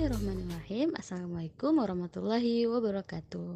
Bismillahirrahmanirrahim. 0.00 0.96
Assalamualaikum 0.96 1.76
warahmatullahi 1.76 2.64
wabarakatuh. 2.64 3.52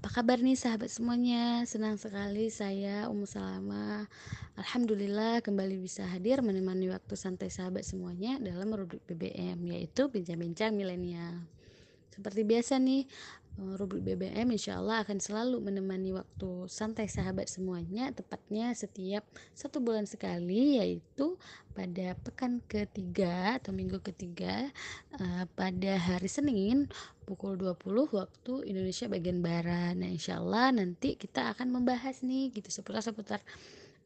Apa 0.00 0.08
kabar 0.08 0.40
nih 0.40 0.56
sahabat 0.56 0.88
semuanya? 0.88 1.68
Senang 1.68 2.00
sekali 2.00 2.48
saya 2.48 3.12
Ummu 3.12 3.28
Salama 3.28 4.08
Alhamdulillah 4.56 5.44
kembali 5.44 5.76
bisa 5.76 6.08
hadir 6.08 6.40
menemani 6.40 6.88
waktu 6.88 7.12
santai 7.12 7.52
sahabat 7.52 7.84
semuanya 7.84 8.40
Dalam 8.40 8.72
rubrik 8.72 9.04
BBM 9.04 9.60
yaitu 9.68 10.08
Bincang-Bincang 10.08 10.72
Milenial. 10.72 11.36
Seperti 12.08 12.40
biasa 12.48 12.80
nih 12.80 13.04
rubrik 13.76 14.00
BBM 14.00 14.56
insya 14.56 14.80
Allah 14.80 15.04
akan 15.04 15.20
selalu 15.20 15.60
menemani 15.60 16.16
waktu 16.16 16.64
santai 16.66 17.06
sahabat 17.06 17.46
semuanya 17.46 18.08
tepatnya 18.10 18.72
setiap 18.72 19.28
satu 19.52 19.84
bulan 19.84 20.08
sekali 20.08 20.80
yaitu 20.80 21.36
pada 21.76 22.16
pekan 22.24 22.64
ketiga 22.66 23.60
atau 23.60 23.70
minggu 23.70 24.00
ketiga 24.00 24.72
uh, 25.20 25.44
pada 25.54 26.00
hari 26.00 26.26
Senin 26.26 26.88
pukul 27.28 27.54
20 27.54 28.10
waktu 28.10 28.52
Indonesia 28.66 29.06
bagian 29.06 29.38
Barat. 29.38 29.94
Nah 29.94 30.10
insya 30.10 30.42
Allah 30.42 30.74
nanti 30.74 31.14
kita 31.14 31.54
akan 31.54 31.70
membahas 31.70 32.26
nih 32.26 32.50
gitu 32.50 32.72
seputar-seputar 32.72 33.38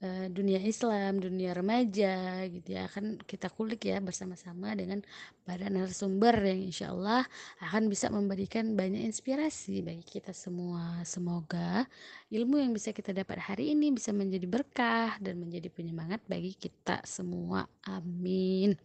Eh, 0.04 0.28
dunia 0.28 0.60
Islam, 0.60 1.16
dunia 1.16 1.56
remaja 1.56 2.44
gitu 2.52 2.76
ya 2.76 2.84
akan 2.92 3.24
kita 3.24 3.48
kulik 3.48 3.88
ya 3.88 4.04
bersama-sama 4.04 4.76
dengan 4.76 5.00
para 5.48 5.72
narasumber 5.72 6.44
yang 6.44 6.60
insya 6.60 6.92
Allah 6.92 7.24
akan 7.64 7.88
bisa 7.88 8.12
memberikan 8.12 8.76
banyak 8.76 9.00
inspirasi 9.00 9.80
bagi 9.80 10.04
kita 10.04 10.36
semua. 10.36 11.00
Semoga 11.08 11.88
ilmu 12.28 12.60
yang 12.60 12.76
bisa 12.76 12.92
kita 12.92 13.16
dapat 13.16 13.48
hari 13.48 13.72
ini 13.72 13.96
bisa 13.96 14.12
menjadi 14.12 14.44
berkah 14.44 15.16
dan 15.24 15.40
menjadi 15.40 15.72
penyemangat 15.72 16.20
bagi 16.28 16.52
kita 16.52 17.00
semua. 17.08 17.64
Amin. 17.88 18.76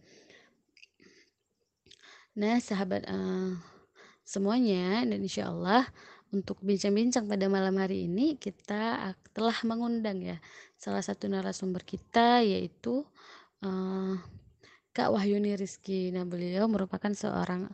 Nah, 2.32 2.56
sahabat 2.64 3.04
uh, 3.04 3.60
semuanya 4.24 5.04
dan 5.04 5.20
insya 5.20 5.52
Allah 5.52 5.84
untuk 6.30 6.62
bincang-bincang 6.62 7.26
pada 7.26 7.50
malam 7.50 7.74
hari 7.76 8.06
ini 8.06 8.38
kita 8.38 9.12
telah 9.34 9.58
mengundang 9.66 10.22
ya 10.22 10.38
salah 10.80 11.04
satu 11.04 11.28
narasumber 11.28 11.84
kita 11.84 12.40
yaitu 12.40 13.04
uh, 13.60 14.16
Kak 14.96 15.12
Wahyuni 15.12 15.52
Rizky. 15.54 16.08
Nah, 16.08 16.24
beliau 16.24 16.66
merupakan 16.66 17.12
seorang 17.12 17.68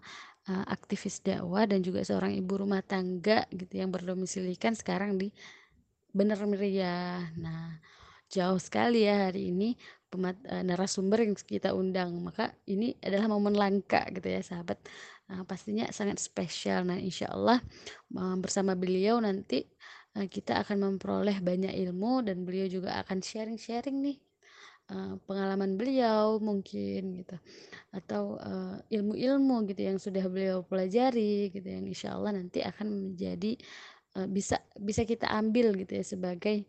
uh, 0.51 0.65
aktivis 0.67 1.23
dakwah 1.23 1.65
dan 1.71 1.87
juga 1.87 2.03
seorang 2.03 2.35
ibu 2.35 2.59
rumah 2.59 2.83
tangga 2.83 3.47
gitu 3.55 3.79
yang 3.79 3.95
berdomisilikan 3.95 4.75
sekarang 4.75 5.17
di 5.17 5.31
Bener 6.11 6.37
Meriah. 6.51 7.31
Nah, 7.39 7.79
jauh 8.27 8.59
sekali 8.59 9.07
ya 9.07 9.31
hari 9.31 9.55
ini 9.55 9.79
pemat, 10.11 10.37
uh, 10.51 10.67
narasumber 10.67 11.23
yang 11.23 11.39
kita 11.39 11.73
undang. 11.73 12.11
Maka 12.21 12.59
ini 12.67 12.99
adalah 12.99 13.31
momen 13.31 13.55
langka 13.55 14.03
gitu 14.11 14.27
ya, 14.27 14.43
sahabat 14.43 14.83
Nah, 15.27 15.43
pastinya 15.43 15.91
sangat 15.91 16.23
spesial. 16.23 16.87
Nah, 16.87 17.03
insya 17.03 17.27
Allah 17.35 17.59
bersama 18.39 18.79
beliau 18.79 19.19
nanti 19.19 19.67
uh, 19.67 19.76
kita 20.25 20.65
akan 20.65 20.97
memperoleh 20.97 21.45
banyak 21.45 21.77
ilmu 21.77 22.25
dan 22.25 22.49
beliau 22.49 22.65
juga 22.65 22.97
akan 23.05 23.21
sharing-sharing 23.21 24.01
nih 24.01 24.19
uh, 24.89 25.21
pengalaman 25.29 25.77
beliau 25.77 26.41
mungkin 26.41 27.21
gitu. 27.21 27.37
Atau 27.93 28.41
ilmu-ilmu 28.89 29.69
gitu 29.69 29.83
yang 29.85 30.01
sudah 30.01 30.25
beliau 30.25 30.65
pelajari 30.65 31.53
gitu 31.53 31.69
yang 31.69 31.85
insya 31.85 32.17
Allah 32.17 32.41
nanti 32.41 32.65
akan 32.65 33.13
menjadi 33.13 33.61
bisa 34.33 34.57
bisa 34.81 35.05
kita 35.05 35.29
ambil 35.29 35.77
gitu 35.77 36.01
ya 36.01 36.05
sebagai 36.05 36.65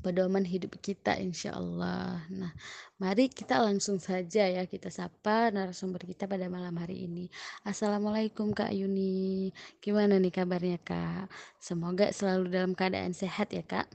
pedoman 0.00 0.46
hidup 0.46 0.78
kita 0.80 1.18
insya 1.20 1.52
Allah. 1.58 2.24
Nah, 2.32 2.52
mari 2.96 3.28
kita 3.28 3.60
langsung 3.60 4.00
saja 4.00 4.48
ya 4.48 4.64
kita 4.64 4.88
sapa 4.88 5.52
narasumber 5.52 6.06
kita 6.08 6.24
pada 6.24 6.48
malam 6.48 6.72
hari 6.80 7.04
ini. 7.04 7.28
Assalamualaikum 7.66 8.56
Kak 8.56 8.72
Yuni, 8.72 9.52
gimana 9.84 10.16
nih 10.16 10.32
kabarnya 10.32 10.78
Kak? 10.80 11.28
Semoga 11.60 12.08
selalu 12.14 12.48
dalam 12.48 12.72
keadaan 12.72 13.12
sehat 13.12 13.52
ya 13.52 13.60
Kak. 13.60 13.90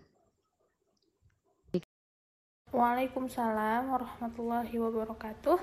Waalaikumsalam 2.75 3.87
warahmatullahi 3.89 4.75
wabarakatuh. 4.75 5.57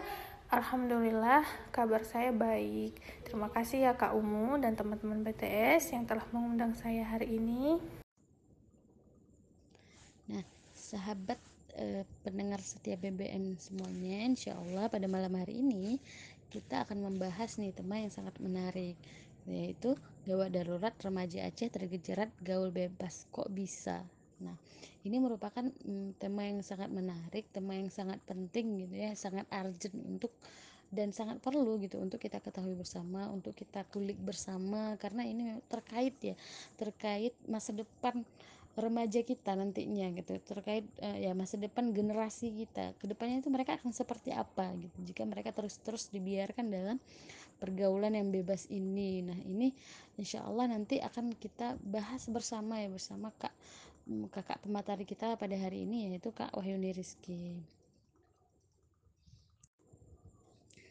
Alhamdulillah 0.48 1.42
kabar 1.68 2.00
saya 2.04 2.32
baik. 2.32 2.96
Terima 3.28 3.52
kasih 3.52 3.90
ya 3.90 3.92
Kak 3.92 4.16
Umu 4.16 4.56
dan 4.56 4.72
teman-teman 4.72 5.20
BTS 5.20 5.92
yang 5.92 6.08
telah 6.08 6.24
mengundang 6.32 6.72
saya 6.76 7.04
hari 7.04 7.36
ini. 7.36 7.76
Nah, 10.24 10.40
sahabat 10.72 11.36
eh, 11.76 12.08
pendengar 12.24 12.56
setia 12.64 12.96
BBM 12.96 13.60
semuanya, 13.60 14.24
insya 14.24 14.56
Allah 14.56 14.88
pada 14.88 15.04
malam 15.04 15.36
hari 15.36 15.60
ini 15.60 16.00
kita 16.48 16.88
akan 16.88 17.04
membahas 17.04 17.60
nih 17.60 17.76
tema 17.76 18.00
yang 18.00 18.08
sangat 18.08 18.32
menarik, 18.40 18.96
yaitu 19.44 19.92
gawat 20.24 20.48
darurat 20.54 20.94
remaja 21.04 21.44
Aceh 21.44 21.68
tergejerat 21.68 22.32
gaul 22.40 22.72
bebas 22.72 23.28
kok 23.28 23.52
bisa. 23.52 24.00
Nah, 24.40 24.56
ini 25.04 25.20
merupakan 25.20 25.68
mm, 25.68 26.16
tema 26.16 26.48
yang 26.48 26.64
sangat 26.64 26.88
menarik, 26.88 27.44
tema 27.52 27.76
yang 27.76 27.92
sangat 27.92 28.16
penting 28.24 28.80
gitu 28.80 28.96
ya, 28.96 29.12
sangat 29.12 29.44
urgent 29.52 29.98
untuk 30.08 30.32
dan 30.94 31.10
sangat 31.10 31.42
perlu 31.42 31.76
gitu 31.82 31.98
untuk 32.00 32.22
kita 32.22 32.38
ketahui 32.40 32.78
bersama, 32.78 33.28
untuk 33.28 33.52
kita 33.52 33.82
kulik 33.92 34.16
bersama 34.16 34.94
karena 34.96 35.26
ini 35.26 35.58
terkait 35.68 36.16
ya, 36.22 36.36
terkait 36.80 37.34
masa 37.44 37.74
depan 37.74 38.24
remaja 38.74 39.22
kita 39.22 39.54
nantinya 39.54 40.10
gitu 40.18 40.34
terkait 40.42 40.86
uh, 41.00 41.18
ya 41.18 41.30
masa 41.32 41.56
depan 41.56 41.94
generasi 41.94 42.50
kita. 42.52 42.94
Ke 42.98 43.06
depannya 43.06 43.38
itu 43.40 43.50
mereka 43.50 43.78
akan 43.78 43.94
seperti 43.94 44.34
apa 44.34 44.74
gitu. 44.78 44.98
Jika 45.14 45.22
mereka 45.24 45.54
terus-terus 45.54 46.10
dibiarkan 46.10 46.66
dalam 46.70 46.96
pergaulan 47.62 48.18
yang 48.18 48.28
bebas 48.34 48.66
ini. 48.68 49.22
Nah 49.22 49.38
ini 49.46 49.70
insya 50.18 50.42
Allah 50.42 50.74
nanti 50.74 50.98
akan 50.98 51.32
kita 51.38 51.78
bahas 51.80 52.26
bersama 52.26 52.82
ya 52.82 52.90
bersama 52.90 53.30
kak 53.38 53.54
mm, 54.10 54.28
kakak 54.34 54.58
pemateri 54.60 55.06
kita 55.06 55.38
pada 55.38 55.56
hari 55.56 55.86
ini 55.86 56.10
yaitu 56.10 56.34
kak 56.34 56.50
Wahyuni 56.52 56.90
Rizky. 56.90 57.62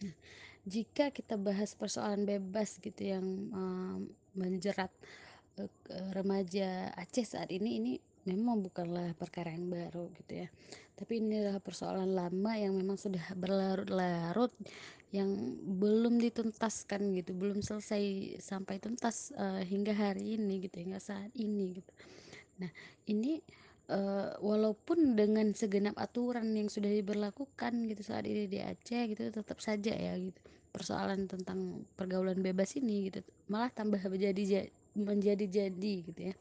Nah, 0.04 0.16
jika 0.68 1.12
kita 1.16 1.40
bahas 1.40 1.76
persoalan 1.76 2.28
bebas 2.28 2.80
gitu 2.80 3.02
yang 3.04 3.24
um, 3.56 4.08
menjerat 4.36 4.92
remaja 6.14 6.90
Aceh 6.98 7.26
saat 7.26 7.50
ini 7.54 7.78
ini 7.78 7.94
memang 8.24 8.64
bukanlah 8.64 9.12
perkara 9.20 9.52
yang 9.52 9.68
baru 9.70 10.10
gitu 10.24 10.46
ya. 10.46 10.48
Tapi 10.96 11.20
ini 11.20 11.44
adalah 11.44 11.60
persoalan 11.60 12.12
lama 12.16 12.52
yang 12.56 12.74
memang 12.74 12.96
sudah 12.96 13.22
berlarut-larut 13.36 14.54
yang 15.14 15.30
belum 15.78 16.18
dituntaskan 16.18 17.14
gitu 17.22 17.38
belum 17.38 17.62
selesai 17.62 18.36
sampai 18.42 18.82
tuntas 18.82 19.30
uh, 19.38 19.62
hingga 19.62 19.94
hari 19.94 20.42
ini 20.42 20.66
gitu 20.66 20.82
hingga 20.82 20.98
saat 20.98 21.30
ini 21.38 21.78
gitu. 21.78 21.94
Nah 22.58 22.72
ini 23.06 23.38
uh, 23.94 24.34
walaupun 24.42 25.14
dengan 25.14 25.54
segenap 25.54 25.94
aturan 26.02 26.50
yang 26.58 26.72
sudah 26.72 26.90
diberlakukan 26.90 27.74
gitu 27.94 28.02
saat 28.02 28.26
ini 28.26 28.50
di 28.50 28.58
Aceh 28.64 29.04
gitu 29.12 29.30
tetap 29.30 29.60
saja 29.62 29.94
ya 29.94 30.18
gitu 30.18 30.40
persoalan 30.74 31.30
tentang 31.30 31.86
pergaulan 31.94 32.42
bebas 32.42 32.74
ini 32.74 33.14
gitu 33.14 33.22
malah 33.46 33.70
tambah 33.70 34.02
menjadi 34.10 34.66
menjadi 34.98 35.46
jadi 35.46 35.94
gitu 36.06 36.22
ya. 36.34 36.36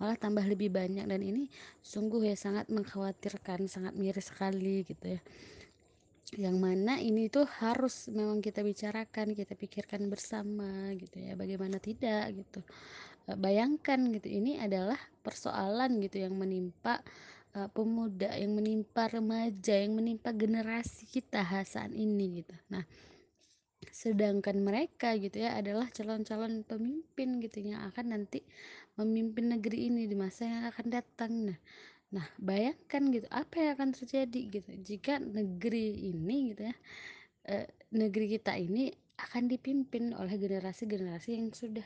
Malah 0.00 0.16
tambah 0.16 0.42
lebih 0.48 0.72
banyak 0.72 1.04
dan 1.04 1.20
ini 1.20 1.52
sungguh 1.84 2.32
ya 2.32 2.36
sangat 2.38 2.72
mengkhawatirkan 2.72 3.68
sangat 3.68 3.92
miris 3.98 4.32
sekali 4.32 4.86
gitu 4.86 5.18
ya. 5.18 5.20
Yang 6.30 6.56
mana 6.62 7.02
ini 7.02 7.26
tuh 7.26 7.44
harus 7.58 8.06
memang 8.08 8.38
kita 8.38 8.62
bicarakan 8.62 9.34
kita 9.34 9.52
pikirkan 9.58 10.06
bersama 10.08 10.94
gitu 10.96 11.20
ya. 11.20 11.36
Bagaimana 11.36 11.76
tidak 11.82 12.32
gitu. 12.38 12.62
E, 13.28 13.34
bayangkan 13.36 13.98
gitu 14.14 14.30
ini 14.30 14.56
adalah 14.56 14.96
persoalan 15.20 16.00
gitu 16.00 16.22
yang 16.22 16.38
menimpa 16.38 17.02
uh, 17.56 17.68
pemuda 17.70 18.30
yang 18.38 18.54
menimpa 18.54 19.10
remaja 19.10 19.74
yang 19.74 19.98
menimpa 19.98 20.30
generasi 20.30 21.06
kita 21.10 21.42
saat 21.66 21.90
ini 21.94 22.42
gitu. 22.42 22.54
Nah 22.70 22.84
sedangkan 23.92 24.62
mereka 24.62 25.14
gitu 25.18 25.42
ya 25.42 25.58
adalah 25.58 25.86
calon-calon 25.90 26.62
pemimpin 26.66 27.42
gitu 27.44 27.62
yang 27.62 27.86
akan 27.90 28.16
nanti 28.16 28.42
memimpin 28.98 29.52
negeri 29.54 29.90
ini 29.92 30.06
di 30.10 30.16
masa 30.18 30.46
yang 30.46 30.64
akan 30.70 30.86
datang. 30.90 31.32
Nah 31.50 31.58
nah 32.10 32.26
bayangkan 32.42 33.06
gitu 33.14 33.26
apa 33.30 33.54
yang 33.62 33.70
akan 33.78 33.90
terjadi 33.94 34.40
gitu? 34.50 34.70
Jika 34.82 35.22
negeri 35.22 36.10
ini 36.10 36.54
gitu 36.54 36.62
ya 36.66 36.74
eh, 37.50 37.66
negeri 37.94 38.26
kita 38.38 38.58
ini 38.58 38.90
akan 39.20 39.52
dipimpin 39.52 40.16
oleh 40.16 40.34
generasi-generasi 40.40 41.36
yang 41.36 41.52
sudah 41.52 41.84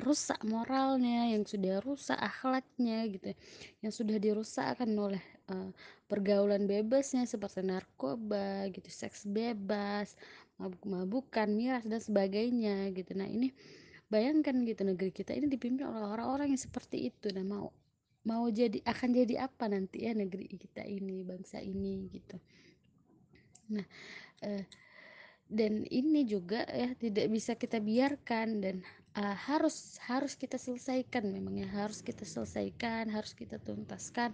rusak 0.00 0.40
moralnya, 0.48 1.28
yang 1.28 1.44
sudah 1.44 1.84
rusak 1.84 2.16
akhlaknya 2.16 3.04
gitu, 3.12 3.32
ya, 3.32 3.36
yang 3.84 3.92
sudah 3.92 4.16
dirusakkan 4.16 4.88
oleh 4.96 5.20
uh, 5.52 5.68
pergaulan 6.08 6.64
bebasnya 6.64 7.28
seperti 7.28 7.60
narkoba 7.60 8.72
gitu, 8.72 8.88
seks 8.88 9.28
bebas, 9.28 10.16
mabuk-mabukan, 10.56 11.48
miras 11.52 11.84
dan 11.84 12.00
sebagainya 12.00 12.88
gitu. 12.96 13.12
Nah, 13.12 13.28
ini 13.28 13.52
bayangkan 14.08 14.64
gitu 14.68 14.84
negeri 14.84 15.10
kita 15.12 15.32
ini 15.32 15.48
dipimpin 15.48 15.88
oleh 15.88 16.04
orang-orang 16.04 16.52
yang 16.52 16.60
seperti 16.60 17.08
itu 17.08 17.32
dan 17.32 17.48
mau 17.48 17.72
mau 18.22 18.46
jadi 18.46 18.78
akan 18.86 19.08
jadi 19.24 19.50
apa 19.50 19.66
nanti 19.66 20.06
ya 20.06 20.14
negeri 20.14 20.46
kita 20.46 20.86
ini, 20.86 21.26
bangsa 21.26 21.58
ini 21.58 22.06
gitu. 22.12 22.36
Nah, 23.72 23.86
eh, 24.46 24.64
dan 25.50 25.82
ini 25.90 26.22
juga 26.22 26.62
ya 26.70 26.94
tidak 26.94 27.26
bisa 27.28 27.58
kita 27.58 27.82
biarkan 27.82 28.62
dan 28.62 28.76
uh, 29.16 29.36
harus 29.48 30.00
harus 30.08 30.32
kita 30.36 30.56
selesaikan 30.56 31.28
memang 31.28 31.60
ya. 31.60 31.68
Harus 31.68 32.00
kita 32.00 32.24
selesaikan 32.24 33.12
harus 33.12 33.36
kita 33.36 33.60
tuntaskan 33.60 34.32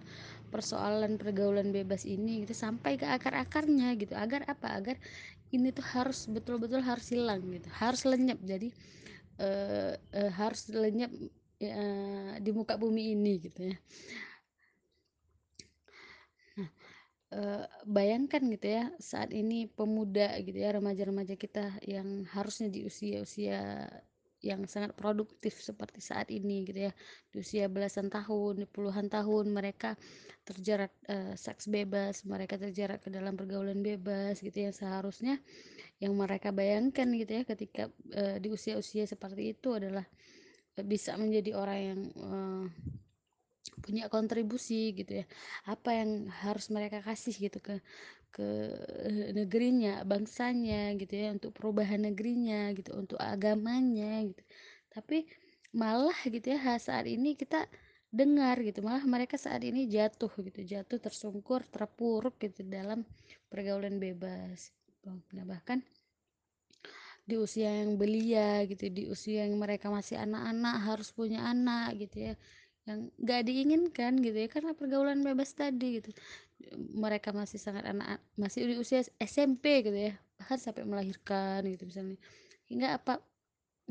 persoalan 0.53 1.19
pergaulan 1.19 1.71
bebas 1.75 2.07
ini 2.07 2.43
gitu 2.47 2.55
sampai 2.55 2.95
ke 2.95 3.07
akar-akarnya 3.07 3.95
gitu. 3.99 4.15
Agar 4.15 4.47
apa? 4.47 4.79
Agar 4.79 4.95
ini 5.51 5.73
tuh 5.73 5.85
harus 5.95 6.29
betul-betul 6.29 6.79
harus 6.83 7.11
hilang 7.11 7.43
gitu. 7.51 7.69
Harus 7.73 8.05
lenyap. 8.07 8.39
Jadi 8.43 8.69
uh, 9.43 9.93
uh, 9.95 10.31
harus 10.35 10.69
lenyap 10.71 11.11
uh, 11.63 12.33
di 12.39 12.51
muka 12.55 12.79
bumi 12.79 13.15
ini 13.15 13.33
gitu 13.43 13.61
ya. 13.73 13.77
Uh, 17.29 17.61
bayangkan 17.85 18.41
gitu 18.49 18.73
ya 18.73 18.89
saat 18.97 19.29
ini 19.29 19.69
pemuda 19.69 20.33
gitu 20.41 20.65
ya 20.65 20.73
remaja-remaja 20.73 21.37
kita 21.37 21.77
yang 21.85 22.25
harusnya 22.25 22.73
di 22.73 22.89
usia-usia 22.89 23.85
yang 24.39 24.63
sangat 24.71 24.95
produktif 24.95 25.59
seperti 25.59 25.99
saat 25.99 26.31
ini 26.31 26.63
gitu 26.63 26.87
ya. 26.87 26.93
Di 27.31 27.43
usia 27.43 27.67
belasan 27.67 28.07
tahun 28.07 28.67
puluhan 28.71 29.11
tahun 29.11 29.51
mereka 29.51 29.99
terjerat 30.47 30.91
uh, 31.11 31.35
seks 31.35 31.67
bebas 31.67 32.23
mereka 32.23 32.55
terjerat 32.55 33.03
ke 33.03 33.11
dalam 33.11 33.35
pergaulan 33.35 33.83
bebas 33.83 34.39
gitu 34.39 34.67
ya. 34.67 34.71
Seharusnya 34.71 35.37
yang 35.99 36.15
mereka 36.15 36.55
bayangkan 36.55 37.07
gitu 37.11 37.31
ya 37.39 37.43
ketika 37.43 37.83
uh, 38.15 38.37
di 38.39 38.47
usia-usia 38.47 39.03
seperti 39.03 39.55
itu 39.57 39.75
adalah 39.75 40.07
uh, 40.79 40.85
bisa 40.87 41.19
menjadi 41.19 41.51
orang 41.59 41.79
yang 41.79 42.01
uh, 42.19 42.65
punya 43.79 44.11
kontribusi 44.11 44.91
gitu 44.95 45.23
ya. 45.23 45.25
Apa 45.67 45.99
yang 45.99 46.27
harus 46.43 46.71
mereka 46.71 46.99
kasih 47.03 47.35
gitu 47.35 47.59
ke 47.59 47.79
ke 48.29 48.49
negerinya 49.33 50.05
bangsanya 50.05 50.93
gitu 50.95 51.13
ya 51.13 51.27
untuk 51.35 51.51
perubahan 51.57 52.05
negerinya 52.07 52.71
gitu 52.77 52.93
untuk 52.95 53.17
agamanya 53.17 54.23
gitu. 54.29 54.41
Tapi 54.93 55.25
malah 55.73 56.17
gitu 56.25 56.53
ya 56.53 56.77
saat 56.81 57.05
ini 57.05 57.37
kita 57.37 57.69
dengar 58.09 58.57
gitu 58.65 58.81
malah 58.81 59.05
mereka 59.05 59.37
saat 59.37 59.61
ini 59.61 59.85
jatuh 59.85 60.33
gitu 60.41 60.65
jatuh 60.65 60.97
tersungkur 60.97 61.61
terpuruk 61.69 62.41
gitu 62.41 62.65
dalam 62.65 63.05
pergaulan 63.53 64.01
bebas. 64.01 64.73
Nah 65.05 65.45
bahkan 65.45 65.85
di 67.29 67.37
usia 67.37 67.69
yang 67.69 67.93
belia 68.01 68.65
gitu 68.65 68.89
di 68.89 69.05
usia 69.05 69.45
yang 69.45 69.61
mereka 69.61 69.93
masih 69.93 70.17
anak-anak 70.17 70.75
harus 70.81 71.13
punya 71.13 71.45
anak 71.45 72.01
gitu 72.01 72.33
ya 72.33 72.33
yang 72.89 73.13
gak 73.21 73.45
diinginkan 73.45 74.17
gitu 74.17 74.33
ya 74.33 74.49
karena 74.49 74.73
pergaulan 74.73 75.21
bebas 75.21 75.53
tadi 75.53 76.01
gitu 76.01 76.09
mereka 76.75 77.31
masih 77.31 77.57
sangat 77.57 77.87
anak 77.87 78.19
masih 78.35 78.67
di 78.67 78.75
usia 78.75 79.01
SMP 79.17 79.81
gitu 79.83 79.95
ya 79.95 80.13
bahkan 80.39 80.55
sampai 80.55 80.87
melahirkan 80.87 81.67
gitu 81.67 81.83
misalnya. 81.83 82.17
Hingga 82.71 82.87
apa? 82.95 83.19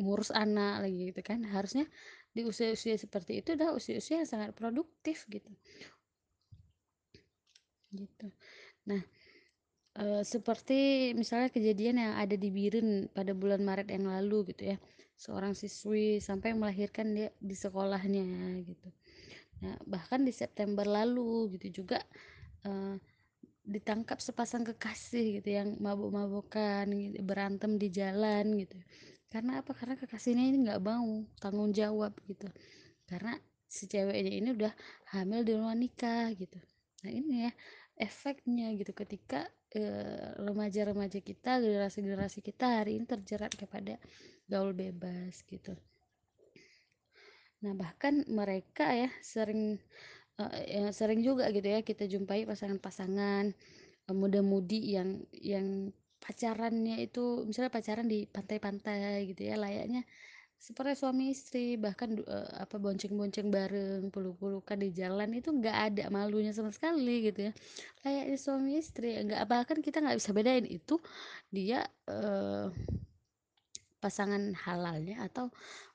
Ngurus 0.00 0.32
anak 0.32 0.88
lagi 0.88 1.12
gitu 1.12 1.20
kan. 1.20 1.44
Harusnya 1.44 1.84
di 2.32 2.48
usia-usia 2.48 2.96
seperti 2.96 3.44
itu 3.44 3.52
udah 3.52 3.76
usia-usia 3.76 4.24
yang 4.24 4.28
sangat 4.28 4.56
produktif 4.56 5.28
gitu. 5.28 5.52
Gitu. 7.92 8.28
Nah 8.88 9.04
e, 9.96 10.24
seperti 10.24 11.12
misalnya 11.12 11.52
kejadian 11.52 12.00
yang 12.00 12.14
ada 12.16 12.36
di 12.36 12.48
Biren 12.48 13.12
pada 13.12 13.36
bulan 13.36 13.60
Maret 13.60 13.92
yang 13.92 14.08
lalu 14.08 14.56
gitu 14.56 14.72
ya. 14.72 14.76
Seorang 15.18 15.52
siswi 15.52 16.22
sampai 16.22 16.54
melahirkan 16.54 17.12
dia 17.12 17.28
di 17.42 17.58
sekolahnya 17.58 18.62
gitu. 18.62 18.88
Nah, 19.58 19.74
bahkan 19.90 20.22
di 20.22 20.30
September 20.30 20.86
lalu 20.86 21.58
gitu 21.58 21.82
juga 21.82 21.98
uh, 22.64 22.96
ditangkap 23.68 24.18
sepasang 24.18 24.64
kekasih 24.64 25.42
gitu 25.42 25.48
yang 25.60 25.76
mabuk-mabukan 25.78 26.88
gitu, 26.88 27.20
berantem 27.20 27.76
di 27.76 27.92
jalan 27.92 28.56
gitu. 28.56 28.80
Karena 29.28 29.60
apa? 29.60 29.76
Karena 29.76 29.94
kekasihnya 30.00 30.44
ini 30.48 30.58
nggak 30.64 30.80
mau 30.80 31.22
tanggung 31.36 31.70
jawab 31.76 32.16
gitu. 32.24 32.48
Karena 33.04 33.36
si 33.68 33.84
ceweknya 33.84 34.32
ini 34.32 34.48
udah 34.56 34.72
hamil 35.12 35.44
di 35.44 35.52
luar 35.52 35.76
nikah 35.76 36.32
gitu. 36.32 36.56
Nah, 37.04 37.12
ini 37.12 37.44
ya 37.44 37.52
efeknya 38.00 38.72
gitu 38.78 38.96
ketika 38.96 39.44
remaja-remaja 40.40 41.20
uh, 41.20 41.24
kita, 41.28 41.60
generasi-generasi 41.60 42.40
kita 42.40 42.80
hari 42.80 42.96
ini 42.96 43.04
terjerat 43.04 43.52
kepada 43.52 44.00
gaul 44.48 44.72
bebas 44.72 45.44
gitu 45.44 45.76
nah 47.58 47.76
bahkan 47.76 48.24
mereka 48.30 48.96
ya 48.96 49.10
sering 49.20 49.76
uh, 50.38 50.90
sering 50.94 51.20
juga 51.26 51.50
gitu 51.50 51.66
ya 51.66 51.80
kita 51.82 52.06
jumpai 52.06 52.46
pasangan-pasangan 52.46 53.52
uh, 54.08 54.16
muda-mudi 54.16 54.94
yang 54.94 55.22
yang 55.34 55.90
pacarannya 56.18 57.02
itu 57.02 57.46
misalnya 57.46 57.70
pacaran 57.70 58.06
di 58.10 58.26
pantai-pantai 58.26 59.30
gitu 59.30 59.42
ya 59.46 59.54
layaknya 59.54 60.02
seperti 60.58 60.98
suami 60.98 61.30
istri 61.30 61.78
bahkan 61.78 62.18
uh, 62.26 62.50
apa 62.58 62.82
bonceng-bonceng 62.82 63.46
bareng 63.46 64.10
peluk-pelukan 64.10 64.78
di 64.82 64.90
jalan 64.90 65.30
itu 65.30 65.54
nggak 65.54 65.76
ada 65.94 66.04
malunya 66.10 66.50
sama 66.50 66.74
sekali 66.74 67.30
gitu 67.30 67.46
ya. 67.48 67.52
Layaknya 68.02 68.38
suami 68.42 68.70
istri 68.82 69.14
nggak 69.22 69.46
bahkan 69.46 69.78
kita 69.78 70.02
nggak 70.02 70.18
bisa 70.18 70.34
bedain 70.34 70.66
itu 70.66 70.98
dia 71.54 71.86
uh, 72.10 72.74
pasangan 73.98 74.54
halalnya 74.54 75.22
atau 75.26 75.50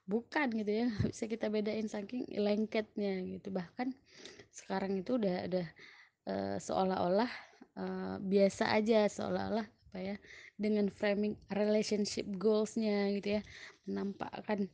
bukan 0.08 0.52
gitu 0.54 0.72
ya. 0.86 0.88
Bisa 1.10 1.26
kita 1.28 1.48
bedain 1.50 1.88
saking 1.88 2.28
lengketnya 2.36 3.24
gitu. 3.28 3.50
Bahkan 3.52 3.92
sekarang 4.54 5.00
itu 5.00 5.18
udah 5.18 5.50
udah 5.50 5.68
uh, 6.30 6.58
seolah-olah 6.62 7.32
uh, 7.80 8.16
biasa 8.22 8.70
aja 8.76 9.10
seolah-olah 9.10 9.66
apa 9.94 10.00
ya 10.02 10.16
dengan 10.58 10.90
framing 10.90 11.38
relationship 11.54 12.26
goalsnya 12.42 13.14
gitu 13.14 13.38
ya 13.38 13.42
menampakkan 13.86 14.66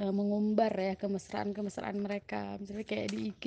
uh, 0.00 0.12
mengumbar 0.12 0.72
ya 0.72 0.94
kemesraan-kemesraan 0.96 2.00
mereka. 2.00 2.56
Misalnya 2.60 2.86
kayak 2.88 3.08
di 3.12 3.18
IG 3.32 3.44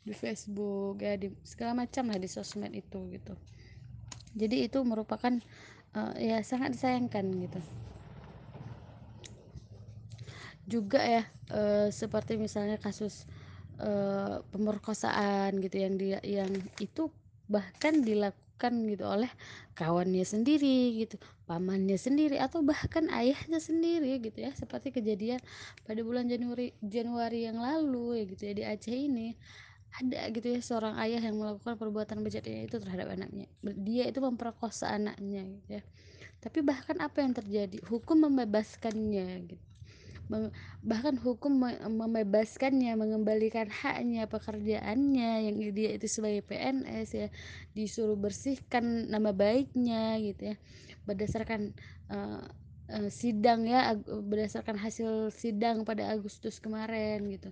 di 0.00 0.12
Facebook 0.16 1.02
ya 1.02 1.18
di 1.18 1.34
segala 1.46 1.86
macam 1.86 2.10
lah 2.10 2.18
di 2.18 2.28
sosmed 2.30 2.72
itu 2.74 2.98
gitu. 3.10 3.34
Jadi 4.38 4.70
itu 4.70 4.78
merupakan 4.86 5.34
uh, 5.98 6.14
ya 6.18 6.38
sangat 6.46 6.78
disayangkan 6.78 7.26
gitu 7.42 7.60
juga 10.70 11.02
ya 11.02 11.22
e, 11.50 11.90
seperti 11.90 12.38
misalnya 12.38 12.78
kasus 12.78 13.26
e, 13.82 13.90
pemerkosaan 14.54 15.58
gitu 15.58 15.76
yang 15.82 15.94
dia 15.98 16.18
yang 16.22 16.50
itu 16.78 17.10
bahkan 17.50 18.06
dilakukan 18.06 18.86
gitu 18.86 19.04
oleh 19.08 19.30
kawannya 19.74 20.22
sendiri 20.22 21.02
gitu 21.02 21.18
pamannya 21.50 21.98
sendiri 21.98 22.38
atau 22.38 22.62
bahkan 22.62 23.10
ayahnya 23.10 23.58
sendiri 23.58 24.22
gitu 24.22 24.38
ya. 24.46 24.54
Seperti 24.54 24.94
kejadian 24.94 25.42
pada 25.82 26.00
bulan 26.06 26.30
Januari 26.30 26.70
Januari 26.78 27.50
yang 27.50 27.58
lalu 27.58 28.22
ya 28.22 28.24
gitu 28.30 28.42
ya 28.46 28.52
di 28.54 28.64
Aceh 28.64 28.94
ini 28.94 29.34
ada 29.90 30.30
gitu 30.30 30.46
ya 30.54 30.60
seorang 30.62 30.94
ayah 31.02 31.18
yang 31.18 31.34
melakukan 31.34 31.74
perbuatan 31.74 32.22
bejatnya 32.22 32.62
itu 32.70 32.78
terhadap 32.78 33.10
anaknya. 33.10 33.50
Dia 33.74 34.06
itu 34.06 34.22
memperkosa 34.22 34.94
anaknya 34.94 35.42
gitu 35.50 35.70
ya. 35.80 35.82
Tapi 36.38 36.62
bahkan 36.62 36.96
apa 37.02 37.18
yang 37.26 37.34
terjadi? 37.34 37.82
Hukum 37.90 38.30
membebaskannya 38.30 39.28
gitu 39.50 39.69
bahkan 40.80 41.18
hukum 41.18 41.58
membebaskannya 41.90 42.94
mengembalikan 42.94 43.66
haknya 43.66 44.30
pekerjaannya 44.30 45.50
yang 45.50 45.56
dia 45.74 45.90
itu 45.98 46.06
sebagai 46.06 46.46
PNS 46.46 47.08
ya 47.10 47.28
disuruh 47.74 48.14
bersihkan 48.14 49.10
nama 49.10 49.34
baiknya 49.34 50.22
gitu 50.22 50.54
ya. 50.54 50.56
Berdasarkan 51.02 51.74
uh, 52.14 52.46
uh, 52.94 53.08
sidang 53.10 53.66
ya 53.66 53.98
berdasarkan 54.06 54.78
hasil 54.78 55.34
sidang 55.34 55.82
pada 55.82 56.06
Agustus 56.14 56.62
kemarin 56.62 57.26
gitu. 57.26 57.50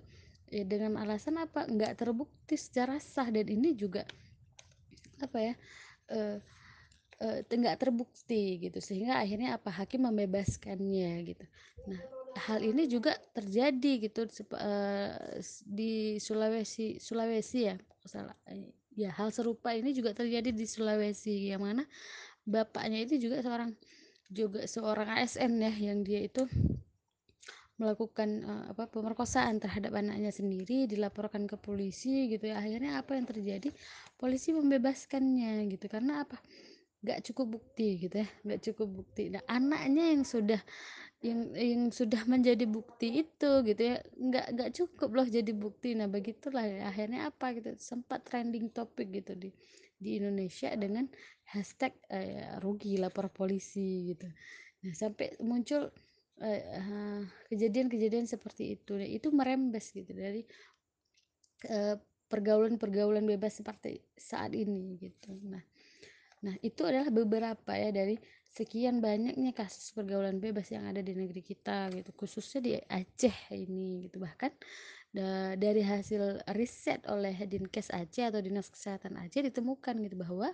Ya 0.49 0.63
dengan 0.63 0.95
alasan 0.95 1.35
apa? 1.35 1.67
Nggak 1.67 1.99
terbukti 1.99 2.55
secara 2.55 2.97
sah 3.03 3.27
dan 3.27 3.45
ini 3.51 3.75
juga 3.75 4.07
apa 5.19 5.35
ya 5.35 5.53
uh, 6.15 6.39
nggak 7.43 7.75
terbukti 7.75 8.63
gitu. 8.63 8.79
Sehingga 8.79 9.19
akhirnya 9.19 9.59
apa? 9.59 9.67
Hakim 9.67 10.07
membebaskannya 10.07 11.11
gitu. 11.27 11.45
Nah 11.91 12.18
hal 12.35 12.59
ini 12.61 12.85
juga 12.85 13.17
terjadi 13.33 14.09
gitu 14.09 14.29
uh, 14.53 15.13
di 15.65 16.21
Sulawesi 16.21 17.01
Sulawesi 17.01 17.59
ya 17.69 17.75
salah. 18.05 18.35
Ya 18.93 19.13
hal 19.15 19.31
serupa 19.31 19.71
ini 19.73 19.95
juga 19.95 20.11
terjadi 20.13 20.51
di 20.51 20.65
Sulawesi 20.65 21.49
yang 21.49 21.63
mana 21.63 21.85
bapaknya 22.43 23.05
itu 23.05 23.29
juga 23.29 23.39
seorang 23.41 23.71
juga 24.29 24.65
seorang 24.69 25.09
ASN 25.21 25.57
ya 25.57 25.73
yang 25.73 26.05
dia 26.05 26.21
itu 26.25 26.45
melakukan 27.79 28.43
uh, 28.43 28.63
apa 28.75 28.91
pemerkosaan 28.91 29.63
terhadap 29.63 29.95
anaknya 29.95 30.35
sendiri 30.35 30.83
dilaporkan 30.85 31.47
ke 31.47 31.55
polisi 31.55 32.27
gitu 32.27 32.51
ya. 32.51 32.59
Akhirnya 32.59 32.99
apa 32.99 33.15
yang 33.15 33.23
terjadi? 33.23 33.71
Polisi 34.19 34.51
membebaskannya 34.51 35.71
gitu. 35.71 35.87
Karena 35.87 36.27
apa 36.27 36.35
nggak 36.99 37.31
cukup 37.31 37.59
bukti 37.59 37.95
gitu 38.03 38.15
ya 38.19 38.27
nggak 38.43 38.61
cukup 38.71 38.87
bukti. 38.91 39.31
Nah 39.31 39.43
anaknya 39.47 40.11
yang 40.11 40.23
sudah 40.27 40.61
yang 41.19 41.39
yang 41.55 41.83
sudah 41.91 42.23
menjadi 42.27 42.63
bukti 42.67 43.23
itu 43.23 43.51
gitu 43.63 43.81
ya 43.81 43.97
nggak 44.19 44.45
nggak 44.55 44.71
cukup 44.75 45.09
loh 45.15 45.27
jadi 45.27 45.51
bukti. 45.55 45.95
Nah 45.95 46.11
begitulah 46.11 46.63
ya. 46.67 46.91
akhirnya 46.91 47.31
apa 47.31 47.55
gitu 47.55 47.75
sempat 47.79 48.27
trending 48.27 48.71
topik 48.75 49.11
gitu 49.15 49.35
di 49.35 49.49
di 49.99 50.19
Indonesia 50.19 50.71
dengan 50.75 51.07
hashtag 51.47 51.95
uh, 52.11 52.59
rugi 52.63 52.99
lapor 52.99 53.31
polisi 53.31 54.15
gitu. 54.15 54.27
Nah 54.83 54.93
sampai 54.95 55.39
muncul 55.43 55.91
kejadian-kejadian 57.51 58.23
uh, 58.23 58.31
seperti 58.31 58.79
itu. 58.79 58.95
Nah, 58.95 59.03
itu 59.03 59.27
merembes 59.35 59.91
gitu 59.91 60.15
dari 60.15 60.47
pergaulan-pergaulan 62.31 63.27
bebas 63.27 63.59
seperti 63.59 63.99
saat 64.15 64.55
ini 64.55 64.95
gitu. 65.03 65.35
Nah 65.51 65.59
nah 66.39 66.55
itu 66.63 66.81
adalah 66.87 67.11
beberapa 67.11 67.75
ya 67.75 67.91
dari 67.91 68.15
sekian 68.49 68.97
banyaknya 68.99 69.53
kasus 69.53 69.93
pergaulan 69.93 70.41
bebas 70.41 70.73
yang 70.73 70.89
ada 70.89 70.99
di 71.05 71.13
negeri 71.13 71.45
kita 71.45 71.93
gitu. 71.93 72.09
Khususnya 72.17 72.59
di 72.59 72.71
Aceh 72.75 73.37
ini 73.53 74.09
gitu. 74.09 74.17
Bahkan 74.17 74.51
da 75.09 75.57
dari 75.57 75.81
hasil 75.81 76.45
riset 76.53 77.01
oleh 77.09 77.33
Dinkes 77.45 77.89
Aceh 77.93 78.29
atau 78.29 78.41
Dinas 78.41 78.69
Kesehatan 78.69 79.17
Aceh 79.21 79.41
ditemukan 79.41 79.95
gitu 80.05 80.15
bahwa 80.17 80.49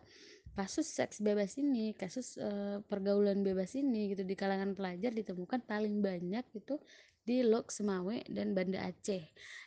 kasus 0.55 0.87
seks 0.87 1.19
bebas 1.19 1.59
ini, 1.59 1.91
kasus 1.95 2.39
uh, 2.39 2.79
pergaulan 2.87 3.43
bebas 3.43 3.75
ini 3.75 4.15
gitu 4.15 4.23
di 4.23 4.35
kalangan 4.39 4.71
pelajar 4.71 5.11
ditemukan 5.11 5.63
paling 5.67 5.99
banyak 5.99 6.45
itu 6.55 6.79
di 7.25 7.43
Lok 7.43 7.73
Semawe 7.73 8.23
dan 8.31 8.55
Banda 8.55 8.85
Aceh. 8.87 9.23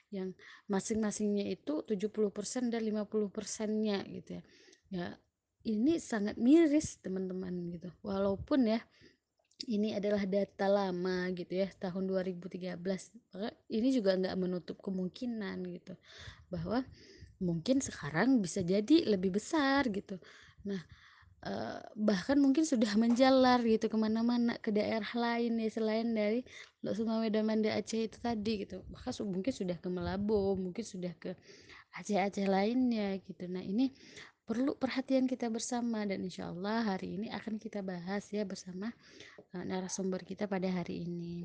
Yang 0.08 0.32
masing-masingnya 0.72 1.52
itu 1.52 1.84
70% 1.84 2.72
dan 2.72 2.80
50%-nya 2.80 4.08
gitu 4.08 4.40
ya. 4.40 4.42
Ya, 4.88 5.06
ini 5.68 6.00
sangat 6.00 6.40
miris 6.40 6.96
teman-teman 7.04 7.52
gitu. 7.76 7.92
Walaupun 8.00 8.72
ya 8.72 8.80
ini 9.68 9.92
adalah 9.98 10.22
data 10.24 10.70
lama 10.70 11.28
gitu 11.34 11.58
ya 11.58 11.68
tahun 11.82 12.06
2013 12.06 12.78
maka 13.34 13.50
ini 13.66 13.88
juga 13.90 14.14
nggak 14.14 14.36
menutup 14.38 14.78
kemungkinan 14.78 15.66
gitu 15.74 15.98
bahwa 16.46 16.86
mungkin 17.42 17.82
sekarang 17.82 18.38
bisa 18.38 18.62
jadi 18.62 19.06
lebih 19.06 19.34
besar 19.38 19.90
gitu. 19.90 20.18
Nah 20.66 20.78
eh, 21.46 21.80
bahkan 21.98 22.38
mungkin 22.38 22.62
sudah 22.66 22.90
menjalar 23.02 23.62
gitu 23.66 23.90
ke 23.90 23.98
mana-mana 23.98 24.58
ke 24.62 24.70
daerah 24.70 25.10
lain 25.14 25.58
ya 25.58 25.70
selain 25.70 26.14
dari 26.14 26.42
Lok 26.86 26.94
Sumawe 26.98 27.26
dan 27.30 27.46
Banda 27.46 27.74
Aceh 27.74 28.06
itu 28.10 28.18
tadi 28.22 28.62
gitu. 28.66 28.86
Bahkan 28.90 29.12
mungkin 29.26 29.52
sudah 29.54 29.76
ke 29.78 29.88
Melabo 29.90 30.54
mungkin 30.54 30.84
sudah 30.86 31.14
ke 31.18 31.34
Aceh-Aceh 31.98 32.46
lainnya 32.46 33.18
gitu. 33.22 33.50
Nah 33.50 33.64
ini 33.64 33.90
perlu 34.48 34.72
perhatian 34.72 35.28
kita 35.28 35.52
bersama 35.52 36.08
dan 36.08 36.24
insya 36.24 36.48
Allah 36.48 36.96
hari 36.96 37.20
ini 37.20 37.28
akan 37.28 37.60
kita 37.60 37.84
bahas 37.84 38.24
ya 38.32 38.48
bersama 38.48 38.88
uh, 39.52 39.64
narasumber 39.68 40.24
kita 40.24 40.48
pada 40.48 40.72
hari 40.72 41.04
ini. 41.04 41.44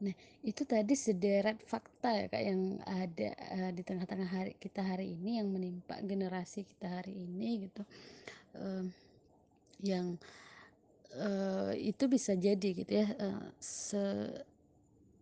Nah, 0.00 0.14
itu 0.46 0.62
tadi 0.64 0.94
sederet 0.96 1.60
fakta 1.66 2.08
ya 2.14 2.26
Kak 2.30 2.40
yang 2.46 2.78
ada 2.86 3.30
uh, 3.34 3.70
di 3.74 3.82
tengah-tengah 3.82 4.30
hari 4.30 4.54
kita 4.62 4.80
hari 4.80 5.18
ini 5.18 5.42
yang 5.42 5.50
menimpa 5.50 5.98
generasi 6.06 6.62
kita 6.62 7.02
hari 7.02 7.26
ini 7.26 7.66
gitu. 7.66 7.82
Uh, 8.54 8.86
yang 9.82 10.14
uh, 11.18 11.74
itu 11.74 12.06
bisa 12.06 12.38
jadi 12.38 12.68
gitu 12.78 12.92
ya 12.94 13.10
uh, 13.18 13.44
se 13.58 14.00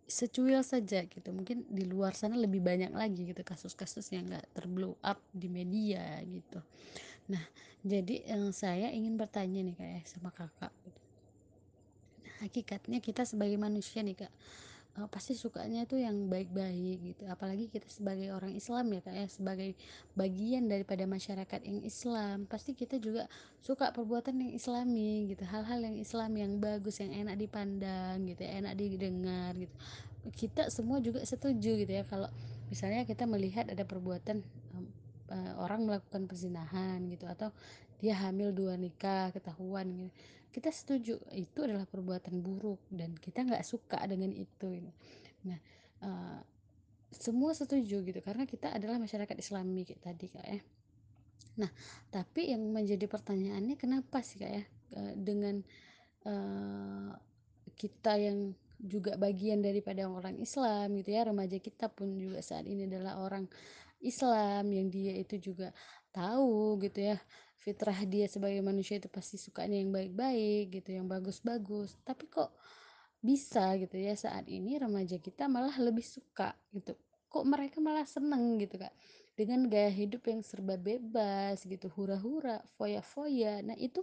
secuil 0.09 0.65
saja 0.65 1.05
gitu 1.05 1.29
mungkin 1.29 1.63
di 1.69 1.85
luar 1.85 2.17
sana 2.17 2.33
lebih 2.33 2.59
banyak 2.59 2.89
lagi 2.89 3.29
gitu 3.29 3.45
kasus-kasus 3.45 4.09
yang 4.09 4.25
nggak 4.25 4.45
terblow 4.57 4.97
up 5.05 5.21
di 5.29 5.45
media 5.47 6.17
gitu 6.25 6.59
nah 7.29 7.45
jadi 7.85 8.33
yang 8.33 8.49
saya 8.49 8.89
ingin 8.89 9.15
bertanya 9.15 9.61
nih 9.61 9.77
kayak 9.77 10.03
sama 10.09 10.33
kakak 10.33 10.73
gitu. 10.81 11.01
hakikatnya 12.41 12.99
kita 13.05 13.21
sebagai 13.23 13.61
manusia 13.61 14.01
nih 14.01 14.25
kak 14.25 14.33
uh, 14.97 15.07
pasti 15.11 15.37
sukanya 15.37 15.85
itu 15.85 15.99
yang 15.99 16.31
baik-baik 16.31 17.13
gitu. 17.13 17.23
Apalagi 17.29 17.69
kita 17.69 17.85
sebagai 17.91 18.33
orang 18.33 18.55
Islam 18.55 18.89
ya 18.89 19.01
kayak 19.05 19.29
sebagai 19.29 19.77
bagian 20.17 20.65
daripada 20.65 21.05
masyarakat 21.05 21.59
yang 21.67 21.83
Islam. 21.85 22.49
Pasti 22.49 22.73
kita 22.73 22.97
juga 22.97 23.29
suka 23.61 23.93
perbuatan 23.93 24.39
yang 24.41 24.51
Islami 24.55 25.29
gitu 25.29 25.43
hal-hal 25.45 25.85
yang 25.85 25.97
Islam 25.99 26.31
yang 26.39 26.51
bagus 26.57 27.03
yang 27.03 27.13
enak 27.13 27.37
dipandang 27.37 28.25
gitu 28.25 28.41
enak 28.41 28.73
didengar 28.73 29.53
gitu. 29.53 29.75
Kita 30.33 30.67
semua 30.73 30.99
juga 30.99 31.21
setuju 31.23 31.77
gitu 31.79 31.91
ya 31.91 32.03
kalau 32.07 32.27
misalnya 32.69 33.05
kita 33.05 33.25
melihat 33.25 33.69
ada 33.69 33.81
perbuatan 33.85 34.41
uh, 35.29 35.53
orang 35.61 35.85
melakukan 35.85 36.25
perzinahan 36.25 37.05
gitu 37.09 37.25
atau 37.29 37.49
dia 37.99 38.15
hamil 38.15 38.55
dua 38.55 38.79
nikah 38.79 39.29
ketahuan 39.35 39.91
gitu 39.91 40.11
kita 40.49 40.73
setuju 40.73 41.21
itu 41.33 41.59
adalah 41.61 41.85
perbuatan 41.85 42.41
buruk 42.41 42.81
dan 42.89 43.13
kita 43.17 43.45
nggak 43.45 43.65
suka 43.65 44.01
dengan 44.09 44.33
itu 44.33 44.81
nah 45.45 45.59
uh, 46.03 46.41
semua 47.09 47.57
setuju 47.57 48.05
gitu 48.05 48.19
karena 48.21 48.45
kita 48.45 48.69
adalah 48.69 49.01
masyarakat 49.01 49.33
Islami 49.33 49.81
kayak 49.81 50.01
tadi 50.05 50.25
kak 50.29 50.45
ya. 50.45 50.61
Nah 51.65 51.71
tapi 52.13 52.53
yang 52.53 52.69
menjadi 52.69 53.09
pertanyaannya 53.09 53.75
kenapa 53.75 54.21
sih 54.21 54.37
kak 54.37 54.51
ya 54.53 54.63
uh, 54.97 55.13
dengan 55.17 55.57
uh, 56.29 57.11
kita 57.73 58.13
yang 58.21 58.53
juga 58.79 59.19
bagian 59.19 59.59
daripada 59.59 60.07
orang 60.07 60.39
Islam 60.39 60.95
gitu 61.01 61.11
ya 61.11 61.27
remaja 61.27 61.57
kita 61.59 61.91
pun 61.91 62.15
juga 62.15 62.39
saat 62.39 62.63
ini 62.63 62.87
adalah 62.87 63.19
orang 63.19 63.43
Islam 63.99 64.71
yang 64.71 64.87
dia 64.87 65.19
itu 65.19 65.35
juga 65.51 65.75
tahu 66.15 66.79
gitu 66.87 67.11
ya 67.11 67.17
fitrah 67.59 67.99
dia 68.07 68.25
sebagai 68.31 68.63
manusia 68.63 68.97
itu 68.97 69.11
pasti 69.11 69.35
sukanya 69.35 69.75
yang 69.75 69.91
baik-baik 69.91 70.79
gitu 70.79 70.95
yang 70.95 71.05
bagus-bagus. 71.11 71.99
Tapi 72.07 72.31
kok 72.31 72.55
bisa 73.19 73.75
gitu 73.75 73.99
ya 73.99 74.15
saat 74.15 74.47
ini 74.47 74.79
remaja 74.79 75.19
kita 75.19 75.51
malah 75.51 75.75
lebih 75.75 76.03
suka 76.03 76.55
gitu. 76.71 76.95
Kok 77.29 77.45
mereka 77.45 77.77
malah 77.83 78.07
seneng 78.07 78.57
gitu 78.57 78.79
kak? 78.79 78.95
Dengan 79.35 79.67
gaya 79.67 79.91
hidup 79.91 80.23
yang 80.27 80.41
serba 80.43 80.79
bebas 80.79 81.63
gitu 81.67 81.91
hura-hura 81.93 82.63
foya-foya. 82.79 83.61
Nah 83.61 83.75
itu 83.75 84.01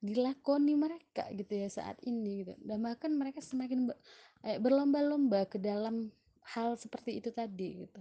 dilakoni 0.00 0.74
mereka 0.76 1.28
gitu 1.36 1.54
ya 1.54 1.68
saat 1.68 2.00
ini 2.08 2.44
gitu. 2.44 2.52
Dan 2.64 2.80
bahkan 2.80 3.12
mereka 3.12 3.44
semakin 3.44 3.92
eh, 4.42 4.58
berlomba-lomba 4.58 5.44
ke 5.46 5.60
dalam 5.60 6.08
hal 6.56 6.76
seperti 6.76 7.20
itu 7.20 7.32
tadi 7.32 7.88
gitu 7.88 8.00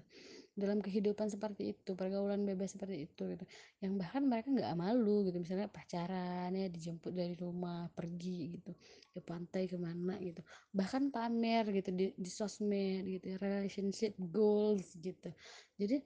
dalam 0.53 0.85
kehidupan 0.85 1.33
seperti 1.33 1.73
itu 1.73 1.97
pergaulan 1.97 2.45
bebas 2.45 2.77
seperti 2.77 3.09
itu 3.09 3.25
gitu. 3.33 3.45
Yang 3.81 3.93
bahkan 4.05 4.23
mereka 4.29 4.53
nggak 4.53 4.73
malu 4.77 5.25
gitu. 5.25 5.41
Misalnya 5.41 5.65
pacaran 5.65 6.53
ya 6.53 6.69
dijemput 6.69 7.13
dari 7.13 7.33
rumah 7.33 7.89
pergi 7.89 8.61
gitu. 8.61 8.71
Ke 9.09 9.19
pantai 9.25 9.65
ke 9.65 9.77
mana 9.81 10.13
gitu. 10.21 10.45
Bahkan 10.69 11.09
pamer 11.09 11.65
gitu 11.73 11.89
di, 11.89 12.05
di 12.13 12.29
sosmed 12.29 13.01
gitu 13.09 13.33
relationship 13.41 14.13
goals 14.29 14.93
gitu. 15.01 15.33
Jadi 15.73 15.97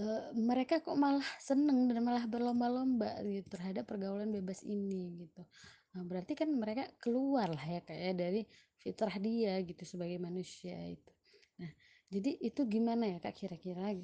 uh, 0.00 0.32
mereka 0.32 0.80
kok 0.80 0.96
malah 0.96 1.26
seneng 1.36 1.92
dan 1.92 2.00
malah 2.00 2.24
berlomba-lomba 2.24 3.20
gitu 3.28 3.60
terhadap 3.60 3.84
pergaulan 3.84 4.32
bebas 4.32 4.64
ini 4.64 5.28
gitu. 5.28 5.44
Nah, 5.92 6.04
berarti 6.04 6.32
kan 6.32 6.48
mereka 6.48 6.88
keluar 7.00 7.52
lah 7.52 7.66
ya 7.68 7.80
kayak 7.84 8.16
dari 8.16 8.42
fitrah 8.80 9.16
dia 9.20 9.60
gitu 9.64 9.84
sebagai 9.84 10.16
manusia 10.16 10.76
itu. 10.80 11.12
Nah 11.60 11.72
jadi 12.12 12.30
itu 12.38 12.60
gimana 12.66 13.10
ya 13.10 13.18
kak 13.18 13.34
kira-kira? 13.34 13.94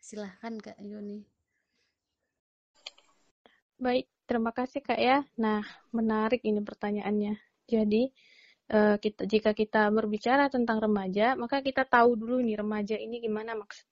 Silahkan 0.00 0.56
kak 0.60 0.78
Yoni 0.80 1.38
baik 3.78 4.06
terima 4.26 4.50
kasih 4.50 4.82
kak 4.82 4.98
ya. 4.98 5.24
Nah 5.38 5.62
menarik 5.94 6.42
ini 6.42 6.60
pertanyaannya. 6.60 7.38
Jadi 7.70 8.10
uh, 8.74 8.98
kita 8.98 9.24
jika 9.24 9.54
kita 9.54 9.88
berbicara 9.94 10.50
tentang 10.50 10.82
remaja 10.82 11.38
maka 11.38 11.62
kita 11.62 11.86
tahu 11.86 12.18
dulu 12.18 12.42
nih 12.42 12.58
remaja 12.58 12.98
ini 12.98 13.22
gimana 13.22 13.54
maksud. 13.54 13.86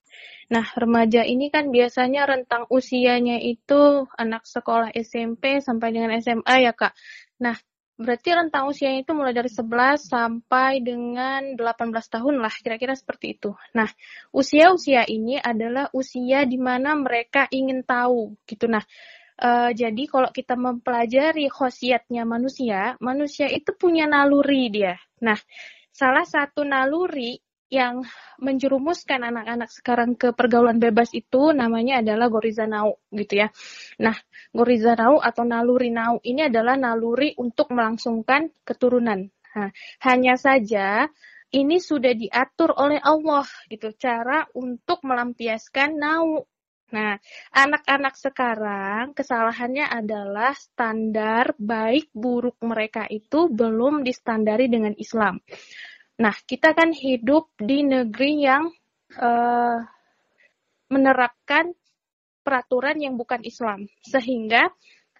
Nah 0.51 0.67
remaja 0.75 1.23
ini 1.23 1.47
kan 1.49 1.71
biasanya 1.71 2.27
rentang 2.27 2.67
usianya 2.69 3.39
itu 3.41 4.05
anak 4.19 4.43
sekolah 4.45 4.91
SMP 4.93 5.63
sampai 5.63 5.95
dengan 5.95 6.11
SMA 6.19 6.55
ya 6.67 6.75
kak. 6.75 6.93
Nah 7.41 7.55
Berarti 7.97 8.29
rentang 8.29 8.69
usianya 8.69 9.01
itu 9.01 9.13
mulai 9.17 9.33
dari 9.33 9.49
11 9.49 9.97
sampai 10.05 10.85
dengan 10.85 11.57
18 11.57 11.89
tahun 12.13 12.37
lah, 12.37 12.53
kira-kira 12.61 12.93
seperti 12.93 13.33
itu. 13.33 13.57
Nah, 13.73 13.89
usia-usia 14.29 15.01
ini 15.09 15.41
adalah 15.41 15.89
usia 15.97 16.45
di 16.45 16.61
mana 16.61 16.93
mereka 16.93 17.49
ingin 17.49 17.81
tahu 17.81 18.37
gitu. 18.45 18.69
Nah, 18.69 18.85
uh, 19.41 19.73
jadi 19.73 20.03
kalau 20.05 20.29
kita 20.29 20.53
mempelajari 20.53 21.49
khosiatnya 21.49 22.21
manusia, 22.21 22.93
manusia 23.01 23.49
itu 23.49 23.73
punya 23.73 24.05
naluri 24.05 24.69
dia. 24.69 24.93
Nah, 25.25 25.41
salah 25.89 26.25
satu 26.29 26.61
naluri 26.61 27.41
yang 27.67 28.07
menjerumuskan 28.39 29.27
anak-anak 29.27 29.67
sekarang 29.67 30.15
ke 30.15 30.31
pergaulan 30.31 30.79
bebas 30.79 31.11
itu 31.11 31.51
namanya 31.51 31.99
adalah 31.99 32.31
goriza 32.31 32.63
nau 32.63 33.03
gitu 33.11 33.43
ya. 33.43 33.47
Nah, 33.99 34.15
goriza 34.55 34.95
nau 34.95 35.19
atau 35.19 35.43
naluri 35.43 35.91
nau 35.91 36.23
ini 36.23 36.47
adalah 36.47 36.79
naluri 36.79 37.35
untuk 37.35 37.75
melangsungkan 37.75 38.47
keturunan. 38.63 39.27
Nah, 39.57 39.69
hanya 40.07 40.39
saja 40.39 41.11
ini 41.51 41.79
sudah 41.79 42.11
diatur 42.15 42.75
oleh 42.75 42.99
Allah 43.03 43.47
gitu 43.67 43.91
cara 43.95 44.47
untuk 44.55 45.03
melampiaskan 45.03 45.95
nau. 45.95 46.47
Nah, 46.87 47.19
anak-anak 47.51 48.15
sekarang 48.15 49.11
kesalahannya 49.11 49.91
adalah 49.91 50.55
standar 50.55 51.51
baik 51.59 52.15
buruk 52.15 52.55
mereka 52.63 53.03
itu 53.11 53.51
belum 53.51 54.07
distandari 54.07 54.71
dengan 54.71 54.95
Islam. 54.95 55.43
Nah, 56.17 56.33
kita 56.33 56.73
kan 56.73 56.89
hidup 56.97 57.53
di 57.61 57.85
negeri 57.85 58.41
yang 58.41 58.73
uh, 59.21 59.77
menerapkan 60.89 61.77
peraturan 62.41 62.97
yang 62.97 63.13
bukan 63.21 63.45
Islam. 63.45 63.85
Sehingga 64.01 64.73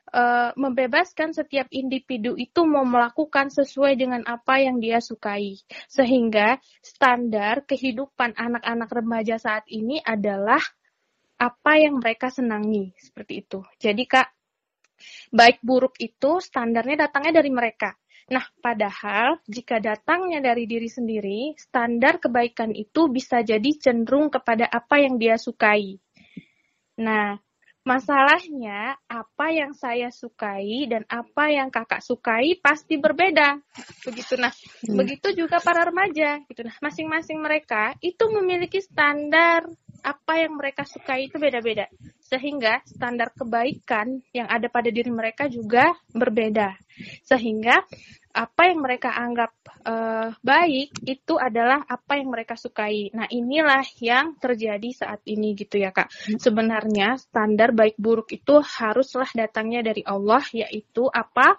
uh, 0.10 0.52
membebaskan 0.58 1.38
setiap 1.38 1.70
individu 1.70 2.34
itu 2.34 2.66
mau 2.66 2.82
melakukan 2.82 3.54
sesuai 3.54 3.94
dengan 3.94 4.26
apa 4.26 4.58
yang 4.58 4.82
dia 4.82 4.98
sukai. 4.98 5.62
Sehingga 5.86 6.58
standar 6.82 7.62
kehidupan 7.70 8.34
anak-anak 8.34 8.90
remaja 8.90 9.38
saat 9.38 9.70
ini 9.70 10.02
adalah 10.02 10.62
apa 11.38 11.78
yang 11.78 12.02
mereka 12.02 12.34
senangi. 12.34 12.98
Seperti 12.98 13.46
itu. 13.46 13.62
Jadi 13.78 14.04
kak 14.10 14.34
baik 15.30 15.62
buruk 15.62 15.94
itu 16.02 16.42
standarnya 16.42 17.06
datangnya 17.06 17.38
dari 17.38 17.54
mereka 17.54 17.94
Nah, 18.28 18.44
padahal 18.60 19.40
jika 19.48 19.80
datangnya 19.80 20.44
dari 20.44 20.68
diri 20.68 20.92
sendiri, 20.92 21.56
standar 21.56 22.20
kebaikan 22.20 22.76
itu 22.76 23.08
bisa 23.08 23.40
jadi 23.40 23.72
cenderung 23.80 24.28
kepada 24.28 24.68
apa 24.68 25.00
yang 25.00 25.16
dia 25.16 25.40
sukai. 25.40 25.96
Nah, 27.00 27.40
masalahnya 27.88 29.00
apa 29.08 29.48
yang 29.56 29.72
saya 29.72 30.12
sukai 30.12 30.92
dan 30.92 31.08
apa 31.08 31.48
yang 31.48 31.72
kakak 31.72 32.04
sukai 32.04 32.60
pasti 32.60 33.00
berbeda. 33.00 33.64
Begitu 34.04 34.36
nah, 34.36 34.52
hmm. 34.52 35.00
begitu 35.00 35.32
juga 35.32 35.64
para 35.64 35.88
remaja 35.88 36.44
gitu 36.52 36.68
nah. 36.68 36.76
Masing-masing 36.84 37.40
mereka 37.40 37.96
itu 38.04 38.28
memiliki 38.28 38.84
standar 38.84 39.64
apa 40.04 40.34
yang 40.36 40.60
mereka 40.60 40.84
sukai 40.84 41.32
itu 41.32 41.40
beda-beda. 41.40 41.88
Sehingga 42.20 42.84
standar 42.84 43.32
kebaikan 43.32 44.20
yang 44.36 44.52
ada 44.52 44.68
pada 44.68 44.92
diri 44.92 45.08
mereka 45.08 45.48
juga 45.48 45.96
berbeda. 46.12 46.76
Sehingga 47.24 47.88
apa 48.38 48.70
yang 48.70 48.86
mereka 48.86 49.18
anggap 49.18 49.50
uh, 49.82 50.30
baik 50.46 50.94
itu 51.10 51.42
adalah 51.42 51.82
apa 51.90 52.22
yang 52.22 52.30
mereka 52.30 52.54
sukai. 52.54 53.10
Nah, 53.10 53.26
inilah 53.26 53.82
yang 53.98 54.38
terjadi 54.38 54.94
saat 54.94 55.26
ini 55.26 55.58
gitu 55.58 55.82
ya, 55.82 55.90
Kak. 55.90 56.14
Sebenarnya 56.38 57.18
standar 57.18 57.74
baik 57.74 57.98
buruk 57.98 58.30
itu 58.30 58.62
haruslah 58.62 59.28
datangnya 59.34 59.82
dari 59.82 60.06
Allah 60.06 60.46
yaitu 60.54 61.10
apa? 61.10 61.58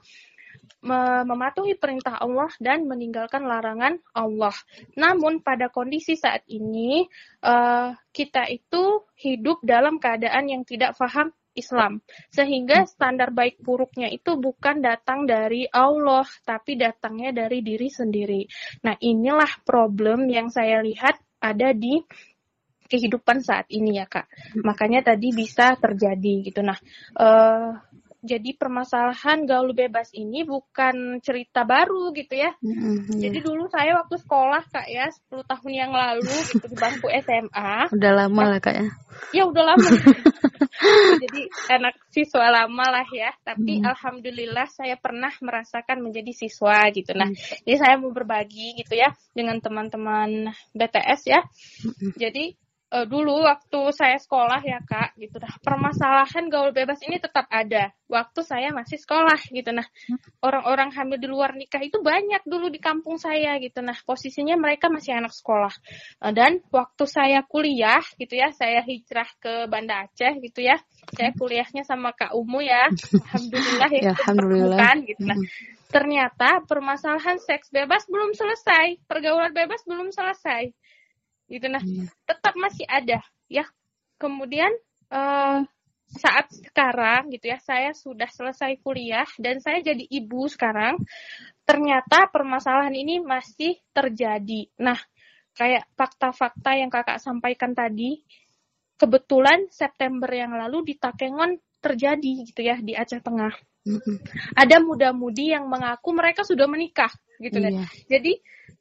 mematuhi 0.79 1.75
perintah 1.75 2.23
Allah 2.23 2.55
dan 2.63 2.87
meninggalkan 2.87 3.43
larangan 3.43 3.99
Allah. 4.15 4.55
Namun 4.95 5.43
pada 5.43 5.67
kondisi 5.75 6.15
saat 6.15 6.47
ini 6.47 7.03
uh, 7.43 7.91
kita 8.15 8.47
itu 8.47 9.03
hidup 9.19 9.59
dalam 9.67 9.99
keadaan 9.99 10.47
yang 10.47 10.63
tidak 10.63 10.95
paham 10.95 11.35
Islam. 11.59 12.01
Sehingga 12.31 12.87
standar 12.87 13.35
baik 13.35 13.59
buruknya 13.61 14.07
itu 14.09 14.39
bukan 14.39 14.81
datang 14.81 15.27
dari 15.27 15.67
Allah, 15.69 16.25
tapi 16.47 16.79
datangnya 16.79 17.35
dari 17.35 17.61
diri 17.61 17.91
sendiri. 17.91 18.47
Nah, 18.87 18.95
inilah 19.03 19.67
problem 19.67 20.31
yang 20.31 20.49
saya 20.49 20.81
lihat 20.81 21.19
ada 21.43 21.75
di 21.75 21.99
kehidupan 22.89 23.45
saat 23.45 23.69
ini 23.69 24.01
ya, 24.01 24.09
Kak. 24.09 24.27
Makanya 24.65 25.13
tadi 25.13 25.35
bisa 25.37 25.77
terjadi 25.77 26.49
gitu. 26.49 26.65
Nah, 26.65 26.79
uh, 27.21 27.77
jadi 28.19 28.51
permasalahan 28.59 29.47
gaul 29.47 29.71
bebas 29.71 30.11
ini 30.11 30.43
bukan 30.43 31.23
cerita 31.23 31.63
baru 31.63 32.11
gitu 32.11 32.35
ya. 32.35 32.51
Mm-hmm, 32.59 33.15
Jadi 33.15 33.39
dulu 33.47 33.71
saya 33.71 33.95
waktu 34.03 34.19
sekolah 34.19 34.63
kak 34.75 34.91
ya 34.91 35.07
10 35.31 35.47
tahun 35.47 35.73
yang 35.73 35.93
lalu 35.95 36.35
gitu 36.51 36.67
di 36.67 36.75
bangku 36.75 37.07
SMA. 37.23 37.95
Udah 37.95 38.13
lama 38.19 38.43
lah 38.51 38.59
kak 38.59 38.75
ya. 38.75 38.87
Ya 39.31 39.43
udah 39.47 39.65
lama. 39.71 39.91
Jadi 41.23 41.41
anak 41.71 41.95
siswa 42.11 42.51
lama 42.51 42.87
lah 42.91 43.07
ya. 43.07 43.31
Tapi 43.47 43.83
mm. 43.83 43.87
alhamdulillah 43.87 44.67
saya 44.67 44.99
pernah 44.99 45.31
merasakan 45.39 46.03
menjadi 46.03 46.35
siswa 46.35 46.91
gitu. 46.91 47.15
Nah, 47.15 47.31
mm. 47.31 47.67
jadi 47.67 47.77
saya 47.79 47.95
mau 48.03 48.11
berbagi 48.11 48.79
gitu 48.83 48.99
ya 48.99 49.15
dengan 49.31 49.63
teman-teman 49.63 50.51
BTS 50.75 51.21
ya. 51.31 51.41
Mm. 51.87 52.13
Jadi 52.19 52.45
uh, 52.93 53.05
dulu 53.05 53.45
waktu 53.45 53.81
saya 53.93 54.17
sekolah 54.17 54.61
ya 54.65 54.81
kak 54.85 55.17
gitu. 55.21 55.37
Nah 55.41 55.53
permasalahan 55.61 56.49
gaul 56.49 56.73
bebas 56.73 57.01
ini 57.05 57.21
tetap 57.21 57.45
ada 57.53 57.93
waktu 58.09 58.41
saya 58.45 58.73
masih 58.73 58.97
sekolah 58.97 59.39
gitu. 59.53 59.71
Nah 59.73 59.85
orang-orang 60.41 60.93
hamil 60.97 61.19
di 61.21 61.29
luar 61.29 61.53
nikah 61.55 61.81
itu 61.85 62.01
banyak 62.01 62.43
dulu 62.49 62.73
di 62.73 62.81
kampung 62.81 63.21
saya 63.21 63.61
gitu. 63.61 63.85
Nah 63.85 63.97
posisinya 64.05 64.57
mereka 64.57 64.89
masih 64.89 65.17
anak 65.17 65.33
sekolah. 65.37 65.73
Uh, 66.25 66.33
dan 66.33 66.65
waktu 66.73 67.05
saya 67.05 67.45
kuliah 67.45 68.03
gitu 68.17 68.35
ya 68.37 68.53
saya 68.53 68.81
hijrah 68.85 69.29
ke 69.39 69.69
Banda 69.69 70.09
Aceh 70.09 70.41
gitu 70.41 70.65
ya. 70.65 70.81
Saya 71.13 71.33
kuliahnya 71.37 71.85
sama 71.85 72.17
kak 72.17 72.33
Umu 72.33 72.65
ya. 72.65 72.89
Alhamdulillah 73.29 73.91
ya, 73.93 74.01
ya 74.01 74.13
alhamdulillah. 74.17 74.97
gitu. 75.05 75.23
Nah 75.25 75.39
ternyata 75.89 76.61
permasalahan 76.69 77.41
seks 77.41 77.73
bebas 77.73 78.05
belum 78.09 78.37
selesai. 78.37 79.01
Pergaulan 79.09 79.53
bebas 79.53 79.85
belum 79.89 80.13
selesai 80.13 80.73
gitu. 81.49 81.67
Nah 81.67 81.83
hmm. 81.83 82.07
tetap 82.29 82.55
masih 82.55 82.85
ada 82.87 83.25
ya. 83.49 83.65
Kemudian 84.21 84.71
uh, 85.11 85.65
saat 86.09 86.49
sekarang 86.49 87.29
gitu 87.29 87.53
ya 87.53 87.61
saya 87.61 87.93
sudah 87.93 88.29
selesai 88.33 88.81
kuliah 88.81 89.29
dan 89.37 89.61
saya 89.61 89.85
jadi 89.85 90.09
ibu 90.09 90.49
sekarang 90.49 90.97
ternyata 91.69 92.33
permasalahan 92.33 92.97
ini 92.97 93.21
masih 93.21 93.77
terjadi. 93.93 94.73
Nah 94.81 94.97
kayak 95.53 95.85
fakta-fakta 95.99 96.79
yang 96.79 96.89
kakak 96.89 97.21
sampaikan 97.21 97.77
tadi 97.77 98.25
kebetulan 98.97 99.69
September 99.69 100.31
yang 100.33 100.57
lalu 100.57 100.93
di 100.93 100.95
Takengon 100.97 101.61
terjadi 101.79 102.33
gitu 102.49 102.61
ya 102.65 102.81
di 102.81 102.97
Aceh 102.97 103.21
Tengah. 103.21 103.53
Ada 104.59 104.85
muda-mudi 104.85 105.55
yang 105.55 105.69
mengaku 105.69 106.13
mereka 106.13 106.45
sudah 106.45 106.69
menikah 106.69 107.13
gitu 107.39 107.63
kan. 107.63 107.73
Iya. 107.73 107.87
jadi 108.11 108.33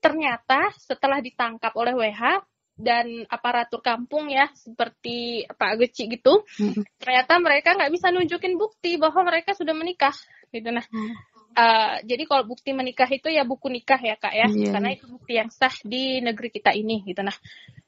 ternyata 0.02 0.74
setelah 0.82 1.22
ditangkap 1.22 1.72
oleh 1.78 1.94
WH 1.94 2.42
dan 2.78 3.26
aparatur 3.26 3.82
kampung 3.82 4.30
ya 4.30 4.54
seperti 4.54 5.50
Pak 5.50 5.82
Geci 5.82 6.06
gitu 6.14 6.46
ternyata 7.02 7.42
mereka 7.42 7.74
nggak 7.74 7.90
bisa 7.90 8.14
nunjukin 8.14 8.54
bukti 8.56 9.02
bahwa 9.02 9.26
mereka 9.26 9.58
sudah 9.58 9.74
menikah 9.74 10.14
gitu. 10.54 10.70
Nah 10.70 10.86
uh, 11.58 11.96
jadi 12.06 12.24
kalau 12.30 12.46
bukti 12.46 12.72
menikah 12.72 13.10
itu 13.10 13.34
ya 13.34 13.44
buku 13.44 13.68
nikah 13.68 13.98
ya 13.98 14.16
kak 14.16 14.34
ya. 14.38 14.48
Yeah. 14.48 14.72
karena 14.78 14.90
itu 14.94 15.06
bukti 15.10 15.34
yang 15.36 15.50
sah 15.50 15.74
di 15.82 16.22
negeri 16.22 16.54
kita 16.54 16.72
ini 16.78 17.02
gitu. 17.04 17.26
Nah 17.26 17.36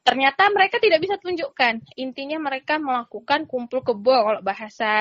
ternyata 0.09 0.49
mereka 0.49 0.81
tidak 0.81 1.05
bisa 1.05 1.21
tunjukkan. 1.21 1.85
Intinya 2.01 2.41
mereka 2.41 2.81
melakukan 2.81 3.45
kumpul 3.45 3.85
kebo 3.85 4.25
kalau 4.25 4.41
bahasa 4.41 4.91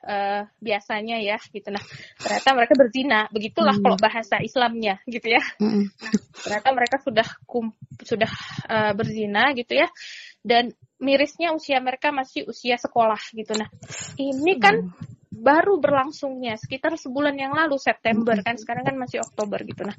uh, 0.00 0.48
biasanya 0.64 1.20
ya 1.20 1.36
gitu. 1.52 1.68
Nah, 1.68 1.84
ternyata 2.16 2.56
mereka 2.56 2.72
berzina. 2.72 3.28
Begitulah 3.28 3.76
hmm. 3.76 3.84
kalau 3.84 3.98
bahasa 4.00 4.40
Islamnya 4.40 4.96
gitu 5.04 5.28
ya. 5.28 5.44
Hmm. 5.60 5.92
Nah, 5.92 6.12
ternyata 6.40 6.68
mereka 6.72 6.96
sudah 7.04 7.28
kum, 7.44 7.68
sudah 8.00 8.32
uh, 8.64 8.96
berzina 8.96 9.52
gitu 9.52 9.76
ya. 9.76 9.92
Dan 10.40 10.72
mirisnya 10.96 11.52
usia 11.52 11.76
mereka 11.84 12.08
masih 12.08 12.48
usia 12.48 12.80
sekolah 12.80 13.20
gitu. 13.36 13.52
Nah, 13.60 13.68
ini 14.16 14.56
kan 14.56 14.88
hmm. 14.88 15.36
baru 15.36 15.76
berlangsungnya 15.76 16.56
sekitar 16.56 16.96
sebulan 16.96 17.36
yang 17.36 17.52
lalu 17.52 17.76
September 17.76 18.40
kan 18.40 18.56
sekarang 18.56 18.88
kan 18.88 18.96
masih 18.96 19.20
Oktober 19.20 19.60
gitu. 19.68 19.84
Nah, 19.84 19.96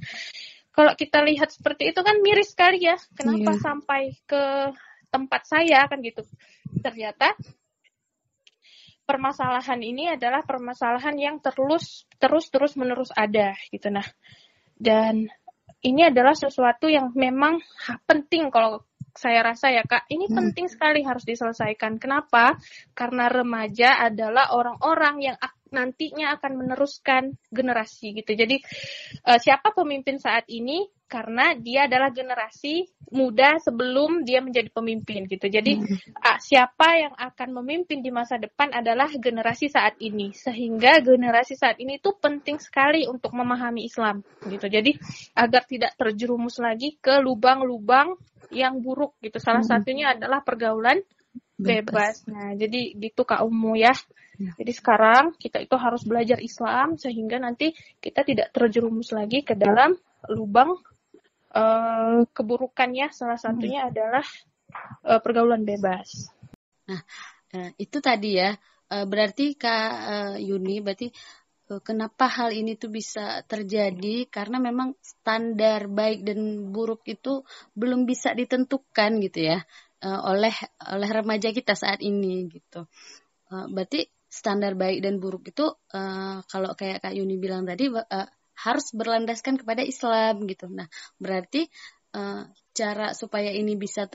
kalau 0.77 0.93
kita 0.93 1.25
lihat 1.25 1.49
seperti 1.49 1.89
itu 1.89 2.05
kan 2.05 2.21
miris 2.21 2.53
sekali 2.53 2.85
ya. 2.85 3.01
Kenapa 3.17 3.57
yeah. 3.57 3.63
sampai 3.65 4.01
ke 4.29 4.69
tempat 5.09 5.41
saya 5.49 5.89
kan 5.89 5.97
gitu. 6.05 6.21
Ternyata 6.85 7.33
permasalahan 9.09 9.81
ini 9.81 10.13
adalah 10.13 10.45
permasalahan 10.45 11.17
yang 11.17 11.35
terus 11.41 12.05
terus 12.21 12.53
terus 12.53 12.77
menerus 12.77 13.09
ada 13.17 13.57
gitu 13.73 13.89
nah. 13.89 14.05
Dan 14.77 15.25
ini 15.81 16.05
adalah 16.05 16.37
sesuatu 16.37 16.85
yang 16.85 17.09
memang 17.17 17.57
penting 18.05 18.53
kalau 18.53 18.85
saya 19.17 19.41
rasa 19.41 19.73
ya 19.73 19.81
kak 19.81 20.05
ini 20.13 20.29
hmm. 20.29 20.35
penting 20.37 20.69
sekali 20.69 21.01
harus 21.01 21.25
diselesaikan 21.25 21.97
kenapa 21.97 22.53
karena 22.93 23.25
remaja 23.25 23.97
adalah 23.97 24.53
orang-orang 24.53 25.33
yang 25.33 25.37
nantinya 25.71 26.39
akan 26.39 26.51
meneruskan 26.65 27.35
generasi 27.51 28.17
gitu. 28.17 28.33
Jadi 28.33 28.59
uh, 29.27 29.39
siapa 29.39 29.71
pemimpin 29.75 30.17
saat 30.19 30.47
ini 30.47 30.87
karena 31.07 31.55
dia 31.55 31.87
adalah 31.87 32.11
generasi 32.11 32.83
muda 33.15 33.55
sebelum 33.63 34.27
dia 34.27 34.43
menjadi 34.43 34.67
pemimpin 34.67 35.23
gitu. 35.23 35.47
Jadi 35.47 35.79
uh, 36.19 36.39
siapa 36.39 36.99
yang 36.99 37.15
akan 37.15 37.63
memimpin 37.63 38.03
di 38.03 38.11
masa 38.11 38.35
depan 38.35 38.75
adalah 38.75 39.07
generasi 39.15 39.71
saat 39.71 39.95
ini. 40.03 40.35
Sehingga 40.35 40.99
generasi 40.99 41.55
saat 41.55 41.79
ini 41.79 41.99
itu 42.03 42.11
penting 42.19 42.59
sekali 42.59 43.07
untuk 43.07 43.31
memahami 43.31 43.87
Islam 43.87 44.19
gitu. 44.43 44.67
Jadi 44.67 44.95
agar 45.39 45.63
tidak 45.63 45.95
terjerumus 45.95 46.59
lagi 46.59 46.99
ke 46.99 47.23
lubang-lubang 47.23 48.19
yang 48.51 48.79
buruk 48.83 49.15
gitu. 49.23 49.39
Salah 49.39 49.63
satunya 49.63 50.15
adalah 50.15 50.43
pergaulan 50.43 50.99
bebas. 51.57 52.23
Nah, 52.29 52.53
jadi 52.53 52.93
gitu 52.93 53.25
Kak 53.25 53.41
Umu 53.43 53.73
ya. 53.73 53.91
ya. 54.37 54.51
Jadi 54.61 54.71
sekarang 54.71 55.33
kita 55.35 55.57
itu 55.57 55.75
harus 55.75 56.05
belajar 56.05 56.37
Islam 56.37 56.95
sehingga 56.95 57.41
nanti 57.41 57.73
kita 57.97 58.21
tidak 58.21 58.53
terjerumus 58.53 59.09
lagi 59.11 59.41
ke 59.41 59.57
dalam 59.57 59.97
lubang 60.29 60.77
uh, 61.57 62.21
keburukannya. 62.29 63.09
Salah 63.09 63.41
satunya 63.41 63.85
hmm. 63.85 63.89
adalah 63.89 64.25
uh, 65.03 65.19
pergaulan 65.19 65.65
bebas. 65.65 66.29
Nah, 66.87 67.01
uh, 67.57 67.69
itu 67.81 67.97
tadi 67.99 68.37
ya. 68.37 68.53
Uh, 68.87 69.03
berarti 69.03 69.57
Kak 69.57 69.91
uh, 69.91 70.35
Yuni, 70.39 70.79
berarti 70.79 71.11
kenapa 71.83 72.31
hal 72.31 72.55
ini 72.55 72.79
tuh 72.79 72.87
bisa 72.87 73.43
terjadi 73.43 74.23
karena 74.31 74.55
memang 74.55 74.95
standar 75.03 75.91
baik 75.91 76.23
dan 76.23 76.71
buruk 76.71 77.03
itu 77.11 77.43
belum 77.75 78.07
bisa 78.07 78.31
ditentukan 78.31 79.19
gitu 79.19 79.51
ya 79.51 79.59
uh, 80.03 80.21
oleh 80.29 80.53
oleh 80.93 81.09
remaja 81.09 81.49
kita 81.53 81.73
saat 81.73 82.03
ini 82.03 82.49
gitu. 82.51 82.85
Uh, 83.47 83.65
berarti 83.71 84.05
standar 84.27 84.75
baik 84.75 84.99
dan 85.01 85.23
buruk 85.23 85.49
itu 85.49 85.71
uh, 85.71 86.43
kalau 86.51 86.75
kayak 86.75 86.99
Kak 86.99 87.15
Yuni 87.15 87.39
bilang 87.39 87.63
tadi 87.63 87.87
uh, 87.87 88.27
harus 88.57 88.85
berlandaskan 88.91 89.61
kepada 89.61 89.85
Islam 89.85 90.43
gitu. 90.49 90.67
Nah, 90.67 90.89
berarti 91.21 91.69
uh, 92.17 92.43
cara 92.73 93.13
supaya 93.17 93.49
ini 93.49 93.73
bisa 93.73 94.05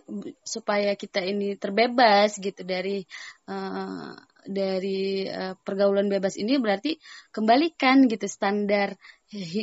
supaya 0.47 0.95
kita 0.95 1.19
ini 1.23 1.59
terbebas 1.59 2.39
gitu 2.39 2.63
dari 2.63 3.03
uh, 3.51 4.15
dari 4.43 5.27
uh, 5.27 5.55
pergaulan 5.59 6.11
bebas 6.11 6.35
ini 6.39 6.59
berarti 6.59 6.99
kembalikan 7.35 8.07
gitu 8.11 8.27
standar 8.27 8.95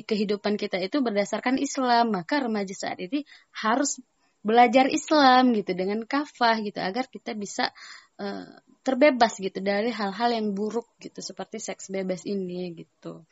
kehidupan 0.09 0.55
kita 0.55 0.79
itu 0.79 0.99
berdasarkan 1.03 1.59
Islam 1.59 2.15
maka 2.15 2.43
remaja 2.43 2.75
saat 2.75 2.99
ini 2.99 3.23
harus 3.55 3.99
belajar 4.39 4.87
Islam 4.87 5.51
gitu 5.51 5.75
dengan 5.75 6.03
kafah 6.07 6.63
gitu 6.63 6.79
agar 6.79 7.11
kita 7.11 7.35
bisa 7.35 7.71
uh, 8.19 8.47
terbebas 8.83 9.35
gitu 9.37 9.59
dari 9.59 9.91
hal-hal 9.91 10.31
yang 10.31 10.55
buruk 10.55 10.87
gitu 11.03 11.19
seperti 11.19 11.59
seks 11.59 11.91
bebas 11.91 12.23
ini 12.23 12.71
gitu. 12.73 13.27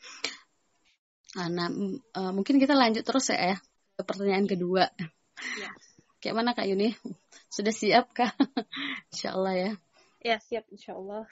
Nah, 1.36 1.68
uh, 2.16 2.32
mungkin 2.32 2.56
kita 2.56 2.72
lanjut 2.72 3.04
terus 3.04 3.32
ya 3.32 3.56
ke 3.98 4.02
pertanyaan 4.04 4.48
kedua. 4.48 4.88
Ya. 5.58 5.70
Kayak 6.18 6.36
mana 6.38 6.50
Kak 6.56 6.66
Yuni? 6.66 6.94
Sudah 7.52 7.74
siap 7.74 8.10
kah? 8.10 8.32
insya 9.12 9.38
Allah 9.38 9.54
ya. 9.54 9.72
Ya 10.18 10.36
siap 10.42 10.66
insya 10.72 10.98
Allah. 10.98 11.24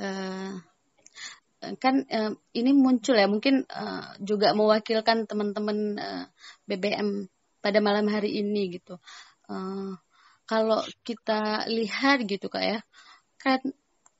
uh, 0.00 0.54
kan 1.82 2.08
uh, 2.08 2.32
ini 2.56 2.72
muncul 2.72 3.16
ya 3.20 3.28
mungkin 3.28 3.68
uh, 3.68 4.16
juga 4.24 4.56
mewakilkan 4.56 5.28
teman-teman 5.28 6.00
uh, 6.00 6.24
BBM 6.64 7.28
pada 7.60 7.78
malam 7.84 8.08
hari 8.08 8.40
ini 8.40 8.80
gitu. 8.80 8.96
Uh, 9.46 9.94
kalau 10.48 10.82
kita 11.06 11.70
lihat 11.70 12.26
gitu 12.26 12.50
kak 12.50 12.64
ya, 12.64 12.78
kan 13.38 13.60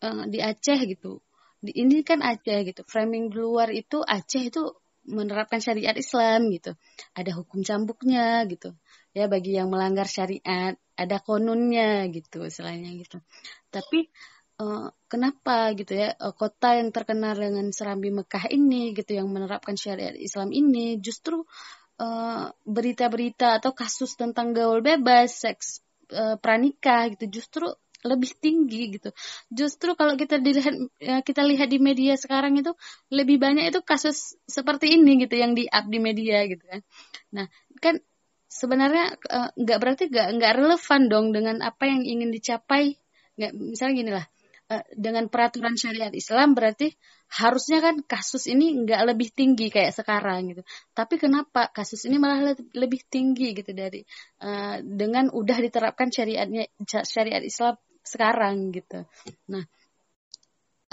uh, 0.07 0.24
di 0.31 0.38
Aceh 0.38 0.79
gitu, 0.87 1.18
di 1.59 1.74
ini 1.74 2.07
kan 2.07 2.22
Aceh 2.22 2.62
gitu, 2.62 2.87
framing 2.87 3.35
luar 3.35 3.74
itu 3.74 3.98
Aceh 4.07 4.46
itu 4.53 4.62
menerapkan 5.11 5.59
syariat 5.59 5.96
Islam 5.96 6.53
gitu, 6.55 6.79
ada 7.16 7.31
hukum 7.35 7.66
cambuknya 7.66 8.46
gitu, 8.46 8.76
ya 9.11 9.26
bagi 9.26 9.59
yang 9.59 9.72
melanggar 9.72 10.07
syariat, 10.07 10.79
ada 10.94 11.16
konunnya 11.18 12.07
gitu, 12.14 12.46
selainnya 12.46 12.94
gitu. 12.94 13.18
Tapi 13.72 14.07
uh, 14.61 14.92
kenapa 15.09 15.72
gitu 15.74 15.96
ya 15.96 16.14
kota 16.37 16.79
yang 16.79 16.92
terkenal 16.92 17.35
dengan 17.35 17.72
serambi 17.72 18.12
Mekah 18.12 18.53
ini 18.53 18.92
gitu 18.94 19.16
yang 19.18 19.26
menerapkan 19.33 19.74
syariat 19.74 20.14
Islam 20.14 20.53
ini 20.53 21.00
justru 21.00 21.42
Eh, 22.01 22.45
berita-berita 22.65 23.45
uh, 23.45 23.57
atau 23.61 23.77
kasus 23.77 24.17
tentang 24.17 24.57
gaul 24.57 24.81
bebas, 24.81 25.37
seks 25.37 25.85
uh, 26.17 26.41
pranikah 26.41 27.13
gitu 27.13 27.29
justru 27.29 27.69
lebih 28.09 28.33
tinggi 28.41 28.97
gitu. 28.97 29.13
Justru 29.53 29.93
kalau 30.01 30.17
kita 30.17 30.41
dilihat 30.41 30.81
ya, 30.97 31.21
kita 31.21 31.45
lihat 31.45 31.69
di 31.69 31.77
media 31.77 32.17
sekarang 32.17 32.57
itu 32.57 32.73
lebih 33.13 33.37
banyak 33.37 33.69
itu 33.69 33.85
kasus 33.85 34.33
seperti 34.49 34.97
ini 34.97 35.29
gitu 35.29 35.37
yang 35.37 35.53
di 35.53 35.69
up 35.69 35.93
di 35.93 36.01
media 36.01 36.41
gitu 36.49 36.65
kan. 36.65 36.81
Nah, 37.37 37.47
kan 37.85 38.01
sebenarnya 38.49 39.21
eh, 39.21 39.49
nggak 39.61 39.77
uh, 39.77 39.81
berarti 39.85 40.09
nggak 40.09 40.29
nggak 40.41 40.53
relevan 40.57 41.03
dong 41.13 41.27
dengan 41.37 41.61
apa 41.61 41.85
yang 41.85 42.01
ingin 42.09 42.33
dicapai. 42.33 42.97
Nggak 43.37 43.53
misalnya 43.61 43.95
gini 44.01 44.13
lah. 44.17 44.27
Uh, 44.70 44.87
dengan 44.94 45.26
peraturan 45.26 45.74
syariat 45.74 46.14
Islam 46.14 46.54
berarti 46.54 46.94
harusnya 47.26 47.83
kan 47.83 48.06
kasus 48.06 48.46
ini 48.46 48.87
nggak 48.87 49.02
lebih 49.02 49.35
tinggi 49.35 49.66
kayak 49.66 49.90
sekarang 49.90 50.54
gitu. 50.54 50.62
Tapi 50.94 51.18
kenapa 51.18 51.74
kasus 51.74 52.06
ini 52.06 52.22
malah 52.22 52.54
lebih 52.54 53.02
tinggi 53.11 53.50
gitu 53.50 53.74
dari 53.74 54.06
uh, 54.46 54.78
dengan 54.78 55.26
udah 55.35 55.59
diterapkan 55.59 56.14
syariatnya 56.14 56.70
syariat 57.02 57.42
Islam 57.42 57.74
sekarang 58.06 58.70
gitu. 58.70 59.02
Nah, 59.50 59.66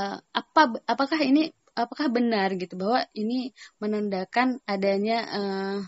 uh, 0.01 0.19
apa 0.25 0.61
apakah 0.89 1.21
ini 1.21 1.53
apakah 1.77 2.09
benar 2.09 2.57
gitu 2.57 2.81
bahwa 2.81 3.05
ini 3.13 3.53
menandakan 3.77 4.57
adanya 4.65 5.17
uh, 5.29 5.79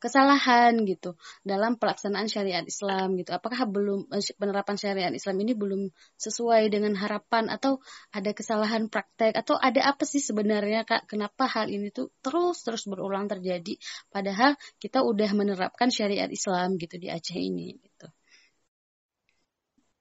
kesalahan 0.00 0.80
gitu 0.88 1.14
dalam 1.44 1.76
pelaksanaan 1.76 2.26
syariat 2.26 2.64
Islam 2.64 3.20
gitu. 3.20 3.36
Apakah 3.36 3.68
belum 3.68 4.08
eh, 4.10 4.24
penerapan 4.34 4.76
syariat 4.80 5.12
Islam 5.12 5.36
ini 5.44 5.52
belum 5.52 5.92
sesuai 6.16 6.72
dengan 6.72 6.96
harapan 6.96 7.52
atau 7.52 7.84
ada 8.10 8.32
kesalahan 8.32 8.88
praktek 8.88 9.36
atau 9.36 9.60
ada 9.60 9.84
apa 9.84 10.08
sih 10.08 10.24
sebenarnya 10.24 10.88
Kak 10.88 11.06
kenapa 11.06 11.44
hal 11.46 11.68
ini 11.68 11.92
tuh 11.92 12.08
terus 12.24 12.64
terus 12.64 12.88
berulang 12.88 13.28
terjadi 13.28 13.76
padahal 14.08 14.56
kita 14.80 15.04
udah 15.04 15.30
menerapkan 15.36 15.92
syariat 15.92 16.32
Islam 16.32 16.80
gitu 16.80 16.96
di 16.96 17.12
Aceh 17.12 17.36
ini 17.36 17.76
gitu. 17.76 18.08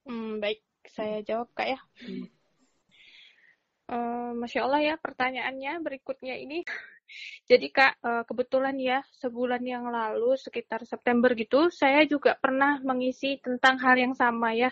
Hmm, 0.10 0.42
baik, 0.42 0.66
saya 0.90 1.22
jawab 1.22 1.54
Kak 1.54 1.68
ya. 1.70 1.80
Hmm. 2.02 2.26
Uh, 3.90 4.32
Masya 4.38 4.70
Allah 4.70 4.82
ya 4.86 4.96
pertanyaannya 5.02 5.82
berikutnya 5.82 6.38
ini 6.38 6.62
jadi 7.50 7.68
Kak, 7.74 7.94
eh, 8.02 8.24
kebetulan 8.30 8.76
ya 8.78 9.00
sebulan 9.22 9.64
yang 9.66 9.90
lalu 9.90 10.38
sekitar 10.38 10.86
September 10.86 11.34
gitu, 11.34 11.74
saya 11.74 12.06
juga 12.06 12.38
pernah 12.38 12.78
mengisi 12.82 13.42
tentang 13.42 13.82
hal 13.82 13.96
yang 13.98 14.14
sama 14.14 14.54
ya. 14.54 14.70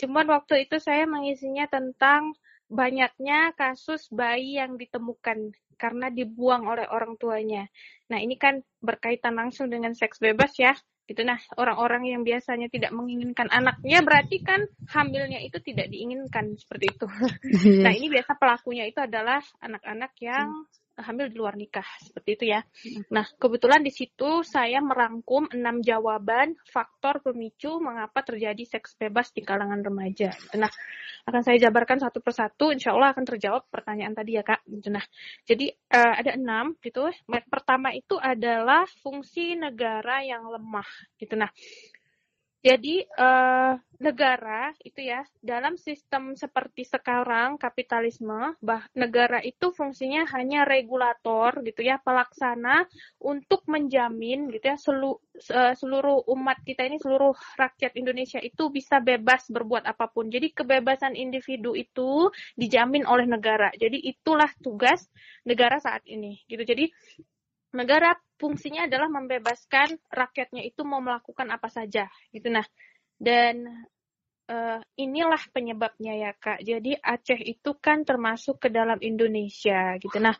Cuman 0.00 0.26
waktu 0.26 0.66
itu 0.66 0.80
saya 0.82 1.04
mengisinya 1.06 1.68
tentang 1.70 2.34
banyaknya 2.70 3.52
kasus 3.54 4.08
bayi 4.10 4.56
yang 4.58 4.80
ditemukan 4.80 5.52
karena 5.76 6.08
dibuang 6.08 6.64
oleh 6.64 6.86
orang 6.88 7.18
tuanya. 7.20 7.68
Nah, 8.08 8.18
ini 8.22 8.38
kan 8.38 8.62
berkaitan 8.80 9.36
langsung 9.36 9.68
dengan 9.68 9.92
seks 9.92 10.22
bebas 10.22 10.54
ya. 10.56 10.72
Gitu 11.04 11.20
nah, 11.20 11.36
orang-orang 11.60 12.08
yang 12.16 12.22
biasanya 12.24 12.72
tidak 12.72 12.88
menginginkan 12.96 13.52
anaknya 13.52 14.00
berarti 14.00 14.40
kan 14.40 14.64
hamilnya 14.88 15.36
itu 15.44 15.60
tidak 15.60 15.92
diinginkan 15.92 16.56
seperti 16.56 16.96
itu. 16.96 17.06
nah, 17.84 17.92
ini 17.92 18.08
biasa 18.08 18.32
pelakunya 18.40 18.88
itu 18.88 19.04
adalah 19.04 19.44
anak-anak 19.60 20.16
yang 20.24 20.64
hamil 20.94 21.26
di 21.30 21.36
luar 21.36 21.58
nikah 21.58 21.86
seperti 22.02 22.30
itu 22.38 22.44
ya. 22.54 22.60
Nah 23.10 23.26
kebetulan 23.38 23.82
di 23.82 23.90
situ 23.90 24.46
saya 24.46 24.78
merangkum 24.78 25.50
enam 25.50 25.82
jawaban 25.82 26.54
faktor 26.70 27.18
pemicu 27.24 27.82
mengapa 27.82 28.22
terjadi 28.22 28.62
seks 28.62 28.94
bebas 28.94 29.34
di 29.34 29.42
kalangan 29.42 29.82
remaja. 29.82 30.30
Nah 30.54 30.70
akan 31.24 31.42
saya 31.42 31.56
jabarkan 31.56 31.98
satu 31.98 32.20
persatu, 32.20 32.70
insya 32.70 32.92
Allah 32.92 33.16
akan 33.16 33.24
terjawab 33.24 33.66
pertanyaan 33.72 34.12
tadi 34.12 34.36
ya 34.36 34.44
kak. 34.46 34.62
Nah 34.92 35.04
jadi 35.42 35.72
uh, 35.72 36.14
ada 36.20 36.36
enam 36.38 36.76
gitu. 36.84 37.10
Pertama 37.50 37.90
itu 37.96 38.14
adalah 38.20 38.86
fungsi 39.02 39.58
negara 39.58 40.22
yang 40.22 40.46
lemah 40.46 40.86
gitu. 41.18 41.34
Nah 41.34 41.50
jadi 42.64 43.04
uh, 43.20 43.76
negara 44.00 44.72
itu 44.80 45.04
ya 45.04 45.20
dalam 45.44 45.76
sistem 45.76 46.32
seperti 46.32 46.88
sekarang 46.88 47.60
kapitalisme, 47.60 48.56
bah 48.64 48.88
negara 48.96 49.44
itu 49.44 49.68
fungsinya 49.68 50.24
hanya 50.32 50.64
regulator 50.64 51.60
gitu 51.60 51.84
ya, 51.84 52.00
pelaksana 52.00 52.88
untuk 53.20 53.68
menjamin 53.68 54.48
gitu 54.48 54.64
ya 54.64 54.80
selu, 54.80 55.20
seluruh 55.76 56.24
umat 56.32 56.64
kita 56.64 56.88
ini 56.88 56.96
seluruh 56.96 57.36
rakyat 57.60 57.92
Indonesia 58.00 58.40
itu 58.40 58.72
bisa 58.72 58.96
bebas 58.96 59.44
berbuat 59.52 59.84
apa 59.84 60.08
pun. 60.08 60.32
Jadi 60.32 60.56
kebebasan 60.56 61.20
individu 61.20 61.76
itu 61.76 62.32
dijamin 62.56 63.04
oleh 63.04 63.28
negara. 63.28 63.68
Jadi 63.76 64.00
itulah 64.08 64.48
tugas 64.64 65.04
negara 65.44 65.76
saat 65.84 66.00
ini 66.08 66.40
gitu. 66.48 66.64
Jadi 66.64 66.88
negara 67.74 68.14
fungsinya 68.38 68.86
adalah 68.86 69.10
membebaskan 69.10 69.98
rakyatnya 70.10 70.62
itu 70.62 70.86
mau 70.86 71.02
melakukan 71.02 71.50
apa 71.50 71.68
saja 71.68 72.06
gitu. 72.30 72.48
Nah 72.50 72.64
dan 73.18 73.86
uh, 74.50 74.80
inilah 74.98 75.42
penyebabnya 75.50 76.14
ya 76.14 76.32
kak. 76.34 76.62
Jadi 76.62 76.96
Aceh 76.98 77.40
itu 77.42 77.70
kan 77.78 78.06
termasuk 78.06 78.62
ke 78.62 78.68
dalam 78.70 78.98
Indonesia 79.02 79.98
gitu. 79.98 80.18
Nah 80.22 80.34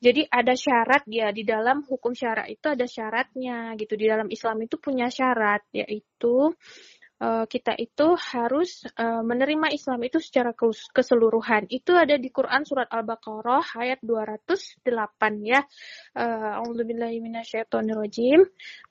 jadi 0.00 0.24
ada 0.32 0.56
syarat 0.56 1.04
ya 1.04 1.28
di 1.28 1.44
dalam 1.44 1.84
hukum 1.84 2.16
syarat 2.16 2.48
itu 2.48 2.66
ada 2.72 2.88
syaratnya 2.88 3.76
gitu. 3.76 3.94
Di 3.94 4.06
dalam 4.08 4.28
Islam 4.32 4.64
itu 4.64 4.80
punya 4.80 5.12
syarat 5.12 5.64
yaitu 5.76 6.56
Eh, 7.20 7.44
kita 7.52 7.76
itu 7.76 8.16
harus 8.16 8.80
uh, 8.96 9.20
menerima 9.20 9.68
Islam 9.76 10.00
itu 10.08 10.16
secara 10.24 10.56
keseluruhan. 10.96 11.68
Itu 11.68 11.92
ada 11.92 12.16
di 12.16 12.32
Quran 12.32 12.64
surat 12.64 12.88
Al-Baqarah 12.88 13.76
ayat 13.76 14.00
208 14.00 14.88
ya. 15.44 15.60
Uh, 16.16 16.64
A'udzubillahi 16.64 17.20
minasyaitonirrajim. 17.20 18.40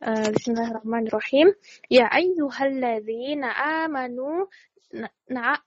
Uh, 0.06 0.30
Bismillahirrahmanirrahim. 0.30 1.58
Ya 1.90 2.06
ayyuhalladzina 2.14 3.50
amanu 3.90 4.46
na, 4.94 5.10
na 5.26 5.58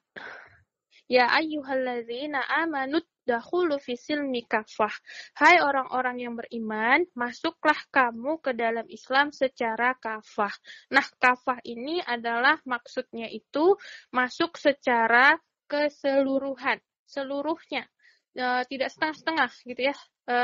Ya 1.10 1.34
ayyuhalladzina 1.34 2.46
amanu 2.62 3.02
dahulu 3.22 3.78
fisil 3.78 4.26
mikafah. 4.26 4.92
Hai 5.38 5.62
orang-orang 5.62 6.16
yang 6.22 6.34
beriman, 6.34 7.06
masuklah 7.14 7.78
kamu 7.94 8.42
ke 8.42 8.52
dalam 8.54 8.86
Islam 8.90 9.30
secara 9.30 9.94
kafah. 9.96 10.52
Nah, 10.90 11.06
kafah 11.18 11.62
ini 11.62 12.02
adalah 12.02 12.58
maksudnya 12.66 13.30
itu 13.30 13.78
masuk 14.10 14.58
secara 14.58 15.38
keseluruhan, 15.70 16.82
seluruhnya. 17.06 17.86
E, 18.32 18.64
tidak 18.68 18.88
setengah-setengah 18.92 19.50
gitu 19.64 19.82
ya. 19.92 19.96
E, 20.28 20.36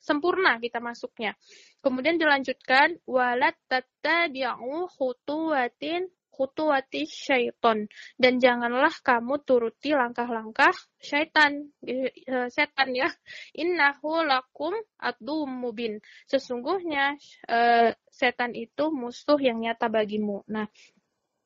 sempurna 0.00 0.56
kita 0.56 0.80
masuknya. 0.80 1.36
Kemudian 1.84 2.16
dilanjutkan 2.16 2.96
walat 3.04 3.56
tattabi'u 3.68 4.88
khutuwatin 4.96 6.08
khutuwati 6.40 7.04
syaiton. 7.04 7.84
Dan 8.16 8.40
janganlah 8.40 8.96
kamu 9.04 9.44
turuti 9.44 9.92
langkah-langkah 9.92 10.72
syaitan. 10.96 11.68
Eh, 11.84 12.48
setan 12.48 12.96
ya. 12.96 13.12
Innahu 13.52 14.24
lakum 14.24 14.72
adum 14.96 15.52
mubin. 15.52 16.00
Sesungguhnya 16.24 17.20
uh, 17.44 17.92
setan 18.08 18.56
itu 18.56 18.88
musuh 18.88 19.36
yang 19.36 19.60
nyata 19.60 19.92
bagimu. 19.92 20.40
Nah 20.48 20.64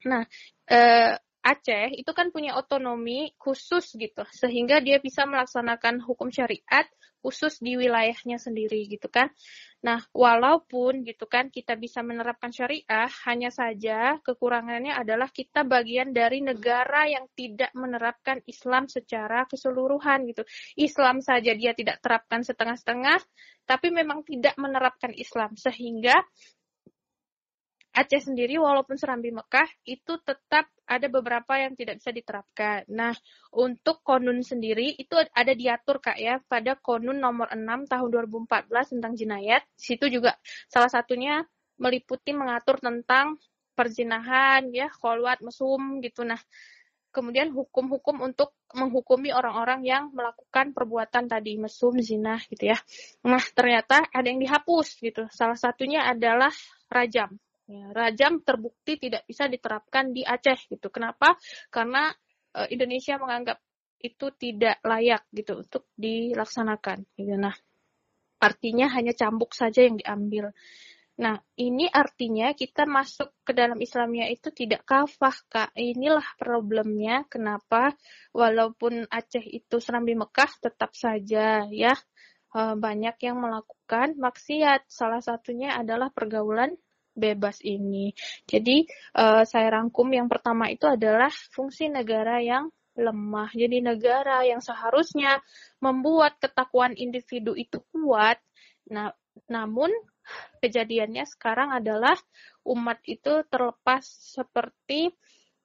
nah 0.06 0.22
uh, 0.70 1.16
Aceh 1.44 1.92
itu 1.92 2.08
kan 2.16 2.32
punya 2.32 2.56
otonomi 2.56 3.36
khusus 3.36 3.92
gitu 4.00 4.24
sehingga 4.32 4.80
dia 4.80 4.96
bisa 4.96 5.28
melaksanakan 5.28 6.00
hukum 6.00 6.32
syariat 6.32 6.88
khusus 7.24 7.56
di 7.60 7.80
wilayahnya 7.80 8.36
sendiri 8.36 8.84
gitu 8.84 9.08
kan. 9.08 9.32
Nah, 9.80 10.00
walaupun 10.12 11.04
gitu 11.08 11.24
kan 11.24 11.48
kita 11.48 11.76
bisa 11.76 12.04
menerapkan 12.04 12.52
syariah, 12.52 13.08
hanya 13.24 13.48
saja 13.48 14.20
kekurangannya 14.20 14.92
adalah 14.92 15.32
kita 15.32 15.64
bagian 15.64 16.12
dari 16.12 16.44
negara 16.44 17.08
yang 17.08 17.24
tidak 17.32 17.72
menerapkan 17.72 18.44
Islam 18.44 18.88
secara 18.92 19.48
keseluruhan 19.48 20.28
gitu. 20.28 20.44
Islam 20.76 21.24
saja 21.24 21.56
dia 21.56 21.72
tidak 21.72 22.04
terapkan 22.04 22.44
setengah-setengah, 22.44 23.20
tapi 23.64 23.88
memang 23.88 24.20
tidak 24.24 24.56
menerapkan 24.60 25.12
Islam 25.16 25.56
sehingga 25.56 26.16
Aceh 27.94 28.26
sendiri 28.26 28.58
walaupun 28.58 28.98
Serambi 28.98 29.30
Mekah 29.30 29.70
itu 29.86 30.18
tetap 30.26 30.66
ada 30.82 31.06
beberapa 31.06 31.54
yang 31.54 31.78
tidak 31.78 32.02
bisa 32.02 32.10
diterapkan. 32.10 32.82
Nah, 32.90 33.14
untuk 33.54 34.02
konun 34.02 34.42
sendiri 34.42 34.98
itu 34.98 35.14
ada 35.14 35.52
diatur 35.54 36.02
Kak 36.02 36.18
ya 36.18 36.42
pada 36.42 36.74
konun 36.74 37.22
nomor 37.22 37.54
6 37.54 37.86
tahun 37.86 38.08
2014 38.10 38.98
tentang 38.98 39.12
jinayat. 39.14 39.62
Situ 39.78 40.10
juga 40.10 40.34
salah 40.66 40.90
satunya 40.90 41.46
meliputi 41.78 42.34
mengatur 42.34 42.82
tentang 42.82 43.38
perzinahan 43.78 44.74
ya, 44.74 44.90
kholwat, 44.90 45.42
mesum 45.46 46.02
gitu. 46.02 46.26
Nah, 46.26 46.38
kemudian 47.14 47.54
hukum-hukum 47.54 48.26
untuk 48.26 48.58
menghukumi 48.74 49.30
orang-orang 49.30 49.86
yang 49.86 50.10
melakukan 50.10 50.74
perbuatan 50.74 51.30
tadi 51.30 51.62
mesum, 51.62 51.94
zina 52.02 52.42
gitu 52.50 52.74
ya. 52.74 52.78
Nah, 53.22 53.42
ternyata 53.54 54.02
ada 54.10 54.26
yang 54.26 54.42
dihapus 54.42 54.98
gitu. 54.98 55.30
Salah 55.30 55.54
satunya 55.54 56.02
adalah 56.10 56.50
rajam. 56.90 57.38
Ya, 57.64 57.88
rajam 57.96 58.44
terbukti 58.44 59.00
tidak 59.00 59.24
bisa 59.24 59.48
diterapkan 59.48 60.12
di 60.12 60.20
Aceh 60.20 60.68
gitu. 60.68 60.92
Kenapa? 60.92 61.32
Karena 61.72 62.12
e, 62.52 62.76
Indonesia 62.76 63.16
menganggap 63.16 63.56
itu 64.04 64.28
tidak 64.36 64.84
layak 64.84 65.24
gitu 65.32 65.64
untuk 65.64 65.88
dilaksanakan. 65.96 67.08
Gitu. 67.16 67.40
Nah, 67.40 67.56
artinya 68.36 68.92
hanya 68.92 69.16
cambuk 69.16 69.56
saja 69.56 69.80
yang 69.80 69.96
diambil. 69.96 70.52
Nah, 71.14 71.40
ini 71.56 71.88
artinya 71.88 72.52
kita 72.52 72.84
masuk 72.84 73.32
ke 73.46 73.56
dalam 73.56 73.80
Islamnya 73.80 74.28
itu 74.28 74.52
tidak 74.52 74.84
kafah, 74.84 75.36
Kak. 75.48 75.70
Inilah 75.72 76.26
problemnya 76.36 77.24
kenapa 77.32 77.96
walaupun 78.36 79.08
Aceh 79.08 79.46
itu 79.46 79.80
Serambi 79.80 80.12
Mekah 80.12 80.52
tetap 80.60 80.92
saja 80.92 81.64
ya 81.72 81.96
e, 82.52 82.60
banyak 82.76 83.16
yang 83.24 83.40
melakukan 83.40 84.20
maksiat. 84.20 84.84
Salah 84.84 85.24
satunya 85.24 85.80
adalah 85.80 86.12
pergaulan 86.12 86.76
bebas 87.14 87.62
ini. 87.62 88.12
Jadi 88.44 88.84
uh, 89.16 89.46
saya 89.46 89.80
rangkum 89.80 90.10
yang 90.10 90.26
pertama 90.26 90.68
itu 90.68 90.84
adalah 90.84 91.30
fungsi 91.30 91.88
negara 91.88 92.42
yang 92.42 92.68
lemah. 92.94 93.50
Jadi 93.54 93.82
negara 93.82 94.42
yang 94.46 94.62
seharusnya 94.62 95.42
membuat 95.82 96.38
ketakuan 96.38 96.94
individu 96.94 97.54
itu 97.58 97.82
kuat. 97.90 98.38
Nah, 98.90 99.10
namun 99.50 99.90
kejadiannya 100.62 101.26
sekarang 101.26 101.74
adalah 101.74 102.14
umat 102.64 103.02
itu 103.04 103.44
terlepas 103.50 104.04
seperti 104.06 105.12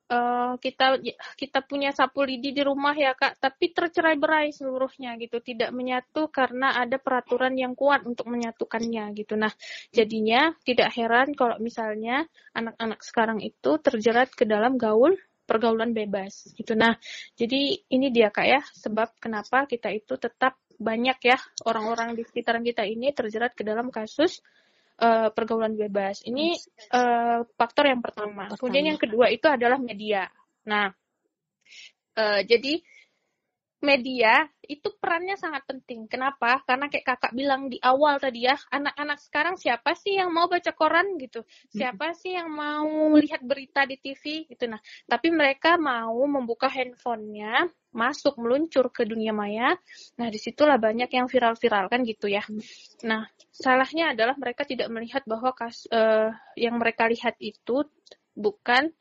uh, 0.09 0.53
kita 0.57 0.99
kita 1.37 1.59
punya 1.63 1.93
sapu 1.93 2.25
lidi 2.25 2.51
di 2.51 2.65
rumah 2.65 2.97
ya 2.97 3.13
kak, 3.13 3.37
tapi 3.37 3.71
tercerai-berai 3.71 4.51
seluruhnya 4.51 5.15
gitu, 5.21 5.39
tidak 5.39 5.69
menyatu 5.71 6.27
karena 6.33 6.75
ada 6.75 6.97
peraturan 6.97 7.53
yang 7.55 7.77
kuat 7.77 8.03
untuk 8.03 8.27
menyatukannya 8.27 9.13
gitu. 9.15 9.37
Nah, 9.37 9.53
jadinya 9.93 10.51
tidak 10.65 10.89
heran 10.97 11.37
kalau 11.37 11.61
misalnya 11.61 12.25
anak-anak 12.57 12.99
sekarang 13.05 13.39
itu 13.39 13.77
terjerat 13.79 14.33
ke 14.33 14.43
dalam 14.43 14.75
gaul 14.75 15.15
pergaulan 15.49 15.97
bebas 15.97 16.53
gitu. 16.53 16.77
Nah, 16.77 16.93
jadi 17.33 17.81
ini 17.89 18.13
dia 18.13 18.29
kak 18.29 18.45
ya 18.45 18.61
sebab 18.77 19.17
kenapa 19.17 19.65
kita 19.65 19.89
itu 19.89 20.13
tetap 20.21 20.61
banyak 20.79 21.19
ya 21.25 21.37
orang-orang 21.67 22.15
di 22.15 22.23
sekitaran 22.23 22.63
kita 22.63 22.87
ini 22.87 23.11
terjerat 23.11 23.51
ke 23.51 23.67
dalam 23.67 23.91
kasus 23.91 24.39
uh, 24.99 25.27
pergaulan 25.31 25.73
bebas. 25.79 26.21
Ini 26.27 26.59
uh, 26.93 27.47
faktor 27.55 27.89
yang 27.89 28.03
pertama. 28.03 28.45
pertama. 28.51 28.59
Kemudian 28.59 28.85
yang 28.93 28.99
kedua 28.99 29.31
itu 29.31 29.47
adalah 29.47 29.79
media. 29.79 30.27
Nah, 30.67 30.91
uh, 32.19 32.39
jadi 32.43 32.83
media 33.79 34.43
itu 34.69 34.91
perannya 34.99 35.39
sangat 35.39 35.65
penting. 35.65 36.05
Kenapa? 36.05 36.61
Karena 36.67 36.91
kayak 36.91 37.05
kakak 37.15 37.33
bilang 37.33 37.71
di 37.71 37.81
awal 37.81 38.19
tadi 38.19 38.45
ya, 38.45 38.53
anak-anak 38.69 39.19
sekarang 39.23 39.55
siapa 39.55 39.95
sih 39.97 40.19
yang 40.19 40.29
mau 40.29 40.45
baca 40.45 40.69
koran 40.75 41.17
gitu? 41.17 41.41
Siapa 41.73 42.13
sih 42.13 42.37
yang 42.37 42.51
mau 42.51 43.15
lihat 43.17 43.41
berita 43.41 43.87
di 43.87 43.97
TV 43.97 44.45
gitu? 44.51 44.69
Nah, 44.69 44.77
tapi 45.07 45.33
mereka 45.33 45.79
mau 45.79 46.19
membuka 46.27 46.69
handphonenya, 46.69 47.71
masuk 47.89 48.37
meluncur 48.37 48.93
ke 48.93 49.07
dunia 49.07 49.33
maya. 49.33 49.73
Nah, 50.21 50.27
di 50.29 50.37
situlah 50.37 50.77
banyak 50.77 51.09
yang 51.09 51.25
viral-viral 51.25 51.89
kan 51.89 52.05
gitu 52.05 52.29
ya. 52.29 52.43
Nah, 53.07 53.25
salahnya 53.49 54.13
adalah 54.13 54.37
mereka 54.37 54.67
tidak 54.67 54.91
melihat 54.93 55.25
bahwa 55.25 55.55
kas, 55.57 55.89
uh, 55.89 56.29
yang 56.53 56.77
mereka 56.77 57.09
lihat 57.09 57.39
itu 57.41 57.87
bukan 58.37 58.93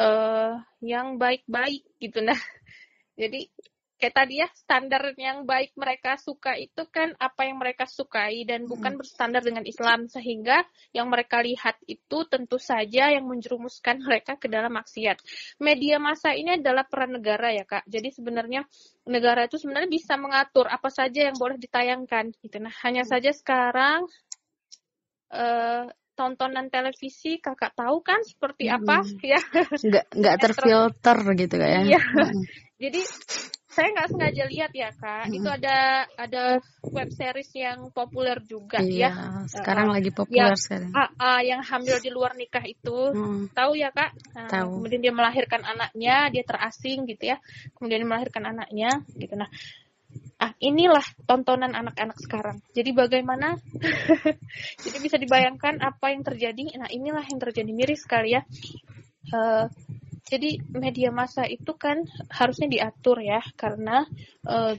uh, 0.00 0.56
yang 0.80 1.20
baik-baik 1.20 1.84
gitu. 2.00 2.24
Nah, 2.24 2.38
jadi 3.20 3.50
kayak 4.00 4.16
tadi 4.16 4.40
ya 4.40 4.48
standar 4.56 5.12
yang 5.20 5.44
baik 5.44 5.76
mereka 5.76 6.16
suka 6.16 6.56
itu 6.56 6.88
kan 6.88 7.12
apa 7.20 7.44
yang 7.44 7.60
mereka 7.60 7.84
sukai 7.84 8.48
dan 8.48 8.64
bukan 8.64 8.96
bersandar 8.96 9.44
dengan 9.44 9.68
Islam 9.68 10.08
sehingga 10.08 10.64
yang 10.96 11.12
mereka 11.12 11.44
lihat 11.44 11.76
itu 11.84 12.24
tentu 12.24 12.56
saja 12.56 13.12
yang 13.12 13.28
menjerumuskan 13.28 14.00
mereka 14.08 14.40
ke 14.40 14.48
dalam 14.48 14.72
maksiat. 14.72 15.20
Media 15.60 16.00
massa 16.00 16.32
ini 16.32 16.56
adalah 16.56 16.88
peran 16.88 17.20
negara 17.20 17.52
ya 17.52 17.68
kak. 17.68 17.84
Jadi 17.84 18.08
sebenarnya 18.08 18.64
negara 19.04 19.44
itu 19.44 19.60
sebenarnya 19.60 19.92
bisa 19.92 20.16
mengatur 20.16 20.64
apa 20.72 20.88
saja 20.88 21.28
yang 21.28 21.36
boleh 21.36 21.60
ditayangkan 21.60 22.32
gitu. 22.40 22.56
Nah 22.56 22.72
hanya 22.80 23.04
saja 23.04 23.36
sekarang 23.36 24.08
uh, 25.36 25.84
tontonan 26.20 26.68
televisi 26.68 27.40
kakak 27.40 27.72
tahu 27.72 28.04
kan 28.04 28.20
seperti 28.20 28.68
apa 28.68 29.00
hmm. 29.00 29.24
ya 29.32 29.40
nggak 29.72 30.04
nggak 30.12 30.36
terfilter 30.36 31.18
gitu 31.32 31.54
kayak 31.56 31.80
ya 31.88 31.96
iya. 31.96 32.00
jadi 32.76 33.00
saya 33.70 33.88
nggak 33.94 34.08
sengaja 34.10 34.44
lihat 34.50 34.72
ya 34.74 34.90
kak. 34.90 35.30
Hmm. 35.30 35.36
itu 35.38 35.48
ada 35.48 36.04
ada 36.18 36.42
web 36.90 37.08
series 37.14 37.50
yang 37.54 37.94
populer 37.94 38.42
juga 38.42 38.82
iya, 38.82 39.14
ya 39.14 39.46
sekarang 39.46 39.90
uh, 39.90 39.94
lagi 39.94 40.10
populer 40.10 40.58
sekarang. 40.58 40.90
uh, 40.90 41.06
uh, 41.14 41.40
yang 41.40 41.62
hamil 41.62 41.96
di 42.02 42.10
luar 42.10 42.34
nikah 42.34 42.66
itu. 42.66 43.14
Hmm. 43.14 43.46
tahu 43.54 43.78
ya 43.78 43.94
kak? 43.94 44.10
Nah, 44.34 44.50
tahu. 44.50 44.82
kemudian 44.82 45.00
dia 45.06 45.14
melahirkan 45.14 45.62
anaknya 45.62 46.34
dia 46.34 46.42
terasing 46.42 47.06
gitu 47.06 47.30
ya. 47.30 47.38
Kemudian 47.78 48.02
dia 48.02 48.10
melahirkan 48.10 48.42
anaknya 48.50 48.90
gitu. 49.14 49.38
Nah 49.38 49.46
ah 50.40 50.50
inilah 50.58 51.04
tontonan 51.28 51.70
anak-anak 51.70 52.18
sekarang. 52.18 52.58
Jadi 52.74 52.90
bagaimana? 52.90 53.54
Jadi 54.82 54.96
bisa 54.98 55.14
dibayangkan 55.14 55.78
apa 55.78 56.10
yang 56.10 56.26
terjadi? 56.26 56.74
Nah 56.74 56.90
inilah 56.90 57.22
yang 57.22 57.38
terjadi. 57.38 57.70
Miris 57.70 58.02
sekali 58.02 58.34
ya. 58.34 58.42
Uh, 59.30 59.70
jadi 60.26 60.60
media 60.70 61.10
massa 61.10 61.48
itu 61.48 61.72
kan 61.74 62.04
harusnya 62.28 62.68
diatur 62.68 63.18
ya 63.24 63.40
karena 63.56 64.04
uh, 64.46 64.74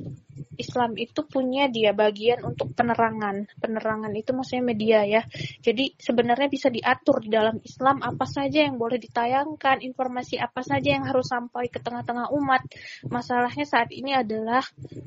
Islam 0.55 0.95
itu 0.95 1.25
punya 1.25 1.67
dia 1.67 1.91
bagian 1.91 2.45
untuk 2.45 2.71
penerangan. 2.77 3.49
Penerangan 3.57 4.13
itu 4.13 4.31
maksudnya 4.31 4.63
media 4.63 4.99
ya. 5.03 5.21
Jadi 5.59 5.97
sebenarnya 5.97 6.47
bisa 6.47 6.69
diatur 6.69 7.23
di 7.23 7.29
dalam 7.33 7.57
Islam 7.61 7.99
apa 8.05 8.25
saja 8.29 8.63
yang 8.63 8.77
boleh 8.77 9.01
ditayangkan, 9.01 9.81
informasi 9.81 10.37
apa 10.37 10.61
saja 10.61 10.95
yang 10.95 11.05
harus 11.07 11.27
sampai 11.27 11.67
ke 11.67 11.81
tengah-tengah 11.81 12.29
umat. 12.31 12.61
Masalahnya 13.09 13.65
saat 13.65 13.89
ini 13.91 14.13
adalah 14.15 14.63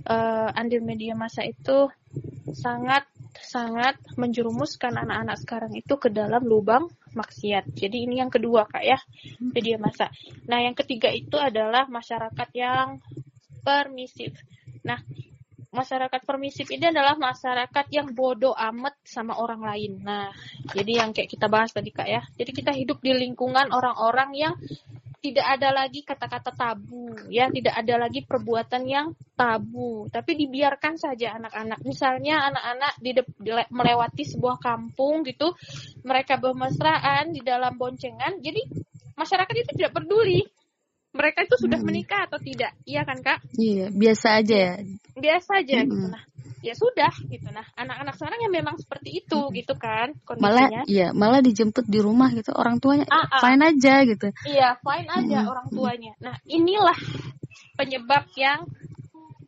uh, 0.06 0.50
andil 0.52 0.82
media 0.82 1.14
massa 1.16 1.46
itu 1.46 1.88
sangat 2.54 3.06
sangat 3.42 3.98
menjerumuskan 4.14 4.94
anak-anak 4.94 5.36
sekarang 5.42 5.72
itu 5.74 5.94
ke 5.98 6.10
dalam 6.10 6.46
lubang 6.46 6.86
maksiat. 7.14 7.74
Jadi 7.74 8.06
ini 8.06 8.22
yang 8.22 8.30
kedua 8.30 8.66
kak 8.66 8.84
ya, 8.84 8.98
media 9.40 9.78
masa. 9.78 10.10
Nah 10.50 10.62
yang 10.62 10.74
ketiga 10.74 11.10
itu 11.10 11.38
adalah 11.38 11.86
masyarakat 11.86 12.48
yang 12.54 13.02
permisif. 13.62 14.38
Nah 14.84 15.00
masyarakat 15.74 16.22
permisif 16.22 16.70
ini 16.70 16.94
adalah 16.94 17.18
masyarakat 17.18 17.86
yang 17.90 18.14
bodoh 18.14 18.54
amat 18.54 18.94
sama 19.02 19.34
orang 19.38 19.62
lain. 19.62 20.02
Nah 20.02 20.30
jadi 20.70 21.02
yang 21.02 21.10
kayak 21.10 21.30
kita 21.34 21.46
bahas 21.50 21.74
tadi 21.74 21.90
kak 21.90 22.06
ya. 22.06 22.22
Jadi 22.38 22.50
kita 22.54 22.70
hidup 22.70 23.02
di 23.02 23.14
lingkungan 23.14 23.74
orang-orang 23.74 24.30
yang 24.34 24.54
tidak 25.24 25.46
ada 25.56 25.72
lagi 25.72 26.04
kata-kata 26.04 26.52
tabu, 26.52 27.16
ya, 27.32 27.48
tidak 27.48 27.72
ada 27.80 27.96
lagi 27.96 28.20
perbuatan 28.28 28.84
yang 28.84 29.16
tabu, 29.32 30.04
tapi 30.12 30.36
dibiarkan 30.36 31.00
saja 31.00 31.40
anak-anak. 31.40 31.80
Misalnya 31.80 32.44
anak-anak 32.52 32.92
di, 33.00 33.16
melewati 33.72 34.28
sebuah 34.28 34.60
kampung 34.60 35.24
gitu, 35.24 35.56
mereka 36.04 36.36
bermesraan 36.36 37.32
di 37.32 37.40
dalam 37.40 37.72
boncengan, 37.80 38.44
jadi 38.44 38.68
masyarakat 39.16 39.54
itu 39.64 39.70
tidak 39.80 39.96
peduli. 39.96 40.44
Mereka 41.14 41.46
itu 41.46 41.56
sudah 41.56 41.78
hmm. 41.78 41.88
menikah 41.88 42.26
atau 42.26 42.42
tidak. 42.42 42.74
Iya 42.82 43.06
kan 43.06 43.22
kak? 43.22 43.38
Iya 43.54 43.94
biasa 43.94 44.42
aja 44.42 44.56
ya? 44.58 44.74
Biasa 45.14 45.50
aja 45.62 45.74
hmm. 45.78 45.86
gitu 45.86 46.06
nah 46.10 46.24
ya 46.64 46.72
sudah 46.72 47.12
gitu. 47.28 47.52
Nah 47.52 47.68
anak-anak 47.76 48.16
sekarang 48.16 48.40
yang 48.48 48.54
memang 48.56 48.80
seperti 48.80 49.20
itu 49.20 49.36
hmm. 49.36 49.52
gitu 49.52 49.74
kan 49.76 50.16
kondisinya. 50.24 50.48
malah 50.48 50.68
iya 50.88 51.08
malah 51.12 51.44
dijemput 51.44 51.84
di 51.84 52.00
rumah 52.00 52.32
gitu. 52.32 52.56
Orang 52.56 52.80
tuanya 52.80 53.04
ah, 53.12 53.28
ah. 53.28 53.40
fine 53.44 53.62
aja 53.68 53.94
gitu. 54.08 54.28
Iya 54.48 54.80
fine 54.80 55.08
aja 55.12 55.38
hmm. 55.44 55.52
orang 55.52 55.66
tuanya. 55.68 56.12
Nah 56.24 56.40
inilah 56.48 56.96
penyebab 57.76 58.24
yang 58.40 58.64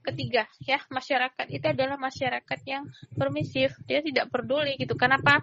ketiga 0.05 0.45
ya. 0.63 0.79
Masyarakat 0.93 1.47
itu 1.49 1.67
adalah 1.67 1.97
masyarakat 1.97 2.61
yang 2.69 2.85
permisif. 3.17 3.73
Dia 3.89 4.05
tidak 4.05 4.29
peduli 4.29 4.77
gitu. 4.77 4.93
Kenapa? 4.95 5.41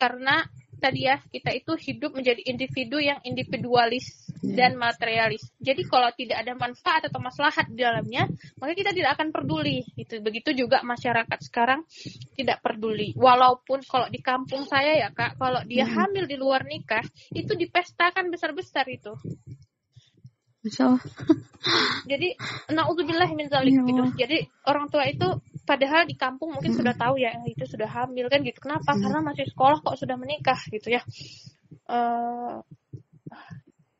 Karena 0.00 0.40
tadi 0.80 1.06
ya 1.06 1.20
kita 1.20 1.52
itu 1.52 1.76
hidup 1.76 2.16
menjadi 2.16 2.40
individu 2.48 2.96
yang 2.98 3.20
individualis 3.22 4.32
hmm. 4.40 4.56
dan 4.56 4.80
materialis. 4.80 5.52
Jadi 5.60 5.84
kalau 5.84 6.08
tidak 6.16 6.40
ada 6.40 6.56
manfaat 6.56 7.06
atau 7.12 7.20
maslahat 7.20 7.68
di 7.68 7.84
dalamnya, 7.84 8.24
maka 8.56 8.72
kita 8.72 8.96
tidak 8.96 9.20
akan 9.20 9.30
peduli. 9.30 9.84
Itu 9.94 10.24
begitu 10.24 10.56
juga 10.56 10.80
masyarakat 10.80 11.38
sekarang 11.44 11.84
tidak 12.34 12.64
peduli. 12.64 13.12
Walaupun 13.14 13.84
kalau 13.84 14.08
di 14.08 14.24
kampung 14.24 14.64
saya 14.64 14.96
ya 14.96 15.08
kak, 15.12 15.36
kalau 15.36 15.60
dia 15.68 15.84
hmm. 15.84 15.94
hamil 15.94 16.24
di 16.24 16.36
luar 16.40 16.64
nikah 16.64 17.04
itu 17.36 17.52
dipestakan 17.52 18.32
besar-besar 18.32 18.88
itu. 18.88 19.12
Masya 20.60 21.00
Jadi, 22.04 22.36
naudzubillah 22.68 23.32
min 23.32 23.48
zalik 23.48 23.80
ya 23.80 23.82
gitu. 23.84 24.02
Jadi 24.20 24.38
orang 24.68 24.92
tua 24.92 25.08
itu 25.08 25.40
padahal 25.70 26.02
di 26.02 26.18
kampung 26.18 26.58
mungkin 26.58 26.74
hmm. 26.74 26.80
sudah 26.82 26.94
tahu 26.98 27.22
ya 27.22 27.30
itu 27.46 27.62
sudah 27.62 27.86
hamil 27.86 28.26
kan 28.26 28.42
gitu. 28.42 28.58
Kenapa? 28.58 28.90
Hmm. 28.90 29.06
Karena 29.06 29.20
masih 29.22 29.46
sekolah 29.46 29.78
kok 29.78 29.94
sudah 29.94 30.18
menikah 30.18 30.58
gitu 30.66 30.90
ya. 30.90 31.02
Uh, 31.86 32.58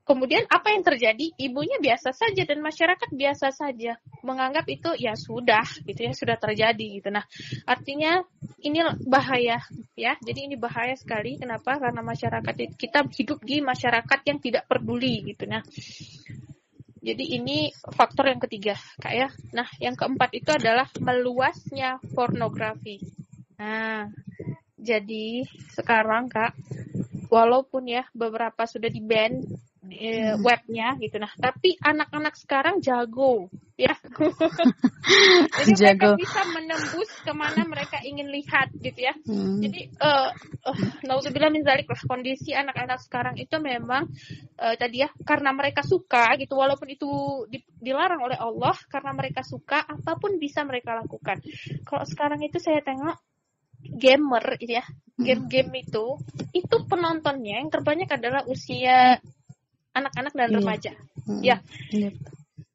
kemudian 0.03 0.43
apa 0.51 0.75
yang 0.75 0.83
terjadi? 0.83 1.31
Ibunya 1.39 1.79
biasa 1.79 2.11
saja 2.11 2.43
dan 2.43 2.59
masyarakat 2.59 3.07
biasa 3.15 3.55
saja 3.55 3.95
menganggap 4.27 4.67
itu 4.67 4.91
ya 4.99 5.15
sudah 5.15 5.63
gitu 5.87 6.01
ya 6.03 6.11
sudah 6.11 6.35
terjadi 6.43 6.87
gitu. 6.99 7.15
Nah 7.15 7.23
artinya 7.63 8.19
ini 8.67 8.83
bahaya 9.07 9.63
ya. 9.95 10.19
Jadi 10.19 10.51
ini 10.51 10.59
bahaya 10.59 10.99
sekali. 10.99 11.39
Kenapa? 11.39 11.79
Karena 11.79 12.03
masyarakat 12.03 12.75
kita 12.75 13.07
hidup 13.15 13.39
di 13.47 13.63
masyarakat 13.63 14.21
yang 14.27 14.43
tidak 14.43 14.67
peduli 14.67 15.23
gitu. 15.31 15.47
Nah 15.47 15.63
jadi 17.01 17.25
ini 17.41 17.73
faktor 17.97 18.29
yang 18.29 18.41
ketiga, 18.45 18.77
Kak 19.01 19.15
ya. 19.17 19.29
Nah, 19.57 19.69
yang 19.81 19.97
keempat 19.97 20.37
itu 20.37 20.53
adalah 20.53 20.85
meluasnya 21.01 21.97
pornografi. 22.13 23.01
Nah, 23.57 24.09
jadi 24.77 25.45
sekarang 25.73 26.29
Kak, 26.29 26.53
walaupun 27.33 27.89
ya 27.89 28.05
beberapa 28.13 28.67
sudah 28.69 28.93
di-ban 28.93 29.41
e, 29.87 30.35
webnya 30.43 30.99
gitu 30.99 31.17
nah 31.23 31.31
tapi 31.39 31.79
anak-anak 31.81 32.35
sekarang 32.37 32.83
jago 32.83 33.49
ya 33.81 33.95
jadi 35.57 35.73
jago. 35.73 36.13
mereka 36.13 36.21
bisa 36.21 36.43
menembus 36.53 37.11
ke 37.25 37.33
mana 37.33 37.63
mereka 37.65 37.97
ingin 38.05 38.29
lihat 38.29 38.69
gitu 38.77 39.01
ya 39.01 39.15
hmm. 39.25 39.65
jadi 39.65 39.81
uh, 39.97 40.31
uh, 40.69 41.49
min 41.49 41.65
zalik 41.65 41.89
lah 41.89 42.01
kondisi 42.05 42.53
anak-anak 42.53 43.01
sekarang 43.01 43.41
itu 43.41 43.57
memang 43.57 44.05
uh, 44.61 44.75
tadi 44.77 45.01
ya 45.01 45.09
karena 45.25 45.57
mereka 45.57 45.81
suka 45.81 46.37
gitu 46.37 46.61
walaupun 46.61 46.93
itu 46.93 47.09
di, 47.49 47.65
dilarang 47.81 48.21
oleh 48.21 48.37
Allah 48.37 48.77
karena 48.93 49.17
mereka 49.17 49.41
suka 49.41 49.81
apa 49.81 50.21
pun 50.21 50.37
bisa 50.37 50.61
mereka 50.69 51.01
lakukan 51.01 51.41
kalau 51.89 52.05
sekarang 52.05 52.45
itu 52.45 52.61
saya 52.61 52.85
tengok 52.85 53.17
gamer 53.81 54.61
ya 54.61 54.85
hmm. 54.85 55.25
game-game 55.25 55.89
itu 55.89 56.21
itu 56.53 56.77
penontonnya 56.85 57.65
yang 57.65 57.73
terbanyak 57.73 58.13
adalah 58.13 58.45
usia 58.45 59.17
anak-anak 59.95 60.33
dan 60.35 60.49
iya. 60.49 60.57
remaja. 60.57 60.93
Hmm. 61.27 61.41
Ya. 61.43 61.57
Iya. 61.91 62.11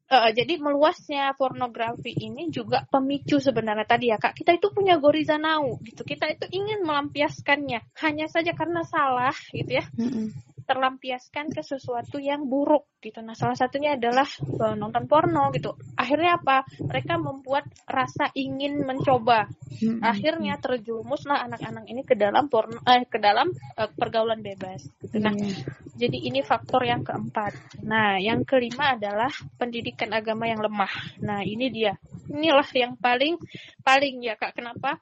Uh, 0.06 0.30
jadi 0.30 0.62
meluasnya 0.62 1.34
pornografi 1.34 2.14
ini 2.14 2.46
juga 2.54 2.86
pemicu 2.86 3.42
sebenarnya 3.42 3.86
tadi 3.86 4.14
ya 4.14 4.22
kak. 4.22 4.38
Kita 4.38 4.54
itu 4.54 4.70
punya 4.70 5.02
goriza 5.02 5.34
nau 5.34 5.82
gitu. 5.82 6.06
Kita 6.06 6.30
itu 6.30 6.46
ingin 6.54 6.86
melampiaskannya. 6.86 7.82
Hanya 8.06 8.26
saja 8.30 8.54
karena 8.54 8.86
salah 8.86 9.34
gitu 9.50 9.82
ya. 9.82 9.84
Mm 9.98 10.10
-hmm 10.10 10.55
terlampiaskan 10.66 11.54
ke 11.54 11.62
sesuatu 11.62 12.18
yang 12.18 12.44
buruk 12.50 12.90
gitu. 12.98 13.22
Nah, 13.22 13.38
salah 13.38 13.54
satunya 13.54 13.94
adalah 13.94 14.26
uh, 14.60 14.74
nonton 14.74 15.06
porno 15.06 15.48
gitu. 15.54 15.78
Akhirnya 15.94 16.42
apa? 16.42 16.66
Mereka 16.82 17.16
membuat 17.22 17.70
rasa 17.86 18.34
ingin 18.34 18.82
mencoba. 18.82 19.46
Hmm. 19.78 20.02
Akhirnya 20.02 20.58
terjerumuslah 20.58 21.46
anak-anak 21.46 21.86
ini 21.86 22.02
ke 22.02 22.18
dalam 22.18 22.50
porno 22.50 22.82
eh 22.82 23.06
ke 23.06 23.22
dalam 23.22 23.48
uh, 23.78 23.90
pergaulan 23.94 24.42
bebas 24.42 24.82
gitu. 24.98 25.22
Nah, 25.22 25.32
yeah. 25.32 25.62
jadi 25.94 26.18
ini 26.18 26.42
faktor 26.42 26.82
yang 26.82 27.06
keempat. 27.06 27.80
Nah, 27.86 28.18
yang 28.18 28.42
kelima 28.42 28.98
adalah 28.98 29.30
pendidikan 29.56 30.10
agama 30.10 30.50
yang 30.50 30.58
lemah. 30.58 31.22
Nah, 31.22 31.46
ini 31.46 31.70
dia. 31.70 31.94
Inilah 32.26 32.66
yang 32.74 32.98
paling 32.98 33.38
paling 33.86 34.18
ya 34.18 34.34
Kak. 34.34 34.58
Kenapa? 34.58 34.98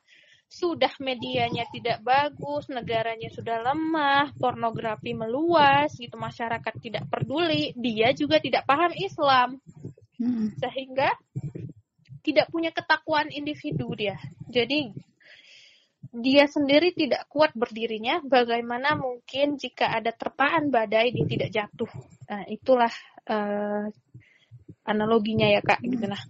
Sudah 0.55 0.95
medianya 1.03 1.67
tidak 1.75 1.99
bagus, 2.07 2.71
negaranya 2.71 3.27
sudah 3.35 3.59
lemah, 3.59 4.31
pornografi 4.38 5.11
meluas, 5.11 5.90
gitu 5.99 6.14
masyarakat 6.14 6.75
tidak 6.79 7.11
peduli, 7.11 7.75
dia 7.75 8.14
juga 8.14 8.38
tidak 8.38 8.62
paham 8.62 8.95
Islam, 8.95 9.59
hmm. 10.23 10.55
sehingga 10.62 11.11
tidak 12.23 12.47
punya 12.55 12.71
ketakwaan 12.71 13.35
individu 13.35 13.90
dia. 13.99 14.14
Jadi 14.47 14.95
dia 16.14 16.47
sendiri 16.47 16.95
tidak 16.95 17.27
kuat 17.27 17.51
berdirinya. 17.59 18.23
Bagaimana 18.23 18.95
mungkin 18.95 19.59
jika 19.59 19.90
ada 19.90 20.14
terpaan 20.14 20.71
badai 20.71 21.11
dia 21.11 21.27
tidak 21.27 21.51
jatuh? 21.51 21.90
Nah, 22.31 22.47
itulah 22.47 22.95
uh, 23.27 23.90
analoginya 24.87 25.51
ya 25.51 25.61
kak. 25.61 25.83
Gitu 25.83 26.07
nah. 26.07 26.23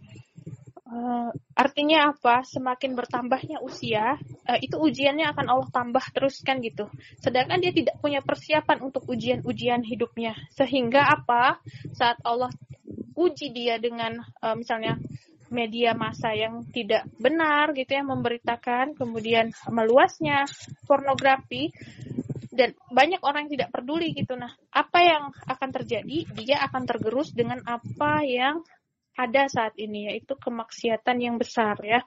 Uh, 0.84 1.32
artinya 1.56 2.12
apa? 2.12 2.44
Semakin 2.44 2.92
bertambahnya 2.92 3.64
usia, 3.64 4.20
uh, 4.44 4.58
itu 4.60 4.76
ujiannya 4.76 5.32
akan 5.32 5.46
Allah 5.48 5.68
tambah 5.72 6.04
terus 6.12 6.44
kan 6.44 6.60
gitu. 6.60 6.92
Sedangkan 7.24 7.56
dia 7.64 7.72
tidak 7.72 7.96
punya 8.04 8.20
persiapan 8.20 8.84
untuk 8.84 9.08
ujian-ujian 9.08 9.80
hidupnya. 9.80 10.36
Sehingga 10.52 11.08
apa? 11.08 11.56
Saat 11.96 12.20
Allah 12.20 12.52
uji 13.16 13.48
dia 13.54 13.80
dengan 13.80 14.20
uh, 14.44 14.52
misalnya 14.52 15.00
media 15.48 15.94
massa 15.96 16.34
yang 16.36 16.66
tidak 16.68 17.08
benar 17.16 17.72
gitu 17.72 17.94
ya 17.94 18.04
memberitakan, 18.04 18.92
kemudian 18.92 19.56
meluasnya 19.70 20.44
pornografi 20.84 21.72
dan 22.54 22.76
banyak 22.92 23.24
orang 23.24 23.46
yang 23.48 23.52
tidak 23.58 23.70
peduli 23.74 24.14
gitu. 24.14 24.38
Nah, 24.38 24.52
apa 24.70 24.98
yang 25.02 25.22
akan 25.48 25.70
terjadi? 25.74 26.28
Dia 26.38 26.62
akan 26.70 26.82
tergerus 26.86 27.34
dengan 27.34 27.62
apa 27.66 28.22
yang 28.22 28.62
ada 29.14 29.46
saat 29.46 29.78
ini 29.78 30.10
yaitu 30.10 30.34
kemaksiatan 30.34 31.16
yang 31.22 31.36
besar 31.38 31.78
ya. 31.82 32.02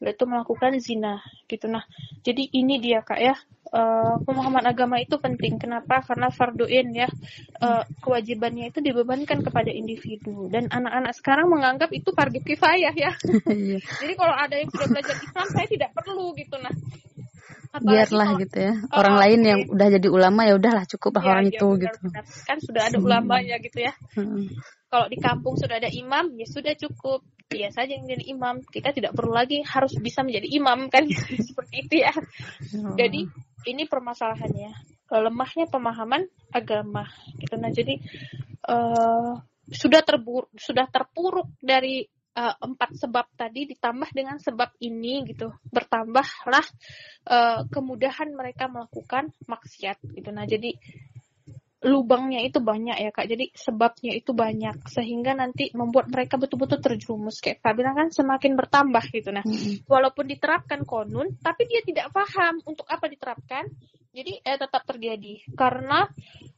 Yaitu 0.00 0.24
melakukan 0.24 0.80
zina 0.80 1.20
gitu. 1.48 1.68
Nah 1.68 1.84
jadi 2.24 2.48
ini 2.56 2.80
dia 2.80 3.04
kak 3.04 3.20
ya. 3.20 3.36
Uh, 3.66 4.22
pemahaman 4.22 4.62
agama 4.62 4.96
itu 4.96 5.20
penting. 5.20 5.60
Kenapa? 5.60 6.00
Karena 6.00 6.32
farduin 6.32 6.96
ya. 6.96 7.08
Uh, 7.60 7.84
kewajibannya 8.00 8.72
itu 8.72 8.80
dibebankan 8.80 9.44
kepada 9.44 9.68
individu. 9.68 10.48
Dan 10.48 10.72
anak-anak 10.72 11.12
sekarang 11.12 11.52
menganggap 11.52 11.92
itu 11.92 12.08
fardu 12.16 12.40
kifayah 12.40 12.94
ya. 12.96 13.12
Iya. 13.46 13.78
jadi 14.00 14.12
kalau 14.16 14.34
ada 14.34 14.54
yang 14.56 14.72
sudah 14.72 14.88
belajar 14.88 15.16
Islam 15.20 15.46
saya 15.52 15.66
tidak 15.68 15.90
perlu 15.92 16.32
gitu. 16.40 16.56
Nah 16.56 16.72
biarlah 17.76 18.32
kalau, 18.32 18.40
gitu 18.40 18.56
ya. 18.56 18.74
Orang 18.96 19.14
uh, 19.16 19.20
lain 19.20 19.40
okay. 19.44 19.50
yang 19.52 19.60
udah 19.68 19.88
jadi 20.00 20.08
ulama 20.08 20.40
ya 20.48 20.54
udahlah 20.56 20.84
cukup 20.88 21.20
ya, 21.20 21.28
orang 21.28 21.44
ya, 21.44 21.52
itu 21.52 21.66
benar, 21.68 21.84
gitu. 21.84 21.98
benar. 22.08 22.24
kan 22.48 22.58
sudah 22.64 22.82
ada 22.88 22.96
ulamanya 22.96 23.56
gitu 23.60 23.78
ya. 23.84 23.92
Hmm 24.16 24.48
kalau 24.86 25.06
di 25.10 25.18
kampung 25.18 25.58
sudah 25.58 25.82
ada 25.82 25.90
imam 25.90 26.34
ya 26.38 26.46
sudah 26.46 26.74
cukup. 26.78 27.26
Dia 27.46 27.70
saja 27.70 27.94
yang 27.94 28.10
jadi 28.10 28.26
imam. 28.34 28.62
Kita 28.66 28.90
tidak 28.90 29.14
perlu 29.14 29.30
lagi 29.30 29.62
harus 29.62 29.94
bisa 30.02 30.26
menjadi 30.26 30.50
imam 30.50 30.90
kan? 30.90 31.06
Seperti 31.48 31.74
itu 31.86 31.94
ya. 32.02 32.14
Oh. 32.82 32.94
jadi 32.94 33.26
ini 33.66 33.82
permasalahannya. 33.86 34.70
Lemahnya 35.10 35.70
pemahaman 35.70 36.26
agama. 36.50 37.06
Gitu. 37.38 37.54
Nah 37.58 37.70
jadi 37.70 37.94
uh, 38.66 39.38
sudah 39.66 40.02
terbur 40.02 40.50
sudah 40.54 40.86
terpuruk 40.90 41.50
dari 41.58 42.06
uh, 42.38 42.54
empat 42.62 42.94
sebab 42.98 43.26
tadi 43.34 43.66
ditambah 43.70 44.10
dengan 44.10 44.38
sebab 44.38 44.74
ini 44.82 45.26
gitu. 45.30 45.50
Bertambahlah 45.70 46.66
uh, 47.30 47.62
kemudahan 47.70 48.30
mereka 48.34 48.66
melakukan 48.66 49.30
maksiat 49.46 50.02
gitu. 50.14 50.30
Nah 50.30 50.46
jadi 50.46 50.74
lubangnya 51.86 52.42
itu 52.42 52.58
banyak 52.58 52.98
ya 52.98 53.10
kak. 53.14 53.30
Jadi 53.30 53.54
sebabnya 53.54 54.12
itu 54.18 54.34
banyak 54.34 54.90
sehingga 54.90 55.38
nanti 55.38 55.70
membuat 55.70 56.10
mereka 56.10 56.34
betul-betul 56.34 56.82
terjerumus. 56.82 57.38
Kayak 57.38 57.62
kak 57.62 57.74
bilang 57.78 57.94
kan 57.94 58.08
semakin 58.10 58.58
bertambah 58.58 59.04
gitu. 59.14 59.30
Nah 59.30 59.46
walaupun 59.86 60.26
diterapkan 60.26 60.82
konun 60.82 61.38
tapi 61.38 61.70
dia 61.70 61.80
tidak 61.86 62.10
paham 62.10 62.58
untuk 62.66 62.84
apa 62.90 63.06
diterapkan 63.06 63.70
jadi 64.16 64.32
eh, 64.40 64.56
tetap 64.56 64.82
terjadi. 64.88 65.44
Karena 65.52 66.08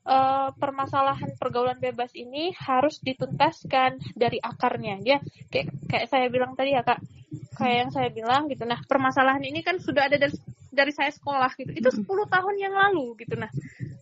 eh, 0.06 0.48
permasalahan 0.54 1.34
pergaulan 1.34 1.82
bebas 1.82 2.14
ini 2.14 2.54
harus 2.54 3.02
dituntaskan 3.02 4.14
dari 4.14 4.38
akarnya 4.38 5.02
ya. 5.02 5.18
Kayak 5.50 5.74
kayak 5.90 6.06
saya 6.06 6.26
bilang 6.30 6.54
tadi 6.54 6.78
ya 6.78 6.86
kak. 6.86 7.02
Kayak 7.58 7.76
yang 7.82 7.90
saya 7.90 8.08
bilang 8.14 8.46
gitu. 8.46 8.62
Nah 8.62 8.78
permasalahan 8.86 9.42
ini 9.42 9.66
kan 9.66 9.82
sudah 9.82 10.06
ada 10.06 10.14
dari 10.14 10.38
dari 10.70 10.94
saya 10.94 11.10
sekolah 11.10 11.50
gitu. 11.58 11.74
Itu 11.74 11.90
10 11.90 12.06
tahun 12.06 12.54
yang 12.54 12.70
lalu 12.78 13.18
gitu. 13.18 13.34
Nah, 13.34 13.50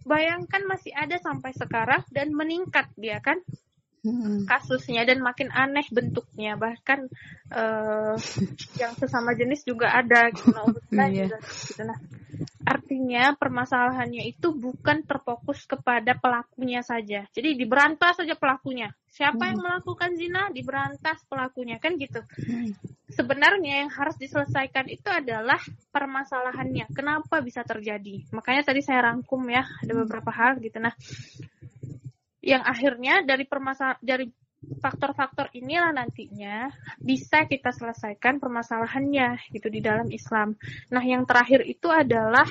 bayangkan 0.05 0.61
masih 0.69 0.93
ada 0.93 1.17
sampai 1.17 1.57
sekarang 1.57 2.05
dan 2.13 2.37
meningkat 2.37 2.93
dia 3.01 3.25
kan 3.25 3.41
kasusnya. 4.45 5.09
Dan 5.09 5.25
makin 5.25 5.49
aneh 5.49 5.89
bentuknya. 5.89 6.61
Bahkan 6.61 7.01
uh, 7.57 8.15
yang 8.85 8.93
sesama 9.01 9.33
jenis 9.33 9.65
juga 9.65 9.97
ada 9.97 10.29
gitu. 10.29 10.53
Nah, 10.93 11.09
yeah. 11.09 11.33
gitu. 11.33 11.81
Nah 11.89 11.97
artinya 12.97 13.37
permasalahannya 13.37 14.25
itu 14.25 14.57
bukan 14.57 15.05
terfokus 15.05 15.69
kepada 15.69 16.17
pelakunya 16.17 16.81
saja. 16.81 17.29
Jadi 17.29 17.53
diberantas 17.53 18.17
saja 18.17 18.33
pelakunya. 18.41 18.89
Siapa 19.13 19.53
yang 19.53 19.61
melakukan 19.61 20.17
zina 20.17 20.49
diberantas 20.49 21.21
pelakunya. 21.29 21.77
Kan 21.77 22.01
gitu. 22.01 22.25
Sebenarnya 23.13 23.85
yang 23.85 23.93
harus 23.93 24.17
diselesaikan 24.17 24.89
itu 24.89 25.13
adalah 25.13 25.61
permasalahannya. 25.93 26.89
Kenapa 26.97 27.45
bisa 27.45 27.61
terjadi? 27.69 28.25
Makanya 28.33 28.65
tadi 28.65 28.81
saya 28.81 29.13
rangkum 29.13 29.45
ya 29.45 29.69
ada 29.85 29.93
beberapa 29.93 30.33
hal 30.33 30.57
gitu. 30.65 30.81
Nah 30.81 30.97
yang 32.41 32.65
akhirnya 32.65 33.29
dari 33.29 33.45
permasalahan 33.45 34.01
dari 34.01 34.33
faktor-faktor 34.83 35.51
inilah 35.55 35.95
nantinya 35.95 36.71
bisa 36.99 37.47
kita 37.47 37.71
selesaikan 37.71 38.43
permasalahannya 38.43 39.39
gitu 39.55 39.69
di 39.71 39.81
dalam 39.81 40.11
Islam. 40.11 40.55
Nah, 40.91 41.03
yang 41.03 41.25
terakhir 41.25 41.63
itu 41.65 41.89
adalah 41.89 42.47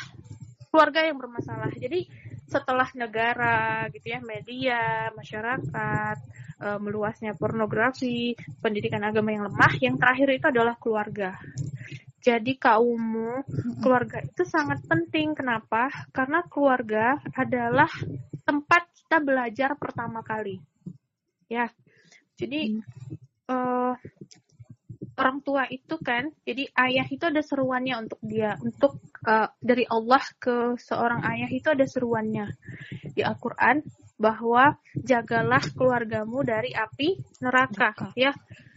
keluarga 0.76 1.08
yang 1.08 1.16
bermasalah. 1.16 1.72
Jadi 1.80 2.04
setelah 2.52 2.92
negara 3.00 3.88
gitu 3.96 4.12
ya, 4.12 4.20
media, 4.20 5.08
masyarakat, 5.16 6.18
e, 6.60 6.68
meluasnya 6.84 7.32
pornografi, 7.32 8.36
pendidikan 8.60 9.00
agama 9.08 9.32
yang 9.32 9.48
lemah, 9.48 9.74
yang 9.80 9.96
terakhir 9.96 10.36
itu 10.36 10.46
adalah 10.52 10.76
keluarga. 10.76 11.40
Jadi 12.20 12.58
kaummu, 12.58 13.46
keluarga 13.80 14.20
itu 14.20 14.44
sangat 14.44 14.82
penting. 14.84 15.32
Kenapa? 15.38 15.88
Karena 16.10 16.42
keluarga 16.44 17.22
adalah 17.38 17.88
tempat 18.44 18.90
kita 19.00 19.22
belajar 19.22 19.78
pertama 19.78 20.26
kali. 20.26 20.58
Ya, 21.48 21.70
jadi 22.36 22.76
hmm. 22.76 22.82
uh, 23.50 23.94
orang 25.16 25.40
tua 25.40 25.64
itu 25.72 25.96
kan, 26.04 26.28
jadi 26.44 26.68
ayah 26.76 27.08
itu 27.08 27.24
ada 27.24 27.40
seruannya 27.40 27.96
untuk 28.08 28.20
dia, 28.20 28.60
untuk 28.60 29.00
uh, 29.24 29.48
dari 29.64 29.88
Allah 29.88 30.24
ke 30.38 30.76
seorang 30.76 31.24
ayah 31.24 31.48
itu 31.48 31.68
ada 31.72 31.88
seruannya 31.88 32.52
di 33.16 33.24
Al-Quran 33.24 33.80
bahwa 34.20 34.76
jagalah 34.96 35.64
keluargamu 35.76 36.44
dari 36.44 36.72
api 36.76 37.20
neraka, 37.44 37.96
neraka. 37.96 38.08
ya. 38.16 38.32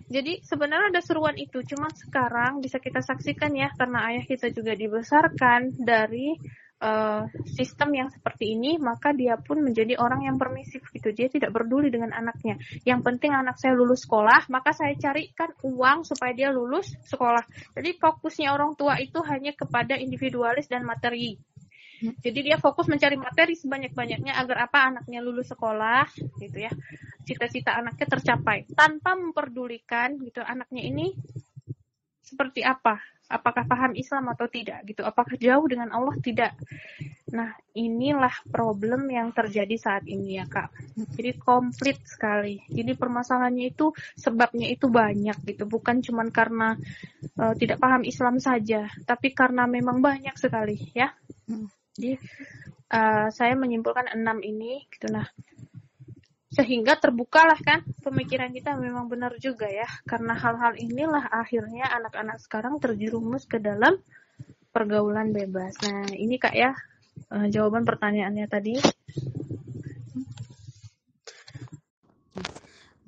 Jadi 0.09 0.40
sebenarnya 0.40 0.88
ada 0.88 1.02
seruan 1.04 1.36
itu, 1.36 1.61
cuma 1.68 1.92
sekarang 1.92 2.64
bisa 2.64 2.80
kita 2.80 3.04
saksikan 3.04 3.52
ya 3.52 3.68
karena 3.76 4.09
ayah 4.09 4.24
kita 4.24 4.48
juga 4.48 4.72
dibesarkan 4.72 5.76
dari 5.76 6.32
uh, 6.78 7.26
sistem 7.46 7.90
yang 7.94 8.08
seperti 8.10 8.54
ini, 8.54 8.78
maka 8.78 9.10
dia 9.14 9.38
pun 9.38 9.62
menjadi 9.62 9.98
orang 9.98 10.26
yang 10.26 10.36
permisif 10.38 10.82
gitu. 10.94 11.10
Dia 11.10 11.30
tidak 11.30 11.50
peduli 11.54 11.90
dengan 11.90 12.14
anaknya. 12.14 12.58
Yang 12.86 13.00
penting 13.04 13.34
anak 13.34 13.58
saya 13.58 13.74
lulus 13.74 14.06
sekolah, 14.06 14.46
maka 14.50 14.74
saya 14.74 14.94
carikan 14.94 15.50
uang 15.62 16.06
supaya 16.06 16.32
dia 16.34 16.50
lulus 16.54 16.94
sekolah. 17.06 17.42
Jadi 17.74 17.98
fokusnya 17.98 18.54
orang 18.54 18.78
tua 18.78 18.98
itu 19.02 19.18
hanya 19.26 19.52
kepada 19.54 19.98
individualis 19.98 20.70
dan 20.70 20.86
materi. 20.86 21.38
Jadi 21.98 22.46
dia 22.46 22.62
fokus 22.62 22.86
mencari 22.86 23.18
materi 23.18 23.58
sebanyak-banyaknya 23.58 24.38
agar 24.38 24.70
apa 24.70 24.78
anaknya 24.94 25.18
lulus 25.18 25.50
sekolah 25.50 26.06
gitu 26.38 26.58
ya. 26.62 26.70
Cita-cita 27.26 27.74
anaknya 27.74 28.06
tercapai 28.06 28.70
tanpa 28.70 29.18
memperdulikan 29.18 30.14
gitu 30.22 30.38
anaknya 30.38 30.86
ini 30.86 31.18
seperti 32.22 32.62
apa 32.62 33.17
apakah 33.28 33.68
paham 33.68 33.92
Islam 33.92 34.32
atau 34.32 34.48
tidak 34.48 34.82
gitu? 34.88 35.04
Apakah 35.04 35.36
jauh 35.36 35.68
dengan 35.68 35.92
Allah? 35.92 36.16
Tidak. 36.16 36.52
Nah 37.36 37.52
inilah 37.76 38.32
problem 38.48 39.12
yang 39.12 39.30
terjadi 39.36 39.76
saat 39.76 40.04
ini 40.08 40.40
ya 40.40 40.48
kak. 40.48 40.72
Jadi 40.96 41.36
komplit 41.36 42.00
sekali. 42.08 42.64
Jadi 42.66 42.96
permasalahannya 42.96 43.68
itu 43.68 43.92
sebabnya 44.16 44.66
itu 44.72 44.88
banyak 44.88 45.36
gitu. 45.44 45.68
Bukan 45.68 46.00
cuma 46.00 46.24
karena 46.32 46.74
uh, 47.36 47.54
tidak 47.54 47.78
paham 47.78 48.02
Islam 48.02 48.40
saja 48.40 48.88
tapi 49.04 49.36
karena 49.36 49.68
memang 49.68 50.00
banyak 50.00 50.34
sekali 50.40 50.88
ya. 50.96 51.12
Jadi 51.94 52.16
uh, 52.96 53.28
saya 53.28 53.54
menyimpulkan 53.54 54.08
enam 54.16 54.40
ini 54.40 54.88
gitu. 54.88 55.12
Nah 55.12 55.28
sehingga 56.49 56.96
terbukalah 56.96 57.61
kan 57.61 57.84
pemikiran 58.01 58.49
kita 58.51 58.72
memang 58.76 59.07
benar 59.07 59.36
juga 59.36 59.68
ya. 59.68 59.84
Karena 60.09 60.32
hal-hal 60.32 60.80
inilah 60.80 61.28
akhirnya 61.28 61.88
anak-anak 61.92 62.40
sekarang 62.40 62.80
terjerumus 62.80 63.44
ke 63.44 63.61
dalam 63.61 64.01
pergaulan 64.72 65.32
bebas. 65.32 65.76
Nah 65.84 66.09
ini 66.16 66.40
kak 66.40 66.57
ya 66.57 66.72
uh, 67.32 67.46
jawaban 67.53 67.84
pertanyaannya 67.84 68.46
tadi. 68.49 68.74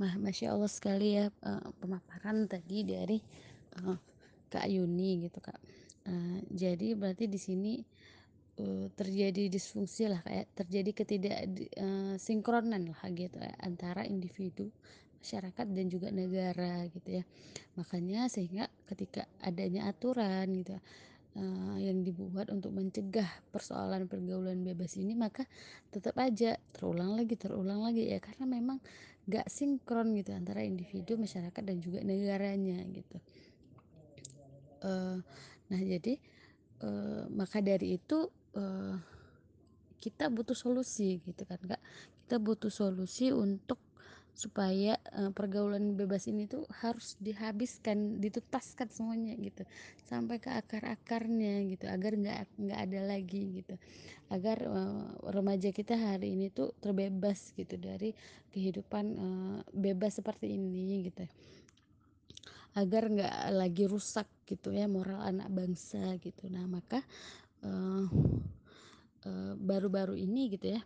Nah, 0.01 0.17
masya 0.17 0.57
Allah 0.57 0.73
sekali 0.73 1.21
ya 1.21 1.29
uh, 1.45 1.69
pemaparan 1.77 2.49
tadi 2.49 2.89
dari 2.89 3.21
uh, 3.85 3.97
Kak 4.49 4.65
Yuni 4.67 5.29
gitu 5.29 5.39
kak. 5.45 5.61
Jadi 6.51 6.97
berarti 6.99 7.31
di 7.31 7.39
sini 7.39 7.79
uh, 8.61 8.87
terjadi 8.93 9.49
disfungsi 9.49 10.13
lah 10.13 10.21
kayak 10.21 10.53
terjadi 10.53 10.91
ketidak 10.93 11.39
uh, 11.81 12.15
sinkronan 12.21 12.93
lah 12.93 13.01
gitu 13.17 13.41
ya, 13.41 13.53
antara 13.65 14.05
individu 14.05 14.69
masyarakat 15.21 15.67
dan 15.77 15.87
juga 15.89 16.09
negara 16.13 16.89
gitu 16.89 17.21
ya. 17.21 17.25
Makanya 17.77 18.29
sehingga 18.33 18.69
ketika 18.89 19.29
adanya 19.45 19.89
aturan 19.89 20.49
gitu 20.57 20.77
uh, 21.37 21.77
yang 21.77 22.01
dibuat 22.01 22.49
untuk 22.49 22.73
mencegah 22.73 23.29
persoalan 23.53 24.09
pergaulan 24.09 24.65
bebas 24.65 24.97
ini 24.97 25.13
maka 25.13 25.45
tetap 25.93 26.17
aja 26.17 26.57
terulang 26.73 27.21
lagi 27.21 27.37
terulang 27.37 27.85
lagi 27.85 28.09
ya. 28.09 28.17
Karena 28.17 28.49
memang 28.49 28.81
gak 29.29 29.53
sinkron 29.53 30.17
gitu 30.17 30.33
antara 30.33 30.65
individu 30.65 31.21
masyarakat 31.21 31.63
dan 31.63 31.77
juga 31.85 32.01
negaranya 32.01 32.81
gitu. 32.89 33.21
Uh, 34.81 35.21
nah 35.69 35.77
jadi 35.77 36.17
uh, 36.81 37.29
maka 37.29 37.61
dari 37.61 38.01
itu 38.01 38.33
uh, 38.57 38.97
kita 40.01 40.33
butuh 40.33 40.57
solusi 40.57 41.21
gitu 41.23 41.45
kan 41.45 41.61
kak. 41.61 41.83
Kita 42.25 42.41
butuh 42.41 42.73
solusi 42.73 43.35
untuk 43.35 43.79
supaya 44.31 44.97
uh, 45.13 45.29
pergaulan 45.35 45.99
bebas 45.99 46.25
ini 46.31 46.49
tuh 46.49 46.65
harus 46.81 47.19
dihabiskan 47.21 48.23
dituntaskan 48.23 48.89
semuanya 48.89 49.37
gitu. 49.37 49.69
Sampai 50.09 50.41
ke 50.41 50.49
akar 50.49 50.87
akarnya 50.89 51.61
gitu 51.69 51.85
agar 51.91 52.17
nggak 52.17 52.49
nggak 52.57 52.81
ada 52.81 53.01
lagi 53.05 53.61
gitu. 53.61 53.75
Agar 54.33 54.65
uh, 54.65 55.13
remaja 55.29 55.75
kita 55.75 55.99
hari 55.99 56.39
ini 56.39 56.49
tuh 56.49 56.73
terbebas 56.81 57.53
gitu 57.53 57.77
dari 57.77 58.17
kehidupan 58.55 59.05
uh, 59.19 59.59
bebas 59.75 60.23
seperti 60.23 60.57
ini 60.57 61.11
gitu. 61.11 61.27
Agar 62.79 63.11
nggak 63.11 63.37
lagi 63.51 63.85
rusak 63.91 64.31
gitu 64.47 64.71
ya 64.71 64.87
moral 64.87 65.21
anak 65.21 65.51
bangsa 65.51 66.17
gitu. 66.23 66.47
Nah 66.49 66.65
maka 66.71 67.03
baru-baru 69.61 70.15
uh, 70.15 70.19
uh, 70.19 70.25
ini 70.25 70.43
gitu 70.57 70.67
ya 70.77 70.81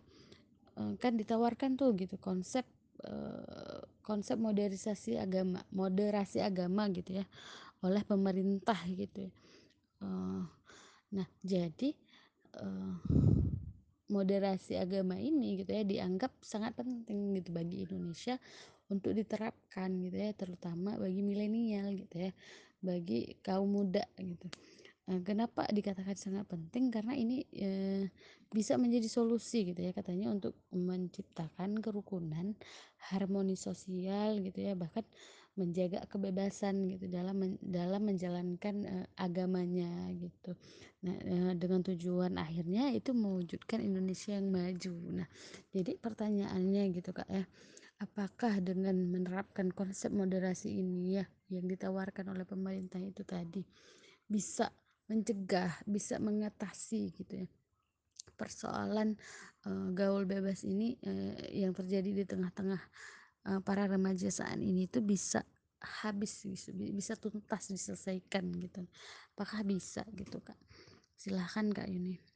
uh, 0.79 0.93
kan 0.99 1.15
ditawarkan 1.15 1.79
tuh 1.79 1.95
gitu 1.95 2.19
konsep 2.19 2.67
uh, 3.07 3.79
konsep 4.03 4.35
modernisasi 4.37 5.17
agama 5.17 5.63
moderasi 5.71 6.43
agama 6.43 6.87
gitu 6.91 7.19
ya 7.23 7.25
oleh 7.83 8.01
pemerintah 8.03 8.77
gitu 8.87 9.29
ya. 9.29 9.31
uh, 10.03 10.43
nah 11.15 11.27
jadi 11.41 11.95
uh, 12.59 12.95
moderasi 14.11 14.77
agama 14.77 15.17
ini 15.17 15.65
gitu 15.65 15.71
ya 15.73 15.83
dianggap 15.83 16.31
sangat 16.45 16.77
penting 16.77 17.33
gitu 17.41 17.49
bagi 17.49 17.89
Indonesia 17.89 18.37
untuk 18.85 19.17
diterapkan 19.17 19.89
gitu 20.05 20.17
ya 20.17 20.31
terutama 20.37 20.93
bagi 21.01 21.25
milenial 21.25 21.89
gitu 21.97 22.29
ya 22.29 22.31
bagi 22.85 23.41
kaum 23.41 23.73
muda 23.73 24.05
gitu 24.21 24.45
kenapa 25.05 25.69
dikatakan 25.69 26.17
sangat 26.17 26.49
penting? 26.49 26.89
Karena 26.89 27.13
ini 27.13 27.45
e, 27.53 27.69
bisa 28.49 28.73
menjadi 28.73 29.05
solusi 29.05 29.69
gitu 29.69 29.77
ya 29.85 29.93
katanya 29.93 30.33
untuk 30.33 30.57
menciptakan 30.73 31.77
kerukunan, 31.77 32.57
harmoni 33.13 33.53
sosial 33.53 34.41
gitu 34.41 34.65
ya, 34.65 34.73
bahkan 34.73 35.05
menjaga 35.55 36.03
kebebasan 36.09 36.89
gitu 36.91 37.07
dalam 37.07 37.55
dalam 37.61 38.01
menjalankan 38.01 38.75
e, 38.81 38.95
agamanya 39.21 40.09
gitu. 40.17 40.57
Nah, 41.05 41.15
e, 41.21 41.35
dengan 41.53 41.85
tujuan 41.85 42.41
akhirnya 42.41 42.89
itu 42.89 43.13
mewujudkan 43.13 43.85
Indonesia 43.85 44.33
yang 44.33 44.49
maju. 44.49 45.21
Nah, 45.21 45.27
jadi 45.69 46.01
pertanyaannya 46.01 46.83
gitu 46.97 47.13
Kak 47.13 47.29
ya, 47.29 47.45
apakah 48.01 48.57
dengan 48.57 48.99
menerapkan 49.05 49.69
konsep 49.69 50.09
moderasi 50.09 50.81
ini 50.81 51.21
ya 51.21 51.25
yang 51.53 51.69
ditawarkan 51.69 52.33
oleh 52.33 52.43
pemerintah 52.43 52.97
itu 52.97 53.21
tadi 53.21 53.61
bisa 54.25 54.73
mencegah 55.09 55.71
bisa 55.85 56.17
mengatasi 56.17 57.13
gitu 57.13 57.45
ya. 57.45 57.47
Persoalan 58.35 59.15
uh, 59.63 59.89
gaul 59.95 60.27
bebas 60.27 60.67
ini 60.67 60.99
uh, 61.07 61.39
yang 61.53 61.71
terjadi 61.71 62.11
di 62.11 62.23
tengah-tengah 62.27 62.81
uh, 63.47 63.59
para 63.63 63.87
remaja 63.87 64.27
saat 64.27 64.59
ini 64.59 64.91
itu 64.91 64.99
bisa 64.99 65.45
habis 66.01 66.43
bisa, 66.43 66.73
bisa 66.73 67.13
tuntas 67.15 67.71
diselesaikan 67.71 68.49
gitu. 68.59 68.83
Apakah 69.37 69.63
bisa 69.63 70.03
gitu 70.17 70.41
kak? 70.43 70.57
Silahkan 71.15 71.71
kak 71.71 71.87
Yuni 71.87 72.34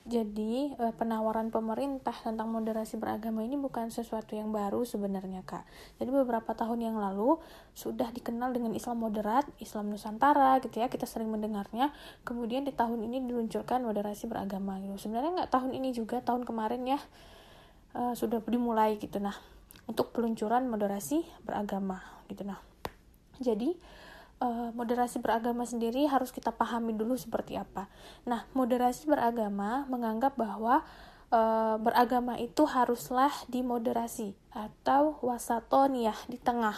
jadi 0.00 0.72
eh, 0.80 0.94
penawaran 0.96 1.52
pemerintah 1.52 2.16
tentang 2.16 2.48
moderasi 2.48 2.96
beragama 2.96 3.44
ini 3.44 3.60
bukan 3.60 3.92
sesuatu 3.92 4.32
yang 4.32 4.48
baru 4.48 4.80
sebenarnya 4.88 5.44
kak. 5.44 5.68
Jadi 6.00 6.08
beberapa 6.08 6.56
tahun 6.56 6.88
yang 6.88 6.96
lalu 6.96 7.36
sudah 7.76 8.08
dikenal 8.08 8.56
dengan 8.56 8.72
Islam 8.72 8.96
moderat, 9.04 9.44
Islam 9.60 9.92
Nusantara 9.92 10.56
gitu 10.64 10.80
ya 10.80 10.88
kita 10.88 11.04
sering 11.04 11.28
mendengarnya. 11.28 11.92
Kemudian 12.24 12.64
di 12.64 12.72
tahun 12.72 13.04
ini 13.04 13.28
diluncurkan 13.28 13.84
moderasi 13.84 14.24
beragama 14.24 14.80
gitu. 14.80 14.96
Sebenarnya 14.96 15.44
nggak 15.44 15.52
tahun 15.52 15.76
ini 15.76 15.88
juga 15.92 16.24
tahun 16.24 16.48
kemarin 16.48 16.80
ya 16.96 17.00
uh, 17.92 18.16
sudah 18.16 18.40
dimulai 18.48 18.96
gitu 18.96 19.20
nah 19.20 19.36
untuk 19.84 20.16
peluncuran 20.16 20.64
moderasi 20.64 21.28
beragama 21.44 22.00
gitu 22.32 22.48
nah. 22.48 22.56
Jadi 23.36 23.76
uh, 24.40 24.72
moderasi 24.74 25.20
beragama 25.20 25.68
sendiri 25.68 26.08
harus 26.08 26.32
kita 26.34 26.50
pahami 26.50 26.96
dulu 26.96 27.14
seperti 27.14 27.60
apa. 27.60 27.86
Nah, 28.26 28.48
moderasi 28.56 29.06
beragama 29.06 29.86
menganggap 29.86 30.34
bahwa 30.34 30.82
uh, 31.30 31.76
beragama 31.78 32.36
itu 32.40 32.66
haruslah 32.66 33.30
dimoderasi 33.46 34.34
atau 34.50 35.14
wasatoniyah 35.22 36.16
di 36.26 36.36
tengah. 36.42 36.74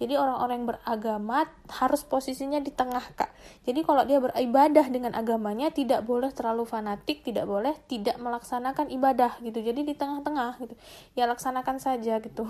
Jadi 0.00 0.16
orang-orang 0.16 0.54
yang 0.64 0.68
beragama 0.72 1.38
harus 1.68 2.00
posisinya 2.08 2.58
di 2.64 2.72
tengah, 2.72 3.04
Kak. 3.12 3.28
Jadi 3.68 3.84
kalau 3.84 4.08
dia 4.08 4.16
beribadah 4.18 4.88
dengan 4.88 5.12
agamanya 5.12 5.68
tidak 5.68 6.08
boleh 6.08 6.32
terlalu 6.32 6.64
fanatik, 6.64 7.20
tidak 7.20 7.44
boleh 7.44 7.76
tidak 7.92 8.16
melaksanakan 8.16 8.88
ibadah 8.88 9.36
gitu. 9.44 9.60
Jadi 9.60 9.84
di 9.84 9.92
tengah-tengah 9.92 10.56
gitu. 10.64 10.74
Ya 11.12 11.28
laksanakan 11.28 11.76
saja 11.76 12.16
gitu. 12.24 12.48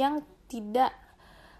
Yang 0.00 0.24
tidak 0.48 1.03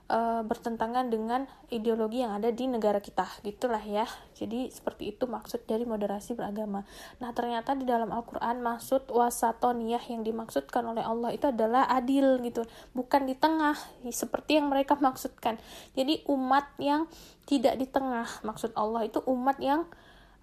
uh, 0.08 0.42
bertentangan 0.44 1.08
dengan 1.08 1.48
ideologi 1.72 2.20
yang 2.24 2.36
ada 2.36 2.52
di 2.52 2.68
negara 2.68 3.00
kita. 3.00 3.24
Gitulah 3.44 3.80
ya. 3.80 4.04
Jadi 4.36 4.68
seperti 4.68 5.16
itu 5.16 5.24
maksud 5.24 5.64
dari 5.64 5.88
moderasi 5.88 6.36
beragama. 6.36 6.84
Nah 7.22 7.30
ternyata 7.32 7.72
di 7.78 7.88
dalam 7.88 8.12
Al-Quran 8.12 8.60
maksud 8.60 9.08
wasatoniyah 9.08 10.04
yang 10.10 10.26
dimaksudkan 10.26 10.84
oleh 10.84 11.04
Allah 11.04 11.32
itu 11.32 11.48
adalah 11.48 11.88
adil 11.88 12.40
gitu. 12.44 12.66
Bukan 12.92 13.24
di 13.28 13.34
tengah 13.38 13.76
seperti 14.08 14.60
yang 14.60 14.68
mereka 14.68 14.98
maksudkan. 14.98 15.56
Jadi 15.96 16.26
umat 16.28 16.74
yang 16.80 17.08
tidak 17.44 17.76
di 17.76 17.86
tengah 17.88 18.26
maksud 18.44 18.72
Allah 18.76 19.04
itu 19.04 19.20
umat 19.28 19.60
yang 19.60 19.84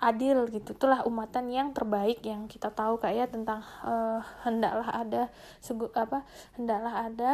adil 0.01 0.49
gitu. 0.49 0.73
Itulah 0.73 1.05
umatan 1.05 1.53
yang 1.53 1.71
terbaik 1.77 2.25
yang 2.25 2.49
kita 2.49 2.73
tahu 2.73 2.97
kayak 2.97 3.15
ya 3.15 3.25
tentang 3.29 3.61
uh, 3.85 4.19
hendaklah 4.41 4.89
ada 4.89 5.21
segu, 5.61 5.93
apa 5.93 6.25
hendaklah 6.57 7.05
ada 7.05 7.29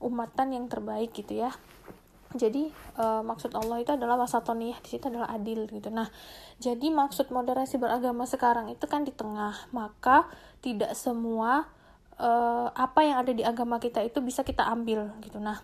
umatan 0.00 0.56
yang 0.56 0.66
terbaik 0.72 1.12
gitu 1.12 1.44
ya. 1.44 1.52
Jadi 2.32 2.68
uh, 3.00 3.20
maksud 3.24 3.52
Allah 3.56 3.80
itu 3.80 3.92
adalah 3.92 4.16
wasatoniyah 4.20 4.80
di 4.84 4.88
situ 4.88 5.08
adalah 5.08 5.32
adil 5.32 5.68
gitu. 5.68 5.92
Nah 5.92 6.08
jadi 6.56 6.88
maksud 6.88 7.28
moderasi 7.28 7.76
beragama 7.76 8.24
sekarang 8.24 8.72
itu 8.72 8.84
kan 8.88 9.04
di 9.04 9.12
tengah 9.12 9.56
maka 9.72 10.28
tidak 10.64 10.96
semua 10.96 11.68
uh, 12.16 12.68
apa 12.72 13.00
yang 13.04 13.16
ada 13.20 13.32
di 13.32 13.44
agama 13.44 13.80
kita 13.80 14.00
itu 14.04 14.24
bisa 14.24 14.44
kita 14.44 14.64
ambil 14.64 15.12
gitu. 15.20 15.40
Nah 15.40 15.60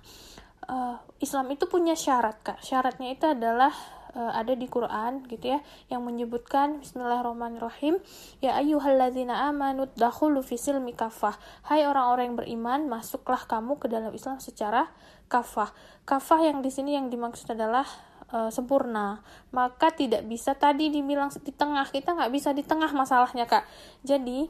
Islam 1.20 1.52
itu 1.52 1.68
punya 1.68 1.92
syarat 1.92 2.40
kak. 2.40 2.64
Syaratnya 2.64 3.12
itu 3.12 3.28
adalah 3.28 3.68
uh, 4.14 4.32
ada 4.32 4.54
di 4.54 4.70
Quran 4.70 5.26
gitu 5.26 5.54
ya 5.54 5.60
yang 5.90 6.06
menyebutkan 6.06 6.80
Bismillahirrahmanirrahim. 6.80 7.98
Ya 8.40 8.56
ayyuhalladzina 8.58 9.50
amanu 9.50 9.90
dakhulu 9.98 10.40
fisil 10.40 10.78
mikafah 10.80 11.36
hai 11.68 11.84
orang-orang 11.84 12.32
yang 12.32 12.38
beriman 12.38 12.80
masuklah 12.88 13.42
kamu 13.44 13.76
ke 13.76 13.90
dalam 13.90 14.14
Islam 14.14 14.38
secara 14.38 14.88
kafah 15.28 15.74
kafah 16.06 16.40
yang 16.40 16.62
di 16.62 16.70
sini 16.70 16.94
yang 16.94 17.10
dimaksud 17.10 17.50
adalah 17.52 17.84
uh, 18.30 18.48
sempurna. 18.48 19.20
Maka 19.50 19.92
tidak 19.92 20.24
bisa 20.24 20.54
tadi 20.54 20.88
dibilang 20.88 21.28
di 21.34 21.52
tengah. 21.52 21.84
Kita 21.90 22.14
nggak 22.14 22.32
bisa 22.32 22.54
di 22.56 22.62
tengah 22.62 22.90
masalahnya 22.94 23.44
kak. 23.44 23.66
Jadi 24.06 24.48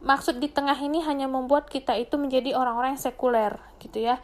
maksud 0.00 0.40
di 0.40 0.48
tengah 0.48 0.76
ini 0.80 1.04
hanya 1.04 1.28
membuat 1.28 1.68
kita 1.68 1.92
itu 1.96 2.16
menjadi 2.16 2.56
orang-orang 2.56 2.96
yang 2.96 3.04
sekuler 3.04 3.60
gitu 3.84 4.00
ya 4.00 4.16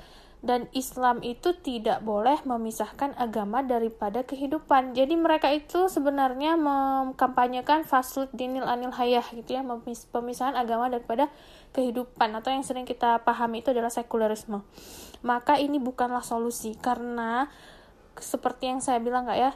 dan 0.44 0.68
Islam 0.76 1.24
itu 1.24 1.56
tidak 1.58 2.04
boleh 2.04 2.38
memisahkan 2.44 3.16
agama 3.16 3.64
daripada 3.64 4.22
kehidupan. 4.22 4.92
Jadi 4.92 5.16
mereka 5.16 5.48
itu 5.50 5.88
sebenarnya 5.88 6.54
mengkampanyekan 6.60 7.82
faslud 7.88 8.30
dinil 8.36 8.62
anil 8.62 8.92
hayah 8.92 9.24
gitu 9.32 9.56
ya, 9.56 9.62
pemisahan 10.12 10.54
agama 10.54 10.92
daripada 10.92 11.32
kehidupan 11.72 12.36
atau 12.36 12.52
yang 12.52 12.62
sering 12.62 12.84
kita 12.84 13.24
pahami 13.24 13.64
itu 13.64 13.72
adalah 13.72 13.90
sekularisme. 13.90 14.62
Maka 15.24 15.58
ini 15.58 15.80
bukanlah 15.80 16.22
solusi 16.22 16.76
karena 16.78 17.48
seperti 18.16 18.72
yang 18.72 18.80
saya 18.80 19.00
bilang 19.00 19.28
nggak 19.28 19.40
ya, 19.40 19.52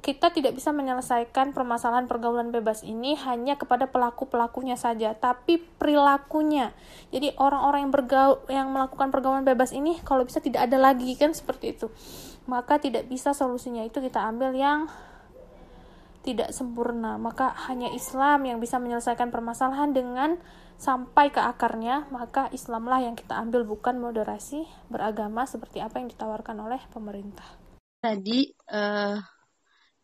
kita 0.00 0.32
tidak 0.32 0.56
bisa 0.56 0.72
menyelesaikan 0.72 1.52
permasalahan 1.52 2.08
pergaulan 2.08 2.48
bebas 2.48 2.80
ini 2.80 3.20
hanya 3.20 3.60
kepada 3.60 3.84
pelaku-pelakunya 3.84 4.80
saja, 4.80 5.12
tapi 5.12 5.60
perilakunya. 5.60 6.72
Jadi 7.12 7.36
orang-orang 7.36 7.88
yang 7.88 7.92
bergaul 7.92 8.36
yang 8.48 8.66
melakukan 8.72 9.12
pergaulan 9.12 9.44
bebas 9.44 9.76
ini 9.76 10.00
kalau 10.00 10.24
bisa 10.24 10.40
tidak 10.40 10.72
ada 10.72 10.80
lagi 10.80 11.12
kan 11.20 11.36
seperti 11.36 11.76
itu. 11.76 11.92
Maka 12.48 12.80
tidak 12.80 13.12
bisa 13.12 13.36
solusinya 13.36 13.84
itu 13.84 14.00
kita 14.00 14.24
ambil 14.24 14.56
yang 14.56 14.88
tidak 16.24 16.56
sempurna. 16.56 17.20
Maka 17.20 17.52
hanya 17.68 17.92
Islam 17.92 18.48
yang 18.48 18.56
bisa 18.56 18.80
menyelesaikan 18.80 19.28
permasalahan 19.28 19.92
dengan 19.92 20.40
sampai 20.80 21.28
ke 21.28 21.44
akarnya, 21.44 22.08
maka 22.08 22.48
Islamlah 22.56 23.04
yang 23.04 23.12
kita 23.20 23.36
ambil 23.36 23.68
bukan 23.68 24.00
moderasi 24.00 24.64
beragama 24.88 25.44
seperti 25.44 25.84
apa 25.84 26.00
yang 26.00 26.08
ditawarkan 26.08 26.56
oleh 26.56 26.80
pemerintah. 26.88 27.44
Tadi 28.00 28.48
uh 28.72 29.39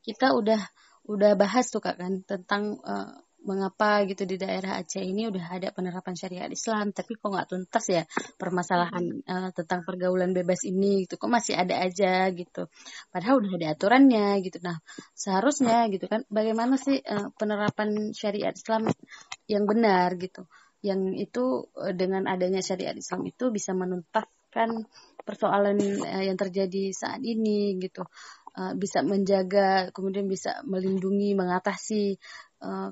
kita 0.06 0.30
udah 0.38 0.62
udah 1.06 1.32
bahas 1.38 1.66
tuh 1.70 1.82
kak 1.82 1.98
kan 1.98 2.22
tentang 2.22 2.78
uh, 2.82 3.14
mengapa 3.46 4.02
gitu 4.10 4.26
di 4.26 4.34
daerah 4.42 4.82
Aceh 4.82 4.98
ini 4.98 5.30
udah 5.30 5.54
ada 5.54 5.70
penerapan 5.70 6.18
syariat 6.18 6.50
Islam. 6.50 6.90
Tapi 6.90 7.14
kok 7.14 7.30
nggak 7.30 7.48
tuntas 7.48 7.86
ya 7.86 8.02
permasalahan 8.34 9.22
uh, 9.22 9.50
tentang 9.54 9.86
pergaulan 9.86 10.34
bebas 10.34 10.66
ini 10.66 11.06
gitu. 11.06 11.14
Kok 11.16 11.30
masih 11.30 11.54
ada 11.54 11.78
aja 11.78 12.26
gitu. 12.34 12.66
Padahal 13.14 13.38
udah 13.38 13.52
ada 13.54 13.68
aturannya 13.78 14.42
gitu. 14.42 14.58
Nah 14.66 14.82
seharusnya 15.14 15.86
gitu 15.94 16.10
kan 16.10 16.26
bagaimana 16.26 16.74
sih 16.74 16.98
uh, 16.98 17.30
penerapan 17.38 18.10
syariat 18.10 18.52
Islam 18.52 18.90
yang 19.46 19.64
benar 19.64 20.18
gitu? 20.18 20.50
Yang 20.82 21.30
itu 21.30 21.44
dengan 21.94 22.26
adanya 22.26 22.60
syariat 22.60 22.94
Islam 22.98 23.26
itu 23.30 23.54
bisa 23.54 23.74
menuntaskan 23.74 24.86
persoalan 25.22 25.78
yang 26.22 26.38
terjadi 26.38 26.94
saat 26.94 27.22
ini 27.22 27.74
gitu 27.82 28.06
uh, 28.56 28.72
bisa 28.74 29.04
menjaga 29.04 29.92
kemudian 29.92 30.26
bisa 30.26 30.64
melindungi 30.64 31.36
mengatasi 31.36 32.16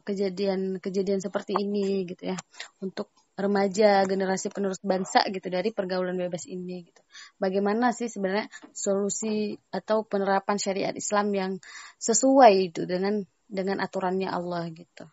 kejadian-kejadian 0.05 1.19
uh, 1.19 1.25
seperti 1.25 1.57
ini 1.57 2.05
gitu 2.05 2.37
ya 2.37 2.39
untuk 2.85 3.09
remaja 3.35 4.07
generasi 4.07 4.47
penerus 4.47 4.79
bangsa 4.79 5.27
gitu 5.27 5.51
dari 5.51 5.75
pergaulan 5.75 6.15
bebas 6.15 6.47
ini 6.47 6.87
gitu. 6.87 7.03
Bagaimana 7.35 7.91
sih 7.91 8.07
sebenarnya 8.07 8.47
solusi 8.71 9.59
atau 9.75 10.07
penerapan 10.07 10.55
syariat 10.55 10.95
Islam 10.95 11.35
yang 11.35 11.53
sesuai 11.99 12.53
itu 12.71 12.87
dengan 12.87 13.27
dengan 13.51 13.83
aturannya 13.83 14.31
Allah 14.31 14.71
gitu. 14.71 15.05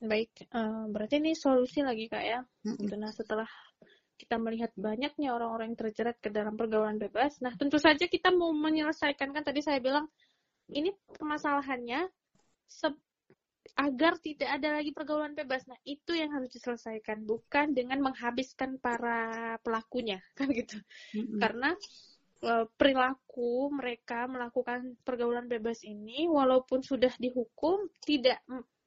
Baik, 0.00 0.48
uh, 0.52 0.88
berarti 0.88 1.20
ini 1.20 1.36
solusi 1.36 1.84
lagi 1.84 2.08
kak 2.08 2.24
ya. 2.24 2.40
Mm 2.64 2.76
-hmm. 2.76 2.96
Nah 2.96 3.12
setelah 3.12 3.48
kita 4.16 4.40
melihat 4.40 4.72
banyaknya 4.74 5.36
orang-orang 5.36 5.72
yang 5.72 5.80
terjerat 5.86 6.16
ke 6.18 6.32
dalam 6.32 6.56
pergaulan 6.56 6.96
bebas. 6.96 7.38
Nah, 7.44 7.52
tentu 7.54 7.76
saja 7.76 8.08
kita 8.08 8.32
mau 8.32 8.50
menyelesaikan 8.56 9.30
kan 9.30 9.44
tadi 9.44 9.60
saya 9.60 9.78
bilang 9.78 10.08
ini 10.72 10.90
permasalahannya 11.14 12.08
agar 13.76 14.16
tidak 14.24 14.48
ada 14.48 14.80
lagi 14.80 14.90
pergaulan 14.96 15.36
bebas. 15.36 15.68
Nah, 15.68 15.76
itu 15.84 16.16
yang 16.16 16.32
harus 16.32 16.48
diselesaikan, 16.48 17.28
bukan 17.28 17.76
dengan 17.76 18.00
menghabiskan 18.00 18.80
para 18.80 19.58
pelakunya, 19.60 20.22
kan 20.38 20.48
gitu. 20.48 20.80
Mm-hmm. 21.12 21.38
Karena 21.38 21.70
e, 22.40 22.52
perilaku 22.78 23.68
mereka 23.74 24.24
melakukan 24.30 24.96
pergaulan 25.04 25.44
bebas 25.50 25.84
ini 25.84 26.24
walaupun 26.24 26.80
sudah 26.80 27.12
dihukum 27.20 27.84
tidak 28.00 28.40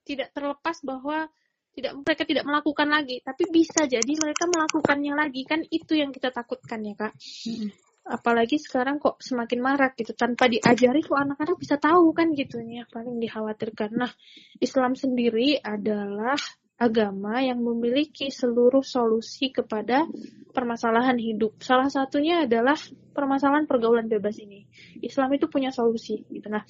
tidak 0.08 0.34
terlepas 0.34 0.82
bahwa 0.82 1.30
tidak 1.76 1.94
mereka 2.02 2.24
tidak 2.26 2.46
melakukan 2.46 2.88
lagi 2.90 3.22
tapi 3.22 3.44
bisa 3.50 3.86
jadi 3.86 4.14
mereka 4.20 4.50
melakukannya 4.50 5.14
lagi 5.16 5.42
kan 5.46 5.62
itu 5.68 5.94
yang 5.96 6.10
kita 6.10 6.34
takutkan 6.34 6.84
ya 6.84 6.96
kak 6.98 7.14
hmm. 7.46 7.70
apalagi 8.10 8.58
sekarang 8.58 8.98
kok 8.98 9.22
semakin 9.22 9.60
marak 9.62 9.94
gitu 9.96 10.12
tanpa 10.18 10.50
diajari 10.50 11.06
kok 11.06 11.18
anak-anak 11.18 11.58
bisa 11.58 11.78
tahu 11.78 12.12
kan 12.12 12.34
gitu 12.34 12.60
ya 12.66 12.84
paling 12.90 13.22
dikhawatirkan 13.22 13.96
nah 13.96 14.12
Islam 14.60 14.98
sendiri 14.98 15.62
adalah 15.62 16.38
agama 16.80 17.44
yang 17.44 17.60
memiliki 17.60 18.32
seluruh 18.32 18.82
solusi 18.88 19.52
kepada 19.52 20.08
permasalahan 20.56 21.20
hidup. 21.20 21.60
Salah 21.60 21.92
satunya 21.92 22.48
adalah 22.48 22.80
permasalahan 23.12 23.68
pergaulan 23.68 24.08
bebas 24.08 24.40
ini. 24.40 24.64
Islam 25.04 25.36
itu 25.36 25.52
punya 25.52 25.76
solusi 25.76 26.24
gitu. 26.32 26.48
Nah, 26.48 26.64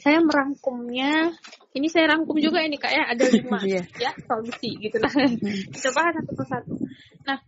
saya 0.00 0.18
merangkumnya 0.22 1.34
ini 1.74 1.86
saya 1.90 2.14
rangkum 2.14 2.38
juga 2.38 2.62
ini 2.62 2.78
kak 2.78 2.92
ya 2.92 3.04
ada 3.10 3.24
lima 3.34 3.58
yeah. 3.66 3.84
ya 3.98 4.10
solusi 4.26 4.78
gitu 4.78 4.98
nah 5.02 5.10
hmm. 5.10 5.74
kita 5.74 5.88
bahas 5.94 6.14
satu 6.18 6.32
persatu 6.34 6.74
nah 7.26 7.38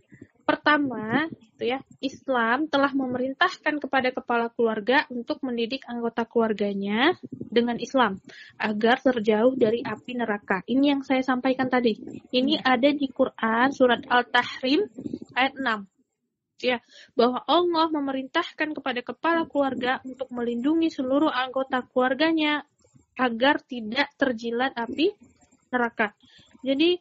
pertama, 0.47 1.27
itu 1.59 1.75
ya, 1.75 1.83
Islam 1.99 2.71
telah 2.71 2.95
memerintahkan 2.95 3.83
kepada 3.83 4.15
kepala 4.15 4.47
keluarga 4.55 5.03
untuk 5.11 5.43
mendidik 5.43 5.83
anggota 5.91 6.23
keluarganya 6.23 7.19
dengan 7.35 7.83
Islam 7.83 8.23
agar 8.55 9.03
terjauh 9.03 9.59
dari 9.59 9.83
api 9.83 10.15
neraka. 10.15 10.63
Ini 10.71 10.95
yang 10.97 11.03
saya 11.03 11.27
sampaikan 11.27 11.67
tadi. 11.67 11.99
Ini 12.31 12.63
ada 12.63 12.95
di 12.95 13.11
Quran 13.11 13.75
surat 13.75 14.07
Al-Tahrim 14.07 14.87
ayat 15.35 15.59
6 15.59 15.96
ya 16.61 16.81
bahwa 17.13 17.45
Allah 17.45 17.87
memerintahkan 17.93 18.73
kepada 18.77 19.01
kepala 19.05 19.45
keluarga 19.45 20.01
untuk 20.05 20.33
melindungi 20.33 20.89
seluruh 20.89 21.29
anggota 21.29 21.85
keluarganya 21.85 22.65
agar 23.17 23.61
tidak 23.65 24.13
terjilat 24.21 24.77
api 24.77 25.13
neraka. 25.73 26.13
Jadi 26.61 27.01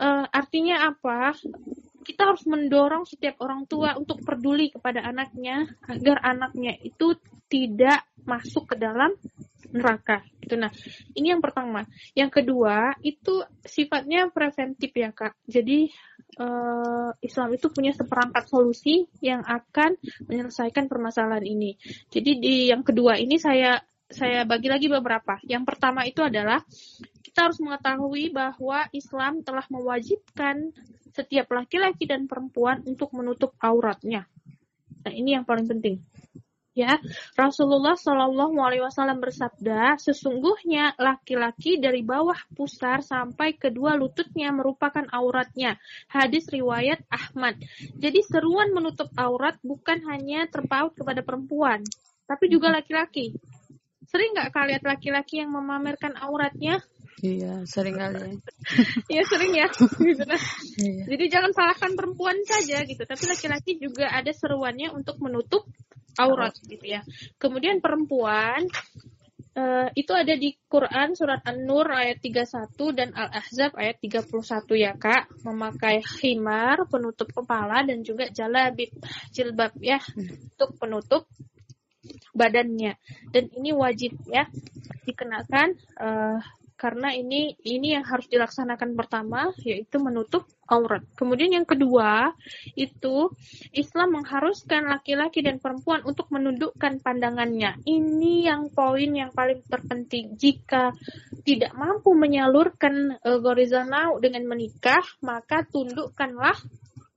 uh, 0.00 0.26
artinya 0.28 0.88
apa? 0.88 1.36
Kita 2.04 2.32
harus 2.32 2.44
mendorong 2.48 3.04
setiap 3.04 3.36
orang 3.44 3.68
tua 3.68 3.92
untuk 4.00 4.24
peduli 4.24 4.72
kepada 4.72 5.04
anaknya 5.04 5.68
agar 5.84 6.24
anaknya 6.24 6.72
itu 6.80 7.12
tidak 7.52 8.04
masuk 8.24 8.72
ke 8.72 8.76
dalam 8.80 9.12
neraka. 9.72 10.24
Gitu. 10.40 10.56
Nah, 10.56 10.72
ini 11.12 11.36
yang 11.36 11.44
pertama. 11.44 11.84
Yang 12.16 12.40
kedua, 12.40 12.96
itu 13.04 13.44
sifatnya 13.60 14.32
preventif 14.32 14.92
ya, 14.96 15.12
Kak. 15.12 15.36
Jadi 15.44 15.92
uh, 16.38 17.10
Islam 17.20 17.48
itu 17.54 17.66
punya 17.68 17.92
seperangkat 17.92 18.46
solusi 18.48 19.04
yang 19.20 19.42
akan 19.42 19.98
menyelesaikan 20.30 20.86
permasalahan 20.86 21.44
ini. 21.44 21.76
Jadi 22.08 22.30
di 22.38 22.54
yang 22.70 22.86
kedua 22.86 23.18
ini 23.18 23.36
saya 23.36 23.78
saya 24.08 24.48
bagi 24.48 24.72
lagi 24.72 24.88
beberapa. 24.88 25.36
Yang 25.44 25.64
pertama 25.68 26.08
itu 26.08 26.24
adalah 26.24 26.64
kita 27.20 27.50
harus 27.52 27.60
mengetahui 27.60 28.32
bahwa 28.32 28.88
Islam 28.96 29.44
telah 29.44 29.66
mewajibkan 29.68 30.72
setiap 31.12 31.52
laki-laki 31.52 32.08
dan 32.08 32.24
perempuan 32.24 32.80
untuk 32.88 33.12
menutup 33.12 33.52
auratnya. 33.60 34.24
Nah, 35.04 35.12
ini 35.12 35.36
yang 35.36 35.44
paling 35.44 35.68
penting. 35.68 36.00
Ya, 36.78 37.02
Rasulullah 37.34 37.98
Shallallahu 37.98 38.54
Alaihi 38.62 38.86
Wasallam 38.86 39.18
bersabda, 39.18 39.98
sesungguhnya 39.98 40.94
laki-laki 40.94 41.82
dari 41.82 42.06
bawah 42.06 42.38
pusar 42.54 43.02
sampai 43.02 43.58
kedua 43.58 43.98
lututnya 43.98 44.54
merupakan 44.54 45.02
auratnya. 45.10 45.74
Hadis 46.06 46.46
riwayat 46.46 47.02
Ahmad. 47.10 47.58
Jadi 47.98 48.22
seruan 48.22 48.70
menutup 48.70 49.10
aurat 49.18 49.58
bukan 49.58 50.06
hanya 50.06 50.46
terpaut 50.46 50.94
kepada 50.94 51.26
perempuan, 51.26 51.82
tapi 52.30 52.46
juga 52.46 52.70
laki-laki. 52.70 53.34
Sering 54.06 54.38
nggak 54.38 54.54
kalian 54.54 54.84
laki-laki 54.86 55.42
yang 55.42 55.50
memamerkan 55.50 56.14
auratnya? 56.14 56.78
Iya, 57.18 57.66
sering 57.66 57.98
kali. 57.98 58.38
Iya 59.10 59.22
sering 59.26 59.52
ya. 59.54 59.68
Gitu 59.74 60.22
nah. 60.22 60.42
iya. 60.78 61.04
Jadi 61.10 61.24
jangan 61.26 61.50
salahkan 61.50 61.92
perempuan 61.98 62.38
saja 62.46 62.86
gitu, 62.86 63.02
tapi 63.02 63.24
laki-laki 63.26 63.72
juga 63.82 64.10
ada 64.10 64.30
seruannya 64.30 64.94
untuk 64.94 65.18
menutup 65.18 65.66
aurat 66.18 66.54
gitu 66.66 66.82
ya. 66.82 67.02
Kemudian 67.38 67.82
perempuan 67.82 68.66
uh, 69.58 69.88
itu 69.94 70.12
ada 70.14 70.34
di 70.38 70.54
Quran 70.70 71.18
surat 71.18 71.42
An-Nur 71.42 71.90
ayat 71.90 72.22
31 72.22 72.98
dan 72.98 73.08
Al-Ahzab 73.14 73.74
ayat 73.74 73.96
31 73.98 74.30
ya 74.78 74.92
Kak, 74.94 75.30
memakai 75.42 76.02
khimar 76.02 76.86
penutup 76.86 77.30
kepala 77.30 77.82
dan 77.82 78.06
juga 78.06 78.30
jalabib 78.30 78.94
jilbab 79.34 79.74
ya 79.82 79.98
hmm. 79.98 80.54
untuk 80.54 80.70
penutup 80.78 81.22
badannya. 82.34 82.94
Dan 83.34 83.50
ini 83.58 83.74
wajib 83.74 84.14
ya 84.30 84.46
dikenakan 85.02 85.74
uh, 85.98 86.38
karena 86.78 87.10
ini 87.10 87.58
ini 87.66 87.98
yang 87.98 88.06
harus 88.06 88.30
dilaksanakan 88.30 88.94
pertama 88.94 89.50
yaitu 89.66 89.98
menutup 89.98 90.46
aurat. 90.70 91.02
Kemudian 91.18 91.50
yang 91.50 91.66
kedua 91.66 92.30
itu 92.78 93.34
Islam 93.74 94.22
mengharuskan 94.22 94.86
laki-laki 94.86 95.42
dan 95.42 95.58
perempuan 95.58 96.06
untuk 96.06 96.30
menundukkan 96.30 97.02
pandangannya. 97.02 97.82
Ini 97.82 98.46
yang 98.46 98.70
poin 98.70 99.10
yang 99.10 99.34
paling 99.34 99.66
terpenting. 99.66 100.38
Jika 100.38 100.94
tidak 101.42 101.74
mampu 101.74 102.14
menyalurkan 102.14 103.18
uh, 103.26 103.42
gorizanau 103.42 104.22
dengan 104.22 104.46
menikah, 104.46 105.02
maka 105.26 105.66
tundukkanlah 105.66 106.54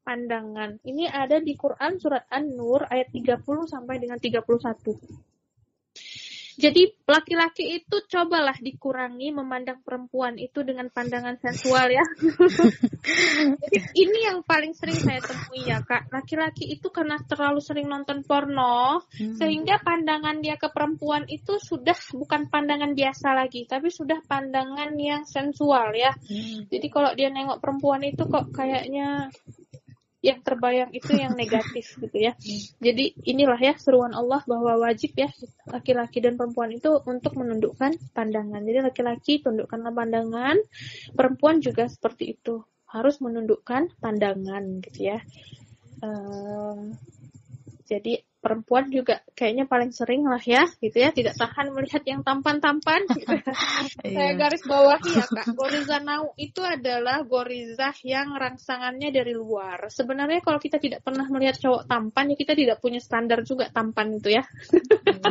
pandangan. 0.01 0.81
Ini 0.81 1.05
ada 1.13 1.37
di 1.37 1.53
Quran 1.53 2.01
surat 2.01 2.25
An-Nur 2.33 2.89
ayat 2.89 3.13
30 3.13 3.45
sampai 3.69 4.01
dengan 4.01 4.17
31. 4.17 4.41
Jadi 6.57 6.91
laki-laki 7.07 7.79
itu 7.79 8.03
cobalah 8.07 8.55
dikurangi 8.57 9.31
memandang 9.31 9.79
perempuan 9.83 10.35
itu 10.35 10.63
dengan 10.65 10.91
pandangan 10.91 11.37
sensual 11.39 11.87
ya. 11.91 12.05
Jadi 13.61 13.79
ini 13.95 14.19
yang 14.27 14.43
paling 14.43 14.75
sering 14.75 14.99
saya 14.99 15.21
temui 15.23 15.67
ya 15.67 15.83
kak. 15.83 16.11
Laki-laki 16.11 16.71
itu 16.71 16.91
karena 16.91 17.19
terlalu 17.23 17.59
sering 17.63 17.87
nonton 17.87 18.23
porno 18.25 19.03
hmm. 19.15 19.37
sehingga 19.39 19.79
pandangan 19.83 20.39
dia 20.43 20.59
ke 20.59 20.71
perempuan 20.71 21.27
itu 21.27 21.59
sudah 21.61 21.95
bukan 22.15 22.51
pandangan 22.51 22.91
biasa 22.97 23.35
lagi, 23.35 23.63
tapi 23.69 23.93
sudah 23.93 24.19
pandangan 24.25 24.91
yang 24.99 25.23
sensual 25.23 25.93
ya. 25.95 26.11
Hmm. 26.15 26.67
Jadi 26.67 26.87
kalau 26.91 27.11
dia 27.15 27.31
nengok 27.31 27.59
perempuan 27.59 28.03
itu 28.03 28.27
kok 28.27 28.51
kayaknya 28.51 29.31
yang 30.21 30.39
terbayang 30.45 30.93
itu 30.93 31.17
yang 31.17 31.33
negatif 31.33 31.97
gitu 31.97 32.17
ya. 32.17 32.37
Jadi 32.77 33.17
inilah 33.25 33.57
ya 33.57 33.73
seruan 33.81 34.13
Allah 34.13 34.45
bahwa 34.45 34.77
wajib 34.85 35.17
ya 35.17 35.33
laki-laki 35.65 36.21
dan 36.21 36.37
perempuan 36.37 36.69
itu 36.69 36.93
untuk 37.09 37.33
menundukkan 37.33 37.97
pandangan. 38.13 38.61
Jadi 38.61 38.79
laki-laki 38.85 39.33
tundukkanlah 39.41 39.89
pandangan, 39.89 40.61
perempuan 41.17 41.57
juga 41.57 41.89
seperti 41.89 42.37
itu 42.37 42.61
harus 42.85 43.17
menundukkan 43.17 43.97
pandangan 43.97 44.83
gitu 44.85 45.17
ya. 45.17 45.19
Uh, 46.05 46.93
jadi 47.89 48.21
perempuan 48.41 48.89
juga 48.89 49.21
kayaknya 49.37 49.69
paling 49.69 49.93
sering 49.93 50.25
lah 50.25 50.41
ya 50.41 50.65
gitu 50.81 50.97
ya 50.97 51.13
tidak 51.13 51.37
tahan 51.37 51.69
melihat 51.77 52.01
yang 52.09 52.25
tampan-tampan 52.25 53.05
gitu. 53.13 53.37
Iya. 54.01 54.17
saya 54.17 54.31
garis 54.33 54.63
bawahi 54.65 55.11
ya 55.13 55.25
kak 55.29 55.53
goriza 55.53 56.01
nau 56.01 56.33
itu 56.39 56.63
adalah 56.65 57.21
goriza 57.21 57.93
yang 58.01 58.33
rangsangannya 58.33 59.13
dari 59.13 59.35
luar 59.35 59.91
sebenarnya 59.93 60.41
kalau 60.41 60.57
kita 60.57 60.81
tidak 60.81 61.05
pernah 61.05 61.27
melihat 61.29 61.59
cowok 61.61 61.85
tampan 61.85 62.33
ya 62.33 62.35
kita 62.39 62.53
tidak 62.57 62.77
punya 62.81 62.97
standar 62.97 63.45
juga 63.45 63.69
tampan 63.69 64.17
itu 64.17 64.33
ya 64.33 64.43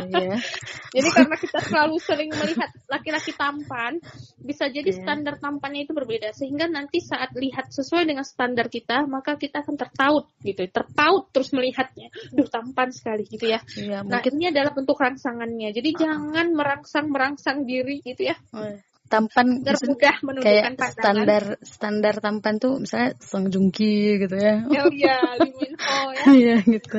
iya. 0.07 0.39
jadi 0.95 1.09
karena 1.11 1.35
kita 1.35 1.59
selalu 1.67 1.95
sering 1.99 2.31
melihat 2.31 2.69
laki-laki 2.87 3.35
tampan 3.35 3.99
bisa 4.39 4.71
jadi 4.71 4.87
iya. 4.87 4.99
standar 5.03 5.35
tampannya 5.41 5.83
itu 5.83 5.91
berbeda 5.91 6.31
sehingga 6.31 6.71
nanti 6.71 7.03
saat 7.03 7.35
lihat 7.35 7.75
sesuai 7.75 8.07
dengan 8.07 8.23
standar 8.23 8.71
kita 8.71 9.03
maka 9.03 9.35
kita 9.35 9.67
akan 9.67 9.75
tertaut 9.75 10.31
gitu 10.45 10.63
terpaut 10.71 11.27
terus 11.35 11.51
melihatnya 11.51 12.07
duh 12.31 12.47
tampan 12.47 12.93
sekali 13.01 13.25
gitu 13.25 13.49
ya. 13.49 13.59
Iya, 13.73 14.05
nah 14.05 14.21
mungkin... 14.21 14.37
ini 14.37 14.45
adalah 14.53 14.71
bentuk 14.77 14.97
rangsangannya. 15.01 15.73
Jadi 15.73 15.89
uh 15.91 15.99
jangan 16.01 16.47
merangsang 16.53 17.07
merangsang 17.09 17.65
diri 17.65 18.01
gitu 18.05 18.29
ya. 18.29 18.37
Iya. 18.53 18.81
tampan 19.11 19.59
mudah 19.59 19.75
kayak 20.39 20.79
pandangan. 20.79 20.95
standar 20.95 21.43
standar 21.67 22.15
tampan 22.23 22.55
tuh 22.63 22.79
misalnya 22.79 23.11
Song 23.19 23.51
Joong 23.51 23.67
Ki 23.75 24.21
gitu 24.23 24.37
ya. 24.39 24.63
Oh 24.71 24.87
iya, 24.87 25.19
Lee 25.35 25.51
Min 25.51 25.75
Ho 25.75 25.97
ya. 26.15 26.23
Iya 26.31 26.55
gitu. 26.63 26.97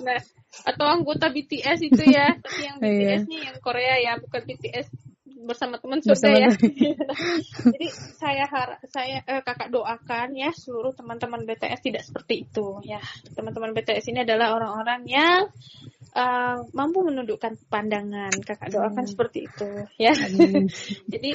nah, 0.00 0.20
atau 0.64 0.86
anggota 0.88 1.28
BTS 1.28 1.78
itu 1.84 2.02
ya, 2.08 2.32
tapi 2.40 2.60
yang 2.64 2.76
BTS-nya 2.80 3.38
iya. 3.38 3.46
yang 3.52 3.58
Korea 3.60 3.94
ya, 4.00 4.12
bukan 4.24 4.40
BTS 4.48 4.88
bersama 5.44 5.80
teman 5.80 6.00
surga 6.04 6.28
ya. 6.36 6.50
Jadi 7.74 7.86
saya 8.16 8.44
har 8.48 8.80
saya 8.88 9.24
eh, 9.24 9.42
kakak 9.42 9.72
doakan 9.72 10.36
ya 10.36 10.52
seluruh 10.52 10.92
teman-teman 10.92 11.44
BTS 11.48 11.80
tidak 11.80 12.02
seperti 12.04 12.48
itu 12.48 12.80
ya. 12.84 13.00
Teman-teman 13.32 13.72
BTS 13.76 14.12
ini 14.12 14.24
adalah 14.24 14.56
orang-orang 14.56 15.00
yang 15.08 15.48
uh, 16.14 16.66
mampu 16.74 17.06
menundukkan 17.06 17.58
pandangan. 17.70 18.32
Kakak 18.42 18.70
doakan 18.72 19.04
hmm. 19.06 19.12
seperti 19.12 19.38
itu 19.46 19.68
ya. 19.98 20.12
Jadi 21.12 21.30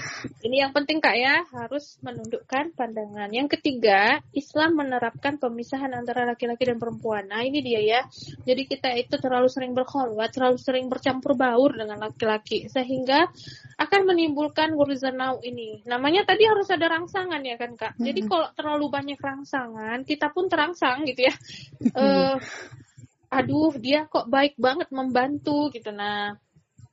ini 0.47 0.55
yang 0.59 0.71
penting 0.75 0.99
Kak 0.99 1.15
ya, 1.15 1.43
harus 1.55 1.99
menundukkan 2.03 2.75
pandangan. 2.75 3.29
Yang 3.31 3.59
ketiga, 3.59 4.19
Islam 4.35 4.79
menerapkan 4.79 5.39
pemisahan 5.39 5.91
antara 5.95 6.27
laki-laki 6.27 6.67
dan 6.67 6.77
perempuan. 6.79 7.27
Nah, 7.31 7.43
ini 7.43 7.63
dia 7.63 7.81
ya. 7.81 8.01
Jadi 8.43 8.67
kita 8.67 8.95
itu 8.95 9.15
terlalu 9.19 9.47
sering 9.51 9.71
berkhulwat, 9.75 10.35
terlalu 10.35 10.57
sering 10.59 10.87
bercampur 10.91 11.37
baur 11.37 11.75
dengan 11.75 11.99
laki-laki 12.01 12.67
sehingga 12.67 13.27
akan 13.75 13.94
menimbulkan 14.03 14.75
gurizanau 14.75 15.39
ini. 15.45 15.79
Namanya 15.87 16.27
tadi 16.27 16.43
harus 16.43 16.67
ada 16.67 16.91
rangsangan 16.91 17.39
ya 17.39 17.55
kan 17.55 17.79
Kak. 17.79 17.95
Jadi 17.95 18.25
hmm. 18.25 18.29
kalau 18.29 18.47
terlalu 18.51 18.85
banyak 18.91 19.19
rangsangan, 19.21 20.03
kita 20.03 20.33
pun 20.35 20.51
terangsang 20.51 21.07
gitu 21.07 21.31
ya. 21.31 21.33
uh, 21.95 22.35
aduh 23.35 23.73
dia 23.75 24.07
kok 24.07 24.31
baik 24.31 24.55
banget 24.55 24.87
membantu 24.95 25.67
gitu 25.75 25.91
nah 25.91 26.37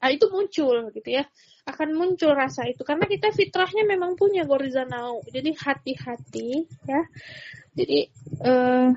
nah 0.02 0.10
itu 0.10 0.26
muncul 0.34 0.90
gitu 0.90 1.22
ya 1.22 1.22
akan 1.62 1.94
muncul 1.94 2.34
rasa 2.34 2.66
itu 2.66 2.82
karena 2.82 3.06
kita 3.06 3.30
fitrahnya 3.30 3.86
memang 3.86 4.18
punya 4.18 4.42
gorizanau 4.42 5.22
jadi 5.30 5.54
hati-hati 5.54 6.66
ya 6.66 7.02
jadi 7.78 7.98
uh, 8.42 8.90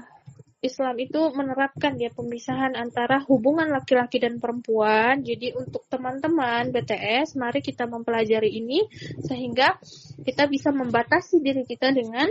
Islam 0.66 0.98
itu 0.98 1.22
menerapkan 1.32 1.94
ya 2.02 2.10
pemisahan 2.10 2.74
antara 2.74 3.22
hubungan 3.30 3.70
laki-laki 3.70 4.18
dan 4.18 4.42
perempuan. 4.42 5.22
Jadi 5.22 5.54
untuk 5.54 5.86
teman-teman 5.88 6.74
BTS, 6.74 7.38
mari 7.38 7.62
kita 7.62 7.86
mempelajari 7.86 8.50
ini 8.50 8.90
sehingga 9.22 9.78
kita 10.26 10.50
bisa 10.50 10.74
membatasi 10.74 11.40
diri 11.40 11.64
kita 11.64 11.94
dengan 11.94 12.28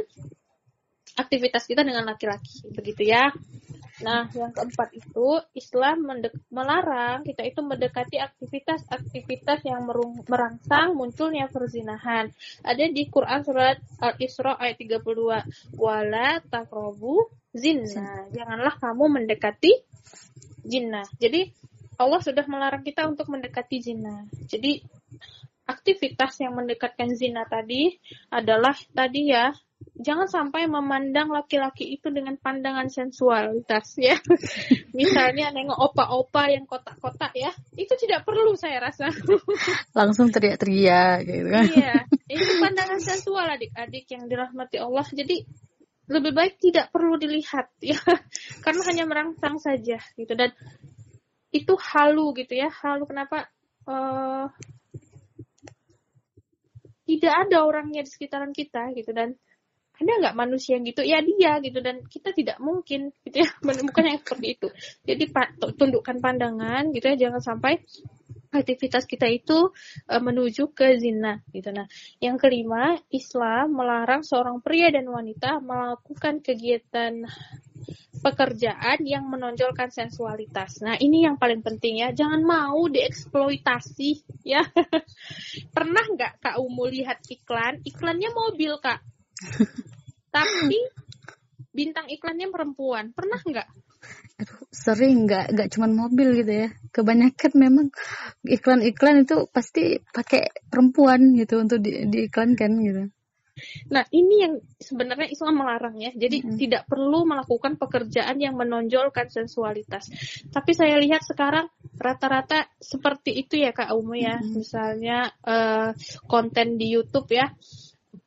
aktivitas 1.14 1.70
kita 1.70 1.87
dengan 1.87 2.11
laki-laki 2.11 2.66
begitu 2.74 3.07
ya 3.07 3.30
Nah, 4.03 4.26
yang 4.35 4.51
keempat 4.51 4.91
itu 4.91 5.39
Islam 5.55 6.03
melarang 6.51 7.22
kita 7.22 7.47
itu 7.47 7.62
mendekati 7.62 8.18
aktivitas-aktivitas 8.18 9.62
yang 9.62 9.87
merangsang 10.26 10.99
munculnya 10.99 11.47
perzinahan. 11.47 12.35
Ada 12.66 12.91
di 12.91 13.07
Quran 13.07 13.47
surat 13.47 13.78
Al-Isra 14.03 14.59
ayat 14.59 14.82
32. 14.82 15.78
Wala 15.78 16.43
takrobu 16.43 17.30
zina. 17.55 18.28
Janganlah 18.34 18.74
kamu 18.82 19.22
mendekati 19.22 19.72
zina. 20.66 21.07
Jadi 21.22 21.48
Allah 21.96 22.20
sudah 22.20 22.44
melarang 22.50 22.82
kita 22.82 23.07
untuk 23.07 23.30
mendekati 23.30 23.78
zina. 23.78 24.26
Jadi 24.50 24.82
aktivitas 25.64 26.36
yang 26.44 26.59
mendekatkan 26.59 27.14
zina 27.16 27.48
tadi 27.48 27.96
adalah 28.28 28.76
tadi 28.92 29.32
ya 29.32 29.55
jangan 29.94 30.26
sampai 30.26 30.66
memandang 30.66 31.30
laki-laki 31.30 31.94
itu 31.94 32.11
dengan 32.11 32.34
pandangan 32.40 32.90
sensualitas 32.90 33.94
ya. 34.00 34.18
Misalnya 34.98 35.55
nengok 35.55 35.78
opa-opa 35.92 36.50
yang 36.50 36.66
kotak-kotak 36.66 37.32
ya, 37.36 37.52
itu 37.78 37.94
tidak 38.00 38.26
perlu 38.26 38.59
saya 38.59 38.82
rasa. 38.82 39.11
Langsung 39.98 40.34
teriak-teriak 40.34 41.16
gitu 41.26 41.48
kan. 41.50 41.66
Iya, 41.70 41.94
itu 42.26 42.50
pandangan 42.59 43.00
sensual 43.00 43.46
adik-adik 43.46 44.05
yang 44.11 44.26
dirahmati 44.26 44.82
Allah. 44.82 45.07
Jadi 45.07 45.46
lebih 46.05 46.32
baik 46.36 46.61
tidak 46.61 46.92
perlu 46.92 47.16
dilihat 47.16 47.72
ya, 47.80 47.98
karena 48.61 48.82
hanya 48.88 49.05
merangsang 49.09 49.57
saja 49.57 50.00
gitu. 50.16 50.32
Dan 50.36 50.52
itu 51.55 51.72
halu 51.78 52.34
gitu 52.36 52.52
ya. 52.52 52.68
Halu 52.68 53.09
kenapa? 53.09 53.48
Uh, 53.84 54.48
tidak 57.05 57.34
ada 57.46 57.68
orangnya 57.68 58.00
di 58.05 58.11
sekitaran 58.11 58.52
kita 58.52 58.92
gitu. 58.96 59.12
Dan 59.12 59.36
ada 59.94 60.12
nggak 60.18 60.36
manusia 60.36 60.74
yang 60.76 60.84
gitu? 60.88 61.07
Ya 61.07 61.22
dia 61.22 61.62
gitu. 61.62 61.78
Dan 61.80 62.05
kita 62.05 62.34
tidak 62.34 62.59
mungkin 62.61 63.14
gitu 63.24 63.44
ya. 63.44 63.48
Menemukan 63.66 64.05
yang 64.05 64.18
seperti 64.20 64.46
itu. 64.61 64.68
Jadi 65.07 65.24
tundukkan 65.78 66.16
pandangan 66.20 66.90
gitu 66.92 67.07
ya. 67.14 67.28
Jangan 67.28 67.40
sampai 67.40 67.80
aktivitas 68.55 69.05
kita 69.05 69.27
itu 69.27 69.75
uh, 70.09 70.22
menuju 70.22 70.70
ke 70.70 70.97
zina 71.01 71.43
gitu 71.51 71.75
nah 71.75 71.91
yang 72.22 72.39
kelima 72.39 72.99
Islam 73.11 73.75
melarang 73.75 74.22
seorang 74.22 74.62
pria 74.62 74.91
dan 74.95 75.11
wanita 75.11 75.59
melakukan 75.59 76.41
kegiatan 76.41 77.27
pekerjaan 78.25 79.05
yang 79.05 79.29
menonjolkan 79.29 79.93
sensualitas. 79.93 80.81
Nah, 80.81 80.97
ini 80.97 81.29
yang 81.29 81.37
paling 81.37 81.61
penting 81.61 82.01
ya. 82.01 82.16
Jangan 82.16 82.41
mau 82.41 82.89
dieksploitasi 82.89 84.41
ya. 84.49 84.64
Pernah 85.77 86.05
nggak 86.09 86.41
Kak 86.41 86.57
Umu 86.57 86.89
lihat 86.89 87.20
iklan? 87.29 87.85
Iklannya 87.85 88.33
mobil, 88.33 88.81
Kak. 88.81 89.05
Tapi 90.35 90.81
bintang 91.68 92.09
iklannya 92.09 92.49
perempuan. 92.49 93.12
Pernah 93.12 93.45
nggak? 93.45 93.68
Aduh, 94.34 94.66
sering 94.74 95.30
nggak 95.30 95.55
nggak 95.55 95.68
cuma 95.70 95.86
mobil 95.86 96.34
gitu 96.42 96.52
ya. 96.66 96.68
Kebanyakan 96.90 97.52
memang 97.55 97.86
iklan-iklan 98.42 99.22
itu 99.22 99.46
pasti 99.55 100.02
pakai 100.02 100.50
perempuan 100.66 101.38
gitu 101.38 101.62
untuk 101.62 101.78
di, 101.78 102.07
diiklankan 102.11 102.72
gitu. 102.82 103.05
Nah, 103.86 104.02
ini 104.11 104.34
yang 104.42 104.55
sebenarnya 104.82 105.30
Islam 105.30 105.62
melarang 105.62 105.94
ya. 106.02 106.11
Jadi 106.11 106.42
hmm. 106.42 106.59
tidak 106.59 106.82
perlu 106.90 107.22
melakukan 107.22 107.78
pekerjaan 107.78 108.42
yang 108.42 108.59
menonjolkan 108.59 109.30
sensualitas. 109.30 110.11
Tapi 110.50 110.74
saya 110.74 110.98
lihat 110.98 111.22
sekarang 111.22 111.70
rata-rata 111.94 112.66
seperti 112.82 113.46
itu 113.46 113.62
ya 113.62 113.70
Kak 113.70 113.94
Umu 113.94 114.18
ya. 114.18 114.42
Hmm. 114.42 114.59
Misalnya 114.59 115.30
uh, 115.46 115.94
konten 116.26 116.74
di 116.74 116.98
YouTube 116.98 117.30
ya 117.30 117.55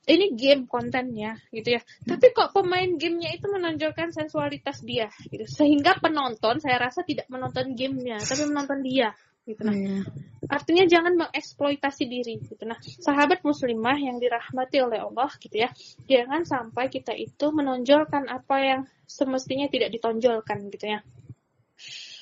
ini 0.08 0.34
game 0.40 0.64
kontennya 0.66 1.36
gitu 1.52 1.76
ya. 1.78 1.82
Tapi 2.08 2.32
kok 2.32 2.56
pemain 2.56 2.88
gamenya 2.96 3.36
itu 3.36 3.52
menonjolkan 3.52 4.16
sensualitas 4.16 4.80
dia 4.82 5.12
gitu. 5.28 5.44
Sehingga 5.44 6.00
penonton 6.00 6.64
saya 6.64 6.80
rasa 6.80 7.04
tidak 7.04 7.28
menonton 7.28 7.76
gamenya, 7.76 8.18
tapi 8.24 8.48
menonton 8.48 8.80
dia 8.82 9.12
gitu 9.48 9.64
nah. 9.64 9.76
Hmm. 9.76 10.04
Artinya 10.48 10.88
jangan 10.88 11.28
mengeksploitasi 11.28 12.04
diri 12.08 12.40
gitu. 12.40 12.64
Nah, 12.64 12.80
sahabat 12.80 13.44
muslimah 13.44 14.00
yang 14.00 14.20
dirahmati 14.20 14.80
oleh 14.80 15.04
Allah 15.04 15.28
gitu 15.44 15.56
ya. 15.60 15.72
Jangan 16.08 16.48
sampai 16.48 16.88
kita 16.88 17.12
itu 17.12 17.52
menonjolkan 17.52 18.32
apa 18.32 18.56
yang 18.64 18.82
semestinya 19.04 19.68
tidak 19.68 19.92
ditonjolkan 19.92 20.72
gitu 20.72 20.86
ya. 20.88 21.00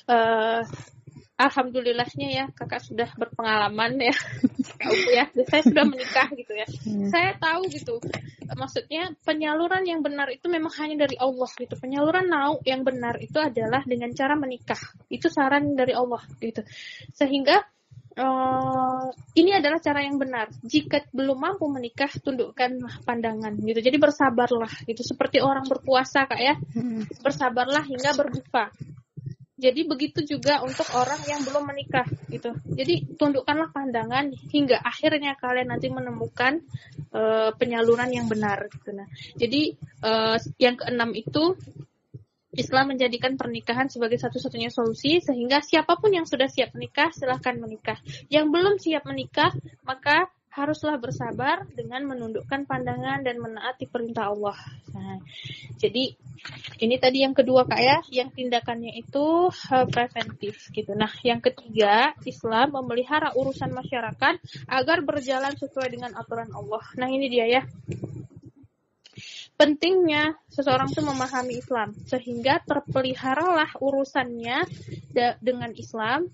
Uh, 0.06 0.62
alhamdulillahnya 1.36 2.28
ya 2.32 2.44
kakak 2.56 2.80
sudah 2.80 3.08
berpengalaman 3.12 4.00
ya 4.00 4.16
ya 5.20 5.24
saya 5.44 5.62
sudah 5.68 5.84
menikah 5.84 6.28
gitu 6.32 6.52
ya 6.56 6.64
hmm. 6.64 7.12
saya 7.12 7.36
tahu 7.36 7.68
gitu 7.68 8.00
maksudnya 8.56 9.12
penyaluran 9.20 9.84
yang 9.84 10.00
benar 10.00 10.32
itu 10.32 10.48
memang 10.48 10.72
hanya 10.80 11.04
dari 11.04 11.20
Allah 11.20 11.50
gitu 11.60 11.76
penyaluran 11.76 12.32
nau 12.32 12.64
yang 12.64 12.82
benar 12.82 13.20
itu 13.20 13.36
adalah 13.36 13.84
dengan 13.84 14.16
cara 14.16 14.32
menikah 14.32 14.80
itu 15.12 15.28
saran 15.28 15.76
dari 15.76 15.92
Allah 15.92 16.24
gitu 16.40 16.64
sehingga 17.12 17.62
Uh, 18.16 19.12
ini 19.36 19.52
adalah 19.52 19.76
cara 19.76 20.00
yang 20.00 20.16
benar. 20.16 20.48
Jika 20.64 21.04
belum 21.12 21.36
mampu 21.36 21.68
menikah, 21.68 22.08
tundukkan 22.08 22.80
pandangan 23.04 23.52
gitu. 23.60 23.76
Jadi 23.76 24.00
bersabarlah 24.00 24.72
gitu. 24.88 25.04
Seperti 25.04 25.44
orang 25.44 25.68
berpuasa 25.68 26.24
kak 26.24 26.40
ya, 26.40 26.56
hmm. 26.56 27.20
bersabarlah 27.20 27.84
hingga 27.84 28.16
berbuka 28.16 28.72
jadi 29.56 29.88
begitu 29.88 30.20
juga 30.20 30.60
untuk 30.60 30.84
orang 30.92 31.16
yang 31.24 31.40
belum 31.40 31.64
menikah 31.64 32.04
gitu. 32.28 32.52
Jadi 32.68 33.16
tundukkanlah 33.16 33.72
pandangan 33.72 34.28
hingga 34.52 34.76
akhirnya 34.84 35.32
kalian 35.40 35.72
nanti 35.72 35.88
menemukan 35.88 36.60
uh, 37.16 37.56
penyaluran 37.56 38.12
yang 38.12 38.28
benar 38.28 38.68
gitu. 38.68 38.92
Nah, 38.92 39.08
jadi 39.40 39.72
uh, 40.04 40.36
yang 40.60 40.76
keenam 40.76 41.16
itu 41.16 41.56
Islam 42.56 42.96
menjadikan 42.96 43.36
pernikahan 43.36 43.88
sebagai 43.88 44.16
satu-satunya 44.16 44.72
solusi 44.72 45.20
sehingga 45.24 45.60
siapa 45.60 45.96
pun 46.00 46.12
yang 46.12 46.24
sudah 46.28 46.48
siap 46.52 46.76
menikah 46.76 47.12
silahkan 47.16 47.56
menikah. 47.56 47.96
Yang 48.28 48.46
belum 48.52 48.74
siap 48.76 49.08
menikah 49.08 49.56
maka 49.88 50.28
haruslah 50.56 50.96
bersabar 50.96 51.68
dengan 51.76 52.08
menundukkan 52.08 52.64
pandangan 52.64 53.20
dan 53.20 53.36
menaati 53.36 53.84
perintah 53.84 54.32
Allah. 54.32 54.56
Nah, 54.96 55.20
jadi 55.76 56.16
ini 56.80 56.96
tadi 56.96 57.20
yang 57.20 57.36
kedua 57.36 57.68
kak 57.68 57.80
ya, 57.80 57.98
yang 58.08 58.32
tindakannya 58.32 58.96
itu 58.96 59.52
uh, 59.52 59.86
preventif 59.88 60.72
gitu. 60.72 60.96
Nah, 60.96 61.12
yang 61.20 61.44
ketiga 61.44 62.16
Islam 62.24 62.80
memelihara 62.80 63.36
urusan 63.36 63.68
masyarakat 63.76 64.40
agar 64.64 64.98
berjalan 65.04 65.52
sesuai 65.60 65.88
dengan 65.92 66.16
aturan 66.16 66.48
Allah. 66.56 66.84
Nah 66.96 67.08
ini 67.12 67.28
dia 67.28 67.44
ya. 67.44 67.62
Pentingnya 69.56 70.36
seseorang 70.52 70.92
itu 70.92 71.00
memahami 71.00 71.56
Islam 71.56 71.96
sehingga 72.04 72.60
terpeliharalah 72.60 73.80
urusannya 73.80 74.68
dengan 75.40 75.72
Islam 75.72 76.28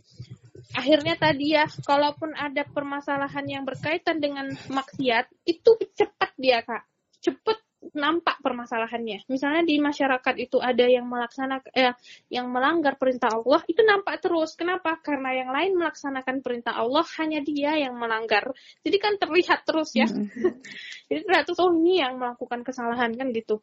akhirnya 0.77 1.15
tadi 1.17 1.57
ya, 1.57 1.65
kalaupun 1.85 2.37
ada 2.37 2.65
permasalahan 2.65 3.45
yang 3.49 3.63
berkaitan 3.65 4.19
dengan 4.19 4.51
maksiat, 4.71 5.29
itu 5.45 5.71
cepat 5.97 6.31
dia 6.37 6.65
kak, 6.65 6.85
cepat 7.21 7.59
nampak 7.91 8.39
permasalahannya. 8.39 9.27
Misalnya 9.27 9.67
di 9.67 9.83
masyarakat 9.83 10.35
itu 10.39 10.63
ada 10.63 10.87
yang 10.87 11.11
melaksanakan, 11.11 11.71
eh, 11.75 11.95
yang 12.31 12.47
melanggar 12.47 12.95
perintah 12.95 13.35
Allah, 13.35 13.61
itu 13.67 13.83
nampak 13.83 14.23
terus. 14.23 14.55
Kenapa? 14.55 15.03
Karena 15.03 15.35
yang 15.35 15.51
lain 15.51 15.75
melaksanakan 15.75 16.47
perintah 16.47 16.79
Allah, 16.79 17.03
hanya 17.19 17.43
dia 17.43 17.75
yang 17.75 17.99
melanggar. 17.99 18.55
Jadi 18.87 18.97
kan 19.03 19.19
terlihat 19.19 19.67
terus 19.67 19.99
ya. 19.99 20.07
Mm 20.07 20.31
-hmm. 20.31 20.53
Jadi 21.11 21.21
terlihat 21.27 21.45
terus, 21.51 21.59
oh 21.59 21.75
ini 21.75 21.99
yang 21.99 22.23
melakukan 22.23 22.63
kesalahan 22.63 23.11
kan 23.19 23.35
gitu. 23.35 23.61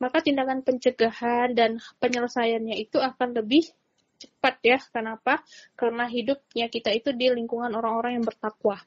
Maka 0.00 0.24
tindakan 0.24 0.64
pencegahan 0.64 1.52
dan 1.52 1.76
penyelesaiannya 2.00 2.76
itu 2.80 2.96
akan 2.96 3.36
lebih 3.36 3.68
cepat 4.18 4.54
ya. 4.60 4.78
Kenapa? 4.90 5.40
Karena 5.78 6.04
hidupnya 6.10 6.66
kita 6.66 6.90
itu 6.90 7.14
di 7.14 7.30
lingkungan 7.30 7.70
orang-orang 7.72 8.18
yang 8.18 8.26
bertakwa. 8.26 8.82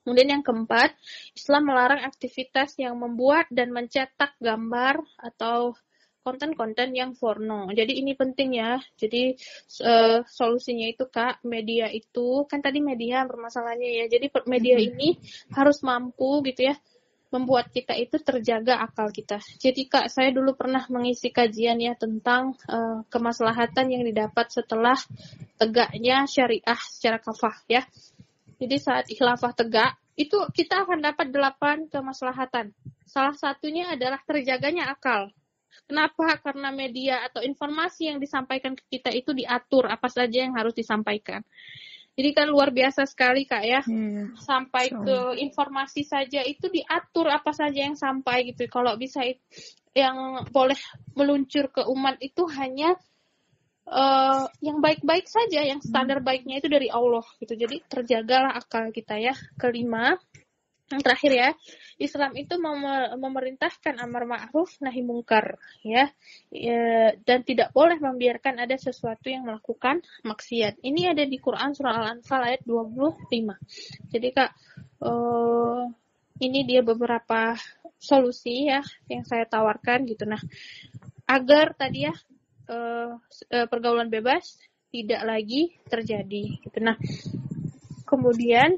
Kemudian 0.00 0.40
yang 0.40 0.44
keempat, 0.44 0.96
Islam 1.36 1.68
melarang 1.68 2.00
aktivitas 2.08 2.76
yang 2.80 2.96
membuat 2.96 3.48
dan 3.52 3.68
mencetak 3.68 4.32
gambar 4.40 5.04
atau 5.20 5.76
konten-konten 6.20 6.92
yang 6.92 7.16
porno. 7.16 7.68
Jadi 7.72 8.00
ini 8.00 8.12
penting 8.16 8.60
ya. 8.60 8.80
Jadi 8.96 9.36
uh, 9.84 10.20
solusinya 10.24 10.88
itu 10.88 11.08
Kak, 11.08 11.44
media 11.44 11.88
itu 11.88 12.44
kan 12.44 12.60
tadi 12.60 12.80
media 12.80 13.24
permasalahannya 13.24 14.04
ya. 14.04 14.06
Jadi 14.08 14.26
media 14.48 14.76
ini 14.76 15.16
harus 15.52 15.80
mampu 15.80 16.44
gitu 16.44 16.72
ya 16.72 16.76
membuat 17.30 17.70
kita 17.70 17.94
itu 17.94 18.18
terjaga 18.18 18.82
akal 18.82 19.14
kita. 19.14 19.38
Jadi 19.62 19.86
Kak, 19.86 20.10
saya 20.10 20.34
dulu 20.34 20.58
pernah 20.58 20.82
mengisi 20.90 21.30
kajian 21.30 21.78
ya 21.78 21.94
tentang 21.94 22.58
uh, 22.66 23.06
kemaslahatan 23.06 23.86
yang 23.94 24.02
didapat 24.02 24.50
setelah 24.50 24.98
tegaknya 25.56 26.26
syariah 26.26 26.80
secara 26.90 27.22
kafah 27.22 27.56
ya. 27.70 27.86
Jadi 28.60 28.76
saat 28.76 29.08
khilafah 29.08 29.56
tegak, 29.56 29.96
itu 30.20 30.36
kita 30.52 30.84
akan 30.84 31.00
dapat 31.00 31.32
delapan 31.32 31.88
kemaslahatan. 31.88 32.76
Salah 33.08 33.32
satunya 33.32 33.96
adalah 33.96 34.20
terjaganya 34.20 34.92
akal. 34.92 35.32
Kenapa? 35.88 36.38
Karena 36.44 36.68
media 36.74 37.24
atau 37.24 37.40
informasi 37.40 38.10
yang 38.12 38.18
disampaikan 38.20 38.76
ke 38.76 38.84
kita 38.98 39.10
itu 39.16 39.32
diatur 39.32 39.88
apa 39.88 40.06
saja 40.12 40.44
yang 40.44 40.54
harus 40.54 40.76
disampaikan. 40.76 41.40
Jadi 42.20 42.36
kan 42.36 42.46
luar 42.52 42.68
biasa 42.68 43.08
sekali 43.08 43.48
kak 43.48 43.64
ya. 43.64 43.80
Hmm. 43.80 44.36
Sampai 44.36 44.92
so. 44.92 45.00
ke 45.00 45.40
informasi 45.40 46.04
saja 46.04 46.44
itu 46.44 46.68
diatur 46.68 47.32
apa 47.32 47.56
saja 47.56 47.88
yang 47.88 47.96
sampai 47.96 48.52
gitu. 48.52 48.68
Kalau 48.68 48.92
bisa 49.00 49.24
yang 49.96 50.44
boleh 50.52 50.76
meluncur 51.16 51.72
ke 51.72 51.82
umat 51.88 52.20
itu 52.20 52.44
hanya 52.52 52.92
uh, 53.88 54.44
yang 54.60 54.84
baik-baik 54.84 55.24
saja, 55.24 55.64
yang 55.64 55.80
standar 55.80 56.20
baiknya 56.20 56.60
itu 56.60 56.68
dari 56.68 56.92
Allah 56.92 57.24
gitu. 57.40 57.56
Jadi 57.56 57.80
terjagalah 57.88 58.52
akal 58.52 58.92
kita 58.92 59.16
ya. 59.16 59.32
Kelima, 59.56 60.20
yang 60.90 61.02
terakhir 61.06 61.32
ya, 61.32 61.48
Islam 62.02 62.34
itu 62.34 62.58
mem 62.58 62.82
memerintahkan 63.14 63.94
amar 64.02 64.26
ma'ruf 64.26 64.74
nahi 64.82 65.06
mungkar 65.06 65.54
ya. 65.86 66.10
ya 66.50 67.14
dan 67.22 67.46
tidak 67.46 67.70
boleh 67.70 68.02
membiarkan 68.02 68.58
ada 68.58 68.74
sesuatu 68.74 69.30
yang 69.30 69.46
melakukan 69.46 70.02
maksiat. 70.26 70.82
Ini 70.82 71.14
ada 71.14 71.22
di 71.22 71.38
Quran 71.38 71.78
surah 71.78 71.94
Al-Anfal 71.94 72.42
ayat 72.42 72.62
25. 72.66 74.10
Jadi 74.10 74.28
Kak 74.34 74.50
uh, 75.06 75.86
ini 76.42 76.60
dia 76.66 76.82
beberapa 76.82 77.54
solusi 78.00 78.66
ya 78.66 78.82
yang 79.06 79.22
saya 79.22 79.46
tawarkan 79.46 80.10
gitu. 80.10 80.26
Nah, 80.26 80.42
agar 81.30 81.78
tadi 81.78 82.10
ya 82.10 82.14
uh, 82.66 83.14
pergaulan 83.70 84.10
bebas 84.10 84.58
tidak 84.90 85.22
lagi 85.22 85.78
terjadi 85.86 86.58
gitu. 86.66 86.78
Nah, 86.82 86.98
kemudian 88.10 88.74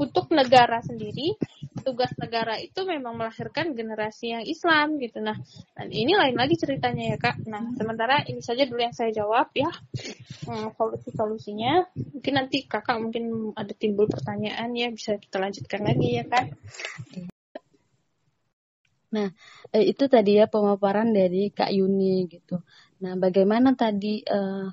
untuk 0.00 0.32
negara 0.32 0.80
sendiri 0.80 1.36
tugas 1.84 2.08
negara 2.16 2.56
itu 2.56 2.88
memang 2.88 3.20
melahirkan 3.20 3.76
generasi 3.76 4.32
yang 4.32 4.44
Islam 4.48 4.96
gitu. 4.96 5.20
Nah 5.20 5.36
dan 5.76 5.92
ini 5.92 6.16
lain 6.16 6.40
lagi 6.40 6.56
ceritanya 6.56 7.14
ya 7.14 7.18
kak. 7.20 7.44
Nah 7.44 7.60
sementara 7.76 8.24
ini 8.24 8.40
saja 8.40 8.64
dulu 8.64 8.80
yang 8.80 8.96
saya 8.96 9.12
jawab 9.12 9.52
ya. 9.52 9.68
Hmm, 10.48 10.72
solusi 10.72 11.12
solusinya 11.12 11.84
mungkin 12.16 12.32
nanti 12.32 12.64
kakak 12.64 12.96
mungkin 12.96 13.52
ada 13.52 13.76
timbul 13.76 14.08
pertanyaan 14.08 14.72
ya 14.72 14.88
bisa 14.88 15.20
kita 15.20 15.36
lanjutkan 15.36 15.84
lagi 15.84 16.08
ya 16.16 16.24
kak. 16.24 16.46
Nah, 19.10 19.26
eh, 19.74 19.90
itu 19.90 20.06
tadi 20.06 20.38
ya 20.38 20.46
pemaparan 20.46 21.10
dari 21.10 21.50
Kak 21.50 21.74
Yuni 21.74 22.30
gitu. 22.30 22.62
Nah, 23.02 23.18
bagaimana 23.18 23.74
tadi 23.74 24.22
eh 24.22 24.70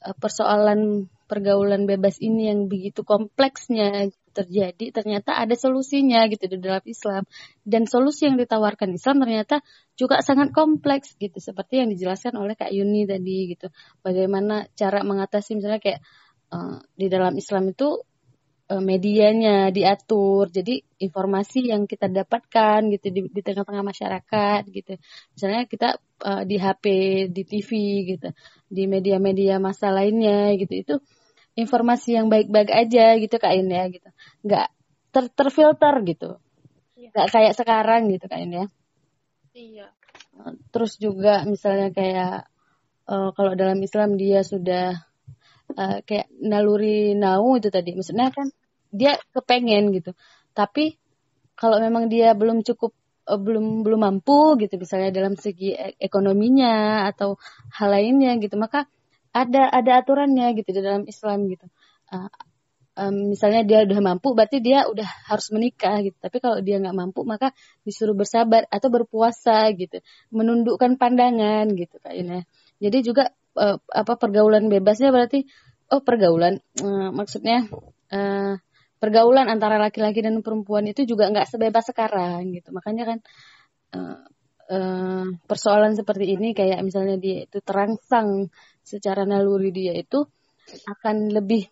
persoalan 0.00 1.12
pergaulan 1.28 1.84
bebas 1.84 2.16
ini 2.24 2.48
yang 2.48 2.66
begitu 2.72 3.04
kompleksnya 3.04 4.08
terjadi 4.30 4.94
ternyata 4.94 5.36
ada 5.36 5.54
solusinya 5.58 6.24
gitu 6.30 6.46
di 6.46 6.58
dalam 6.62 6.82
Islam. 6.86 7.22
Dan 7.62 7.84
solusi 7.90 8.30
yang 8.30 8.38
ditawarkan 8.38 8.90
Islam 8.94 9.22
ternyata 9.22 9.62
juga 9.98 10.22
sangat 10.22 10.54
kompleks 10.54 11.14
gitu 11.18 11.36
seperti 11.42 11.82
yang 11.82 11.88
dijelaskan 11.92 12.38
oleh 12.38 12.54
Kak 12.54 12.70
Yuni 12.70 13.04
tadi 13.04 13.52
gitu. 13.52 13.68
Bagaimana 14.00 14.66
cara 14.78 15.02
mengatasi 15.02 15.58
misalnya 15.58 15.82
kayak 15.82 16.00
uh, 16.54 16.78
di 16.94 17.06
dalam 17.10 17.34
Islam 17.34 17.70
itu 17.74 18.00
uh, 18.70 18.82
medianya 18.82 19.74
diatur 19.74 20.46
jadi 20.48 20.78
informasi 21.02 21.74
yang 21.74 21.90
kita 21.90 22.06
dapatkan 22.06 22.86
gitu 22.94 23.06
di, 23.10 23.20
tengah-tengah 23.42 23.84
masyarakat 23.84 24.62
gitu. 24.70 24.94
Misalnya 25.34 25.62
kita 25.66 25.88
uh, 26.22 26.42
di 26.46 26.56
HP 26.56 26.84
di 27.34 27.42
TV 27.42 27.70
gitu 28.16 28.28
di 28.70 28.86
media-media 28.86 29.58
masa 29.58 29.90
lainnya 29.90 30.54
gitu 30.54 30.74
itu 30.78 30.94
informasi 31.60 32.16
yang 32.16 32.32
baik-baik 32.32 32.72
aja 32.72 33.16
gitu 33.20 33.36
kak 33.36 33.54
ini 33.54 33.74
ya 33.76 33.84
gitu. 33.92 34.08
Nggak 34.46 34.66
ter 35.10 35.24
terfilter 35.32 35.94
gitu. 36.06 36.30
Iya. 37.00 37.10
nggak 37.16 37.28
kayak 37.32 37.52
sekarang 37.56 38.02
gitu 38.12 38.28
kak 38.28 38.40
ini 38.44 38.54
ya 38.60 38.66
iya 39.50 39.88
terus 40.70 40.96
juga 40.96 41.44
misalnya 41.44 41.90
kayak 41.92 42.48
uh, 43.08 43.30
kalau 43.34 43.52
dalam 43.58 43.78
Islam 43.82 44.16
dia 44.16 44.40
sudah 44.46 44.96
uh, 45.74 45.98
kayak 46.06 46.30
naluri 46.40 47.14
nau 47.18 47.58
itu 47.58 47.68
tadi. 47.68 47.94
Maksudnya 47.96 48.30
kan 48.32 48.48
dia 48.90 49.18
kepengen 49.34 49.94
gitu. 49.94 50.16
Tapi 50.54 50.96
kalau 51.54 51.78
memang 51.82 52.08
dia 52.08 52.32
belum 52.32 52.64
cukup 52.64 52.96
belum 53.30 53.86
belum 53.86 54.00
mampu 54.00 54.58
gitu 54.58 54.74
misalnya 54.80 55.14
dalam 55.14 55.38
segi 55.38 55.70
e-, 55.70 55.94
ekonominya 56.02 57.06
atau 57.14 57.38
hal 57.78 57.94
lainnya 57.94 58.34
gitu 58.42 58.58
maka 58.58 58.90
ada 59.30 59.70
ada 59.70 59.92
aturannya 60.02 60.52
gitu 60.58 60.70
di 60.74 60.80
dalam 60.82 61.04
Islam 61.06 61.46
gitu. 61.46 61.66
Uh, 62.10 62.30
um, 62.98 63.32
misalnya 63.32 63.62
dia 63.62 63.86
udah 63.86 64.00
mampu, 64.02 64.34
berarti 64.34 64.58
dia 64.58 64.84
udah 64.90 65.06
harus 65.30 65.48
menikah 65.54 66.02
gitu. 66.02 66.16
Tapi 66.18 66.36
kalau 66.42 66.58
dia 66.60 66.82
nggak 66.82 66.96
mampu, 66.96 67.22
maka 67.22 67.54
disuruh 67.86 68.14
bersabar 68.18 68.66
atau 68.68 68.88
berpuasa 68.90 69.70
gitu, 69.78 70.02
menundukkan 70.34 70.98
pandangan 70.98 71.70
gitu 71.78 71.96
kayaknya. 72.02 72.44
Jadi 72.82 72.98
juga 73.06 73.30
uh, 73.56 73.78
apa 73.78 74.12
pergaulan 74.18 74.66
bebasnya 74.66 75.14
berarti 75.14 75.46
oh 75.90 76.02
pergaulan 76.02 76.62
uh, 76.82 77.10
maksudnya 77.10 77.66
uh, 78.14 78.54
pergaulan 79.00 79.48
antara 79.48 79.80
laki-laki 79.80 80.20
dan 80.20 80.38
perempuan 80.44 80.86
itu 80.86 81.08
juga 81.08 81.30
nggak 81.32 81.48
sebebas 81.48 81.88
sekarang 81.88 82.50
gitu. 82.52 82.68
Makanya 82.74 83.04
kan 83.06 83.18
uh, 83.96 84.20
persoalan 85.50 85.98
seperti 85.98 86.38
ini 86.38 86.54
kayak 86.54 86.78
misalnya 86.86 87.18
dia 87.18 87.42
itu 87.42 87.58
terangsang 87.58 88.54
secara 88.90 89.22
naluri 89.22 89.70
dia 89.70 89.94
itu 89.94 90.26
akan 90.90 91.30
lebih 91.30 91.62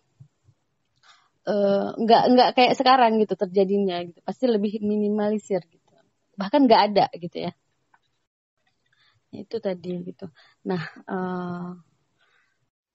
uh, 1.51 1.91
nggak 1.99 2.23
nggak 2.31 2.49
kayak 2.55 2.73
sekarang 2.79 3.19
gitu 3.19 3.35
terjadinya 3.35 3.99
gitu. 4.07 4.19
Pasti 4.23 4.45
lebih 4.47 4.79
minimalisir 4.79 5.59
gitu. 5.67 5.95
Bahkan 6.39 6.61
nggak 6.67 6.81
ada 6.91 7.05
gitu 7.19 7.37
ya. 7.49 7.51
Itu 9.35 9.59
tadi 9.59 9.93
gitu. 10.07 10.31
Nah 10.63 10.83
uh, 11.11 11.75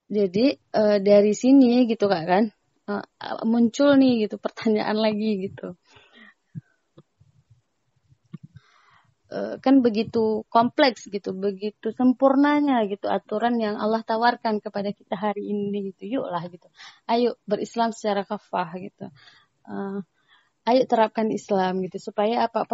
jadi 0.09 0.47
uh, 0.73 0.99
dari 1.05 1.33
sini 1.37 1.85
gitu 1.85 2.09
kak 2.09 2.25
kan 2.25 2.45
uh, 2.89 3.05
muncul 3.45 3.97
nih 4.01 4.29
gitu 4.29 4.37
pertanyaan 4.41 4.97
lagi 5.01 5.49
gitu 5.49 5.77
Eh, 9.05 9.14
kan 9.33 9.81
begitu 9.83 10.47
kompleks 10.53 11.09
gitu, 11.11 11.35
begitu 11.35 11.91
sempurnanya 11.97 12.85
gitu 12.87 13.11
aturan 13.11 13.59
yang 13.59 13.75
Allah 13.81 14.05
tawarkan 14.05 14.63
kepada 14.63 14.95
kita 14.95 15.17
hari 15.19 15.51
ini 15.51 15.91
gitu. 15.91 16.21
Yuklah 16.21 16.45
gitu. 16.53 16.69
Ayo 17.11 17.41
berislam 17.49 17.91
secara 17.91 18.23
kafah 18.23 18.71
gitu. 18.79 19.11
Uh, 19.65 20.05
ayo 20.65 20.89
terapkan 20.89 21.29
Islam 21.29 21.85
gitu 21.85 22.01
supaya 22.01 22.49
apa 22.49 22.65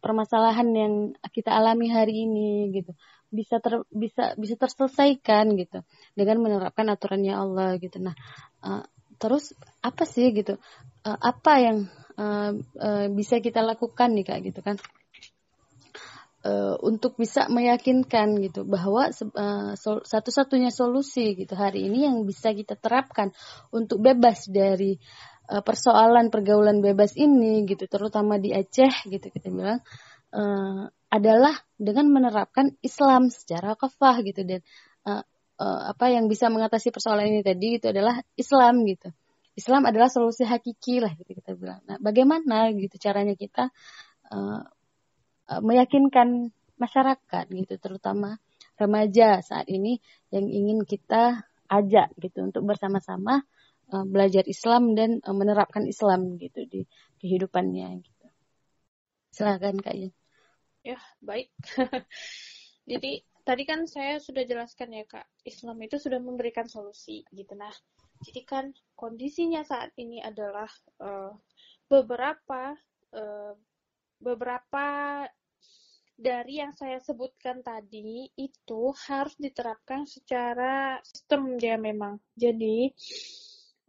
permasalahan 0.00 0.68
yang 0.72 0.94
kita 1.28 1.52
alami 1.52 1.92
hari 1.92 2.24
ini 2.24 2.72
gitu 2.72 2.96
bisa 3.34 3.58
ter, 3.58 3.82
bisa 3.90 4.38
bisa 4.38 4.54
terselesaikan 4.54 5.58
gitu 5.58 5.82
dengan 6.14 6.38
menerapkan 6.38 6.86
aturannya 6.86 7.34
Allah 7.34 7.76
gitu. 7.82 7.98
Nah, 7.98 8.14
uh, 8.62 8.86
terus 9.18 9.52
apa 9.82 10.06
sih 10.06 10.30
gitu? 10.30 10.56
Uh, 11.02 11.18
apa 11.18 11.52
yang 11.58 11.78
uh, 12.14 12.54
uh, 12.78 13.06
bisa 13.10 13.42
kita 13.42 13.60
lakukan 13.66 14.14
nih 14.14 14.24
Kak 14.24 14.40
gitu 14.46 14.60
kan? 14.62 14.78
Untuk 16.84 17.16
bisa 17.16 17.48
meyakinkan 17.48 18.36
gitu 18.44 18.68
bahwa 18.68 19.08
uh, 19.08 19.72
sol 19.80 20.04
satu-satunya 20.04 20.68
solusi 20.68 21.32
gitu 21.38 21.56
hari 21.56 21.88
ini 21.88 22.04
yang 22.04 22.28
bisa 22.28 22.52
kita 22.52 22.76
terapkan 22.76 23.32
untuk 23.72 24.04
bebas 24.04 24.44
dari 24.52 25.00
uh, 25.48 25.64
persoalan 25.64 26.28
pergaulan 26.28 26.84
bebas 26.84 27.16
ini 27.16 27.64
gitu 27.64 27.88
terutama 27.88 28.36
di 28.36 28.52
Aceh 28.52 29.08
gitu 29.08 29.32
kita 29.32 29.48
bilang 29.48 29.80
uh, 30.36 30.92
adalah 31.14 31.54
dengan 31.78 32.10
menerapkan 32.10 32.74
Islam 32.82 33.30
secara 33.30 33.78
kafah 33.78 34.20
gitu 34.26 34.42
dan 34.42 34.60
uh, 35.06 35.22
uh, 35.58 35.82
apa 35.94 36.10
yang 36.10 36.26
bisa 36.26 36.50
mengatasi 36.50 36.90
persoalan 36.90 37.30
ini 37.30 37.42
tadi 37.46 37.78
itu 37.78 37.86
adalah 37.90 38.18
Islam 38.34 38.82
gitu. 38.86 39.14
Islam 39.54 39.86
adalah 39.86 40.10
solusi 40.10 40.42
hakiki 40.42 40.98
lah 40.98 41.14
gitu 41.14 41.30
kita 41.30 41.54
bilang. 41.54 41.78
Nah, 41.86 42.02
bagaimana 42.02 42.74
gitu 42.74 42.98
caranya 42.98 43.38
kita 43.38 43.70
uh, 44.34 44.66
meyakinkan 45.48 46.50
masyarakat 46.80 47.44
gitu 47.52 47.74
terutama 47.78 48.40
remaja 48.74 49.38
saat 49.44 49.70
ini 49.70 50.02
yang 50.34 50.50
ingin 50.50 50.82
kita 50.82 51.46
ajak 51.70 52.12
gitu 52.18 52.44
untuk 52.44 52.66
bersama-sama 52.66 53.46
uh, 53.94 54.06
belajar 54.06 54.44
Islam 54.46 54.98
dan 54.98 55.22
uh, 55.22 55.34
menerapkan 55.36 55.86
Islam 55.86 56.36
gitu 56.38 56.66
di 56.66 56.84
kehidupannya 57.22 57.88
gitu. 58.02 58.26
Silakan 59.34 59.80
Kak 59.82 59.94
Yun. 59.94 60.12
Ya, 60.84 61.00
baik. 61.24 61.48
Jadi 62.90 63.24
tadi 63.42 63.62
kan 63.64 63.88
saya 63.88 64.20
sudah 64.20 64.44
jelaskan 64.44 64.92
ya 64.92 65.04
Kak, 65.08 65.24
Islam 65.48 65.80
itu 65.80 65.96
sudah 65.96 66.20
memberikan 66.20 66.68
solusi 66.68 67.24
gitu 67.32 67.56
nah. 67.56 67.72
Jadi 68.24 68.40
kan 68.46 68.70
kondisinya 68.94 69.64
saat 69.66 69.92
ini 69.98 70.22
adalah 70.22 70.68
uh, 71.02 71.32
beberapa 71.88 72.76
uh, 73.12 73.52
beberapa 74.22 74.86
dari 76.14 76.62
yang 76.62 76.70
saya 76.70 77.02
sebutkan 77.02 77.60
tadi 77.66 78.30
itu 78.38 78.94
harus 79.10 79.34
diterapkan 79.34 80.06
secara 80.06 81.02
sistem 81.02 81.58
ya 81.58 81.74
memang. 81.74 82.22
Jadi 82.38 82.94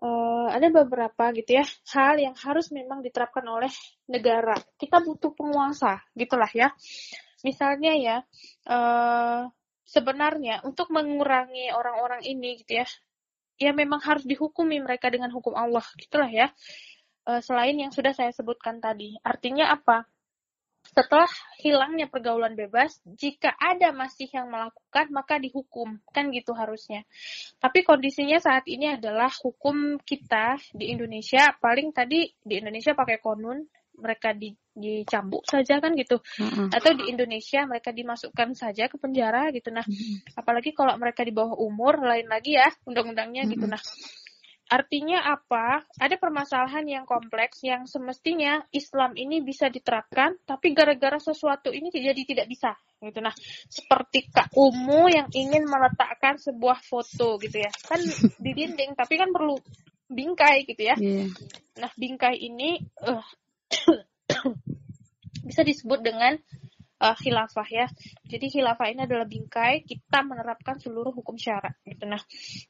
uh, 0.01 0.49
ada 0.49 0.67
beberapa 0.73 1.29
gitu 1.37 1.61
ya 1.61 1.65
hal 1.93 2.17
yang 2.17 2.33
harus 2.33 2.73
memang 2.73 3.05
diterapkan 3.05 3.45
oleh 3.45 3.69
negara. 4.09 4.57
Kita 4.75 5.05
butuh 5.05 5.37
penguasa 5.37 6.01
gitulah 6.17 6.49
ya. 6.49 6.73
Misalnya 7.45 7.93
ya 7.93 8.17
uh, 8.73 9.45
sebenarnya 9.85 10.65
untuk 10.65 10.89
mengurangi 10.89 11.69
orang-orang 11.69 12.25
ini 12.25 12.57
gitu 12.65 12.81
ya, 12.81 12.87
ya 13.61 13.71
memang 13.71 14.01
harus 14.01 14.25
dihukumi 14.25 14.81
mereka 14.81 15.13
dengan 15.13 15.29
hukum 15.29 15.53
Allah 15.53 15.85
gitulah 16.01 16.29
ya. 16.29 16.49
Uh, 17.25 17.41
selain 17.41 17.77
yang 17.77 17.93
sudah 17.93 18.13
saya 18.17 18.33
sebutkan 18.33 18.81
tadi. 18.81 19.17
Artinya 19.21 19.69
apa? 19.73 20.09
Setelah 20.93 21.29
hilangnya 21.57 22.05
pergaulan 22.05 22.53
bebas, 22.53 23.01
jika 23.07 23.55
ada 23.57 23.89
masih 23.95 24.29
yang 24.29 24.51
melakukan, 24.51 25.09
maka 25.09 25.41
dihukum. 25.41 25.97
Kan 26.13 26.29
gitu 26.29 26.53
harusnya. 26.53 27.07
Tapi 27.57 27.81
kondisinya 27.81 28.37
saat 28.37 28.67
ini 28.69 28.93
adalah 28.93 29.31
hukum 29.41 29.97
kita 30.03 30.61
di 30.75 30.93
Indonesia, 30.93 31.55
paling 31.57 31.89
tadi 31.95 32.29
di 32.43 32.61
Indonesia 32.61 32.93
pakai 32.93 33.17
konun, 33.17 33.65
mereka 33.95 34.35
di, 34.35 34.51
dicambuk 34.75 35.47
saja 35.47 35.79
kan 35.79 35.95
gitu. 35.95 36.19
Atau 36.71 36.91
di 36.99 37.07
Indonesia 37.07 37.63
mereka 37.63 37.95
dimasukkan 37.95 38.51
saja 38.53 38.91
ke 38.91 38.99
penjara 38.99 39.49
gitu. 39.55 39.71
Nah, 39.71 39.83
apalagi 40.35 40.75
kalau 40.75 40.99
mereka 40.99 41.23
di 41.23 41.31
bawah 41.31 41.55
umur, 41.55 42.03
lain 42.03 42.27
lagi 42.27 42.59
ya 42.59 42.67
undang-undangnya 42.83 43.47
gitu. 43.47 43.65
Nah, 43.65 43.79
Artinya 44.65 45.21
apa? 45.21 45.85
Ada 46.01 46.17
permasalahan 46.17 46.85
yang 46.89 47.05
kompleks 47.05 47.61
yang 47.61 47.85
semestinya 47.85 48.65
Islam 48.73 49.13
ini 49.13 49.45
bisa 49.45 49.69
diterapkan, 49.69 50.41
tapi 50.41 50.73
gara-gara 50.73 51.21
sesuatu 51.21 51.69
ini 51.69 51.93
jadi 51.93 52.17
tidak 52.25 52.49
bisa. 52.49 52.73
Gitu 52.97 53.21
nah, 53.21 53.33
seperti 53.69 54.25
Kak 54.33 54.57
Umu 54.57 55.05
yang 55.05 55.29
ingin 55.29 55.69
meletakkan 55.69 56.41
sebuah 56.41 56.81
foto 56.81 57.37
gitu 57.37 57.61
ya. 57.61 57.69
Kan 57.85 58.01
di 58.43 58.51
dinding, 58.57 58.97
tapi 58.97 59.21
kan 59.21 59.29
perlu 59.29 59.53
bingkai 60.09 60.65
gitu 60.65 60.81
ya. 60.81 60.97
Yeah. 60.97 61.29
Nah, 61.77 61.91
bingkai 61.93 62.33
ini 62.41 62.81
uh, 63.05 63.21
bisa 65.47 65.61
disebut 65.61 66.01
dengan 66.01 66.41
uh, 66.99 67.15
khilafah 67.15 67.67
ya. 67.67 67.87
Jadi 68.27 68.51
khilafah 68.51 68.87
ini 68.91 69.07
adalah 69.07 69.27
bingkai 69.27 69.83
kita 69.83 70.23
menerapkan 70.23 70.79
seluruh 70.79 71.11
hukum 71.11 71.35
syarat 71.35 71.75
gitu. 71.83 72.07
Nah, 72.07 72.21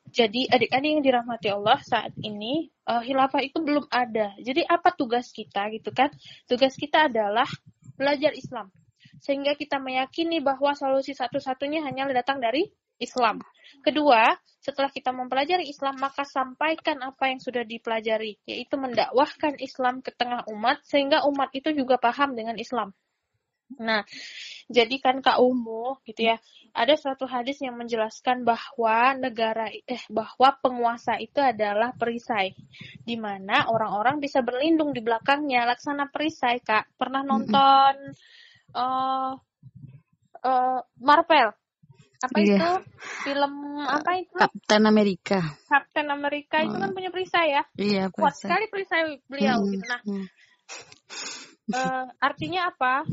jadi 0.09 0.49
adik-adik 0.49 0.89
yang 0.99 1.03
dirahmati 1.05 1.49
Allah 1.53 1.80
saat 1.82 2.13
ini 2.21 2.69
uh, 2.89 3.01
khilafah 3.01 3.41
itu 3.45 3.57
belum 3.61 3.86
ada. 3.91 4.34
Jadi 4.41 4.65
apa 4.65 4.93
tugas 4.93 5.30
kita 5.30 5.69
gitu 5.73 5.93
kan? 5.93 6.09
Tugas 6.49 6.73
kita 6.78 7.11
adalah 7.11 7.47
belajar 7.95 8.34
Islam. 8.34 8.69
Sehingga 9.21 9.55
kita 9.55 9.80
meyakini 9.80 10.43
bahwa 10.43 10.76
solusi 10.76 11.15
satu-satunya 11.15 11.82
hanya 11.88 12.05
datang 12.11 12.43
dari 12.43 12.67
Islam. 12.99 13.43
Kedua, 13.84 14.36
setelah 14.63 14.88
kita 14.88 15.11
mempelajari 15.11 15.67
Islam, 15.67 15.99
maka 15.99 16.23
sampaikan 16.23 17.03
apa 17.03 17.28
yang 17.28 17.43
sudah 17.43 17.67
dipelajari, 17.67 18.39
yaitu 18.47 18.76
mendakwahkan 18.80 19.59
Islam 19.59 19.99
ke 19.99 20.15
tengah 20.15 20.47
umat, 20.47 20.80
sehingga 20.88 21.28
umat 21.28 21.51
itu 21.51 21.76
juga 21.76 21.99
paham 21.99 22.34
dengan 22.39 22.55
Islam. 22.55 22.95
Nah, 23.82 24.05
jadi 24.70 24.95
kan 25.01 25.26
Kak 25.26 25.41
Umu 25.41 25.97
gitu 26.05 26.30
ya, 26.30 26.38
ada 26.76 26.93
suatu 26.99 27.26
hadis 27.26 27.57
yang 27.66 27.80
menjelaskan 27.80 28.45
bahwa 28.45 29.18
negara 29.18 29.72
eh 29.74 30.03
bahwa 30.11 30.53
penguasa 30.61 31.18
itu 31.18 31.41
adalah 31.41 31.95
perisai 31.97 32.53
di 33.01 33.16
mana 33.18 33.66
orang-orang 33.72 34.22
bisa 34.22 34.45
berlindung 34.45 34.93
di 34.93 35.01
belakangnya 35.01 35.66
laksana 35.66 36.13
perisai 36.13 36.61
Kak. 36.61 36.93
Pernah 36.99 37.26
nonton 37.26 37.93
uh, 38.78 39.34
uh, 40.45 40.80
Marvel? 41.01 41.49
Apa 42.26 42.38
yeah. 42.41 42.57
itu? 42.57 42.72
Film 43.28 43.53
apa 43.86 44.11
itu? 44.18 44.36
Captain 44.38 44.84
America. 44.88 45.39
Captain 45.68 46.07
America 46.09 46.57
itu 46.63 46.76
kan 46.76 46.91
punya 46.93 47.09
perisai 47.13 47.47
ya? 47.53 47.63
Iya, 47.76 48.03
perisai. 48.09 48.22
Kuat 48.22 48.36
sekali 48.39 48.66
perisai 48.72 49.01
beliau 49.30 49.57
hmm. 49.61 49.72
gitu. 49.74 49.86
Nah, 49.86 50.01
hmm. 50.05 50.26
uh, 51.76 52.05
artinya 52.22 52.72
apa? 52.72 53.05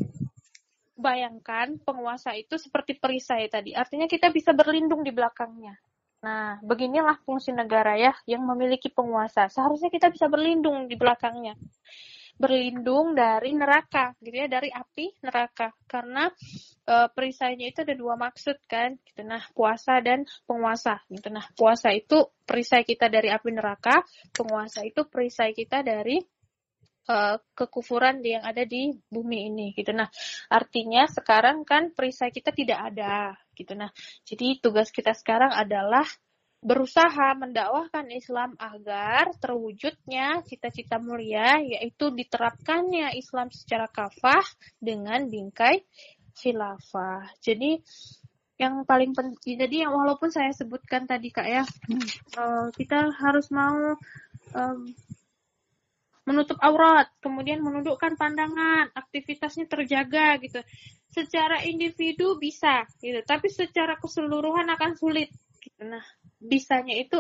Bayangkan 1.03 1.76
penguasa 1.82 2.38
itu 2.38 2.55
seperti 2.55 2.96
perisai 2.96 3.50
tadi. 3.50 3.74
Artinya 3.74 4.07
kita 4.07 4.30
bisa 4.30 4.55
berlindung 4.55 5.03
di 5.03 5.11
belakangnya. 5.11 5.74
Nah, 6.22 6.62
beginilah 6.62 7.18
fungsi 7.26 7.50
negara 7.50 7.98
ya 7.98 8.14
yang 8.30 8.46
memiliki 8.46 8.86
penguasa. 8.94 9.50
Seharusnya 9.50 9.90
kita 9.90 10.07
bisa 10.14 10.30
berlindung 10.30 10.86
di 10.86 10.94
belakangnya. 10.94 11.59
Berlindung 12.38 13.18
dari 13.18 13.53
neraka, 13.59 14.14
gitu 14.22 14.38
ya, 14.38 14.46
dari 14.46 14.70
api 14.70 15.18
neraka. 15.18 15.74
Karena 15.84 16.30
e, 16.86 16.94
perisainya 17.11 17.74
itu 17.74 17.82
ada 17.82 17.94
dua 17.98 18.14
maksud 18.14 18.55
kan, 18.70 18.94
gitu. 19.03 19.26
Nah, 19.26 19.42
puasa 19.50 19.98
dan 19.98 20.22
penguasa, 20.46 21.03
gitu. 21.11 21.26
Nah, 21.28 21.42
puasa 21.59 21.90
itu 21.90 22.22
perisai 22.46 22.86
kita 22.86 23.11
dari 23.11 23.26
api 23.26 23.50
neraka, 23.50 24.07
penguasa 24.30 24.86
itu 24.86 25.03
perisai 25.11 25.59
kita 25.59 25.82
dari 25.82 26.22
uh, 27.09 27.36
kekufuran 27.55 28.22
yang 28.22 28.44
ada 28.44 28.62
di 28.66 28.94
bumi 29.11 29.50
ini 29.50 29.66
gitu. 29.74 29.90
Nah, 29.94 30.11
artinya 30.50 31.07
sekarang 31.09 31.66
kan 31.66 31.90
perisai 31.94 32.30
kita 32.30 32.55
tidak 32.55 32.92
ada 32.92 33.34
gitu. 33.57 33.72
Nah, 33.74 33.90
jadi 34.26 34.59
tugas 34.62 34.90
kita 34.94 35.16
sekarang 35.16 35.50
adalah 35.55 36.07
berusaha 36.62 37.34
mendakwahkan 37.34 38.07
Islam 38.14 38.55
agar 38.55 39.34
terwujudnya 39.42 40.46
cita-cita 40.46 41.03
mulia 41.03 41.59
yaitu 41.59 42.14
diterapkannya 42.14 43.18
Islam 43.18 43.50
secara 43.50 43.90
kafah 43.90 44.46
dengan 44.78 45.26
bingkai 45.26 45.82
khilafah. 46.38 47.34
Jadi 47.42 47.82
yang 48.62 48.86
paling 48.86 49.11
penting 49.11 49.59
jadi 49.59 49.90
yang 49.90 49.92
walaupun 49.98 50.30
saya 50.30 50.55
sebutkan 50.55 51.03
tadi 51.11 51.34
Kak 51.34 51.48
ya, 51.50 51.66
hmm. 51.66 52.07
uh, 52.38 52.66
kita 52.70 53.11
harus 53.11 53.50
mau 53.50 53.98
um, 54.55 54.86
menutup 56.23 56.59
aurat, 56.62 57.11
kemudian 57.18 57.59
menundukkan 57.62 58.14
pandangan, 58.14 58.95
aktivitasnya 58.95 59.66
terjaga 59.66 60.39
gitu. 60.39 60.62
Secara 61.12 61.61
individu 61.66 62.41
bisa 62.41 62.89
gitu, 63.03 63.20
tapi 63.27 63.53
secara 63.53 63.99
keseluruhan 64.01 64.64
akan 64.73 64.97
sulit. 64.97 65.29
Gitu. 65.61 65.83
Nah, 65.85 66.03
bisanya 66.41 66.95
itu 66.97 67.18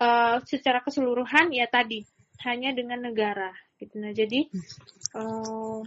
uh, 0.00 0.36
secara 0.46 0.80
keseluruhan 0.80 1.52
ya 1.52 1.66
tadi 1.68 2.06
hanya 2.46 2.72
dengan 2.72 3.02
negara 3.02 3.50
gitu. 3.76 3.98
Nah, 3.98 4.14
jadi 4.14 4.46
uh, 5.18 5.82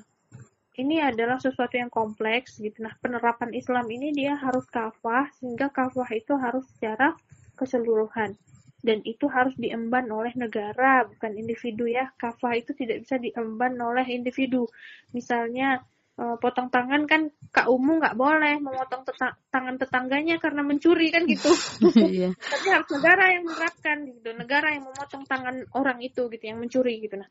ini 0.78 1.03
adalah 1.03 1.39
sesuatu 1.39 1.76
yang 1.80 1.91
kompleks 1.91 2.59
gitu. 2.59 2.84
Nah, 2.84 2.95
penerapan 2.99 3.55
Islam 3.55 3.88
ini 3.91 4.12
dia 4.12 4.36
harus 4.36 4.68
kafah 4.68 5.32
sehingga 5.39 5.72
kafah 5.72 6.12
itu 6.16 6.36
harus 6.38 6.68
secara 6.76 7.16
keseluruhan 7.55 8.36
dan 8.82 9.05
itu 9.05 9.29
harus 9.29 9.53
diemban 9.61 10.09
oleh 10.09 10.34
negara 10.34 11.05
bukan 11.05 11.38
individu 11.38 11.86
ya. 11.86 12.09
Kafah 12.17 12.57
itu 12.57 12.73
tidak 12.73 13.05
bisa 13.05 13.21
diemban 13.21 13.77
oleh 13.77 14.03
individu. 14.09 14.65
Misalnya 15.13 15.86
eh, 16.17 16.36
potong 16.41 16.73
tangan 16.73 17.05
kan 17.05 17.29
kak 17.53 17.69
umum 17.69 18.01
nggak 18.01 18.17
boleh 18.17 18.57
memotong 18.57 19.05
teta 19.05 19.38
tangan 19.53 19.77
tetangganya 19.77 20.41
karena 20.41 20.65
mencuri 20.65 21.13
kan 21.13 21.29
gitu. 21.29 21.49
Iya. 22.11 22.34
tapi 22.36 22.67
harus 22.67 22.89
negara 22.89 23.23
yang 23.32 23.43
menerapkan 23.47 23.97
gitu 24.09 24.29
negara 24.36 24.67
yang 24.75 24.84
memotong 24.89 25.23
tangan 25.29 25.55
orang 25.77 26.01
itu 26.01 26.27
gitu 26.27 26.43
yang 26.43 26.57
mencuri 26.57 27.05
gitu. 27.05 27.21
Nah 27.21 27.29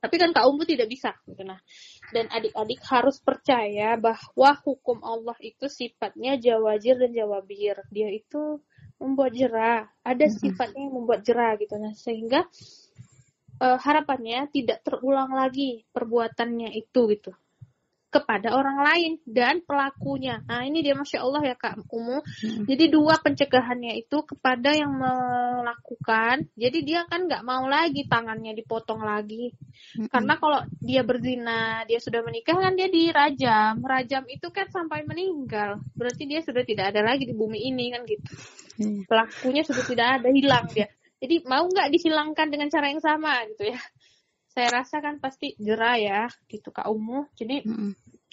tapi 0.00 0.16
kan 0.16 0.32
kak 0.32 0.46
umum 0.48 0.64
tidak 0.64 0.86
bisa 0.86 1.18
gitu. 1.26 1.42
Nah 1.42 1.58
dan 2.14 2.30
adik-adik 2.30 2.78
harus 2.86 3.18
percaya 3.18 3.98
bahwa 3.98 4.50
hukum 4.62 5.02
Allah 5.02 5.36
itu 5.42 5.66
sifatnya 5.66 6.38
jawajir 6.38 6.94
dan 6.94 7.10
jawabir. 7.10 7.82
Dia 7.90 8.08
itu 8.14 8.62
membuat 9.00 9.32
jerah, 9.32 9.88
ada 10.04 10.26
sifatnya 10.28 10.86
yang 10.86 10.94
membuat 10.94 11.24
jerah 11.24 11.56
gitu. 11.56 11.74
Nah 11.80 11.96
sehingga 11.96 12.44
uh, 13.60 13.78
harapannya 13.80 14.48
tidak 14.52 14.84
terulang 14.84 15.32
lagi 15.32 15.84
perbuatannya 15.92 16.72
itu 16.76 17.00
gitu 17.16 17.32
kepada 18.10 18.50
orang 18.50 18.82
lain 18.82 19.12
dan 19.22 19.62
pelakunya. 19.62 20.42
Nah 20.50 20.66
ini 20.66 20.82
dia 20.82 20.98
masya 20.98 21.22
Allah 21.22 21.42
ya 21.46 21.54
kak 21.54 21.86
Umu. 21.86 22.18
Hmm. 22.20 22.66
Jadi 22.66 22.90
dua 22.90 23.22
pencegahannya 23.22 24.02
itu 24.02 24.26
kepada 24.26 24.74
yang 24.74 24.98
melakukan. 24.98 26.50
Jadi 26.58 26.78
dia 26.82 27.06
kan 27.06 27.30
nggak 27.30 27.46
mau 27.46 27.70
lagi 27.70 28.10
tangannya 28.10 28.58
dipotong 28.58 29.06
lagi. 29.06 29.54
Hmm. 29.94 30.10
Karena 30.10 30.34
kalau 30.42 30.60
dia 30.82 31.06
berzina, 31.06 31.86
dia 31.86 32.02
sudah 32.02 32.26
menikah 32.26 32.58
kan 32.58 32.74
dia 32.74 32.90
dirajam. 32.90 33.78
Rajam 33.78 34.26
itu 34.26 34.50
kan 34.50 34.66
sampai 34.74 35.06
meninggal. 35.06 35.78
Berarti 35.94 36.26
dia 36.26 36.42
sudah 36.42 36.66
tidak 36.66 36.90
ada 36.90 37.06
lagi 37.06 37.30
di 37.30 37.34
bumi 37.38 37.62
ini 37.70 37.94
kan 37.94 38.02
gitu. 38.10 38.30
Hmm. 38.82 39.06
Pelakunya 39.06 39.62
sudah 39.62 39.84
tidak 39.86 40.06
ada, 40.18 40.28
hilang 40.34 40.66
dia. 40.74 40.90
Jadi 41.22 41.46
mau 41.46 41.62
nggak 41.68 41.94
dihilangkan 41.94 42.48
dengan 42.50 42.68
cara 42.72 42.90
yang 42.90 42.98
sama 42.98 43.44
gitu 43.54 43.70
ya 43.70 43.80
saya 44.50 44.68
rasa 44.82 44.98
kan 44.98 45.22
pasti 45.22 45.54
jerah 45.56 45.96
ya 45.96 46.20
gitu 46.50 46.74
Kak 46.74 46.90
Umu. 46.90 47.30
Jadi 47.38 47.62
mm 47.62 47.70
-hmm. 47.70 47.92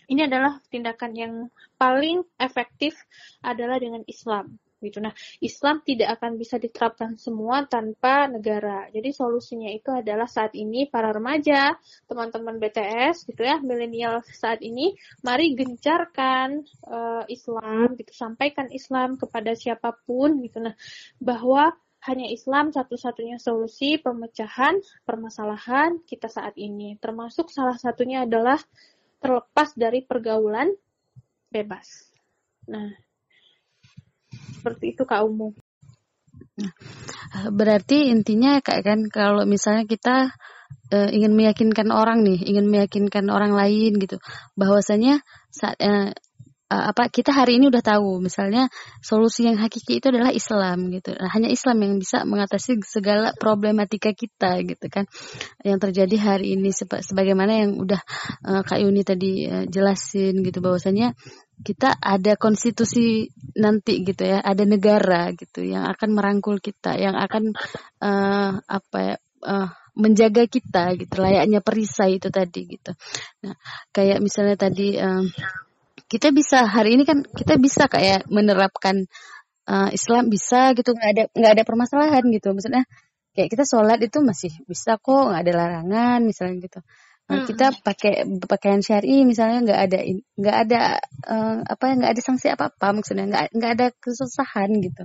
ini 0.10 0.22
adalah 0.26 0.58
tindakan 0.68 1.12
yang 1.14 1.34
paling 1.78 2.26
efektif 2.42 2.98
adalah 3.46 3.78
dengan 3.78 4.02
Islam 4.10 4.58
gitu. 4.82 5.02
Nah, 5.02 5.14
Islam 5.42 5.82
tidak 5.82 6.18
akan 6.20 6.38
bisa 6.38 6.62
diterapkan 6.62 7.18
semua 7.18 7.66
tanpa 7.66 8.30
negara. 8.30 8.86
Jadi 8.94 9.10
solusinya 9.10 9.70
itu 9.74 9.90
adalah 9.90 10.30
saat 10.30 10.54
ini 10.54 10.86
para 10.86 11.10
remaja, 11.10 11.74
teman-teman 12.06 12.62
BTS 12.62 13.26
gitu 13.26 13.42
ya, 13.42 13.58
milenial 13.62 14.22
saat 14.30 14.62
ini, 14.62 14.94
mari 15.26 15.58
gencarkan 15.58 16.62
uh, 16.86 17.26
Islam 17.26 17.98
gitu, 17.98 18.14
sampaikan 18.14 18.70
Islam 18.70 19.18
kepada 19.18 19.58
siapa 19.58 19.98
pun 20.06 20.46
gitu. 20.46 20.62
Nah, 20.62 20.78
bahwa 21.18 21.74
hanya 22.06 22.30
Islam 22.30 22.70
satu-satunya 22.70 23.42
solusi 23.42 23.98
pemecahan 23.98 24.80
permasalahan 25.04 26.00
kita 26.06 26.30
saat 26.30 26.54
ini. 26.56 26.96
Termasuk 27.02 27.50
salah 27.50 27.76
satunya 27.76 28.24
adalah 28.24 28.62
terlepas 29.18 29.74
dari 29.74 30.06
pergaulan 30.06 30.72
bebas. 31.50 32.14
Nah, 32.70 32.94
seperti 34.60 34.94
itu 34.94 35.04
Kak 35.08 35.26
Umum. 35.26 35.56
Nah, 36.58 36.72
berarti 37.54 38.14
intinya 38.14 38.62
kayak 38.62 38.84
kan 38.86 39.00
kalau 39.10 39.44
misalnya 39.46 39.86
kita 39.86 40.34
uh, 40.94 41.10
ingin 41.10 41.34
meyakinkan 41.34 41.90
orang 41.90 42.22
nih, 42.26 42.40
ingin 42.46 42.70
meyakinkan 42.70 43.30
orang 43.30 43.54
lain 43.54 43.98
gitu, 43.98 44.18
bahwasanya 44.58 45.22
saat 45.50 45.78
uh, 45.82 46.14
uh, 46.68 46.92
apa 46.92 47.08
kita 47.08 47.32
hari 47.32 47.60
ini 47.60 47.72
udah 47.72 47.84
tahu 47.84 48.20
misalnya 48.20 48.68
solusi 49.00 49.48
yang 49.48 49.58
hakiki 49.60 50.00
itu 50.00 50.12
adalah 50.12 50.32
Islam 50.36 50.92
gitu. 50.92 51.16
Nah, 51.16 51.32
hanya 51.32 51.50
Islam 51.52 51.78
yang 51.84 51.94
bisa 52.00 52.28
mengatasi 52.28 52.80
segala 52.84 53.32
problematika 53.36 54.12
kita 54.12 54.62
gitu 54.64 54.86
kan. 54.92 55.08
Yang 55.64 55.90
terjadi 55.90 56.16
hari 56.20 56.60
ini 56.60 56.72
seba 56.76 57.00
sebagaimana 57.00 57.66
yang 57.68 57.80
udah 57.80 58.02
uh, 58.44 58.62
Kak 58.68 58.80
Yuni 58.84 59.02
tadi 59.08 59.48
uh, 59.48 59.66
jelasin 59.68 60.44
gitu 60.44 60.60
bahwasanya 60.60 61.16
kita 61.58 61.98
ada 61.98 62.38
konstitusi 62.38 63.34
nanti 63.58 64.06
gitu 64.06 64.30
ya, 64.30 64.46
ada 64.46 64.62
negara 64.62 65.34
gitu 65.34 65.66
yang 65.66 65.90
akan 65.90 66.14
merangkul 66.14 66.62
kita, 66.62 66.94
yang 67.02 67.18
akan 67.18 67.58
uh, 67.98 68.62
apa 68.62 68.98
ya 69.02 69.16
uh, 69.42 69.70
menjaga 69.98 70.46
kita 70.46 70.94
gitu 70.94 71.18
layaknya 71.18 71.66
perisai 71.66 72.22
itu 72.22 72.30
tadi 72.30 72.70
gitu. 72.70 72.94
Nah, 73.42 73.58
kayak 73.90 74.22
misalnya 74.22 74.54
tadi 74.54 74.94
uh, 75.02 75.26
kita 76.08 76.32
bisa 76.32 76.64
hari 76.64 76.96
ini 76.96 77.04
kan 77.04 77.24
kita 77.24 77.60
bisa 77.60 77.92
kayak 77.92 78.28
menerapkan 78.32 79.08
uh, 79.68 79.90
Islam 79.92 80.32
bisa 80.32 80.72
gitu 80.74 80.96
nggak 80.96 81.10
ada 81.12 81.24
nggak 81.36 81.52
ada 81.60 81.64
permasalahan 81.68 82.24
gitu. 82.32 82.56
Maksudnya 82.56 82.88
kayak 83.36 83.50
kita 83.54 83.64
sholat 83.68 84.00
itu 84.02 84.18
masih 84.24 84.52
bisa 84.66 84.98
kok 84.98 85.24
nggak 85.30 85.42
ada 85.44 85.54
larangan 85.54 86.20
misalnya 86.24 86.64
gitu. 86.64 86.80
Nah, 87.28 87.44
hmm. 87.44 87.48
kita 87.52 87.66
pakai 87.84 88.14
pakaian 88.48 88.80
syari 88.80 89.28
misalnya 89.28 89.60
nggak 89.68 89.80
ada 89.84 90.00
nggak 90.40 90.58
ada 90.64 90.82
uh, 91.28 91.60
apa 91.68 91.84
ya 91.92 91.94
nggak 92.00 92.12
ada 92.16 92.22
sanksi 92.24 92.48
apa 92.56 92.72
apa 92.72 92.88
maksudnya 92.96 93.28
nggak 93.28 93.46
nggak 93.52 93.72
ada 93.76 93.88
kesusahan 94.00 94.72
gitu 94.80 95.04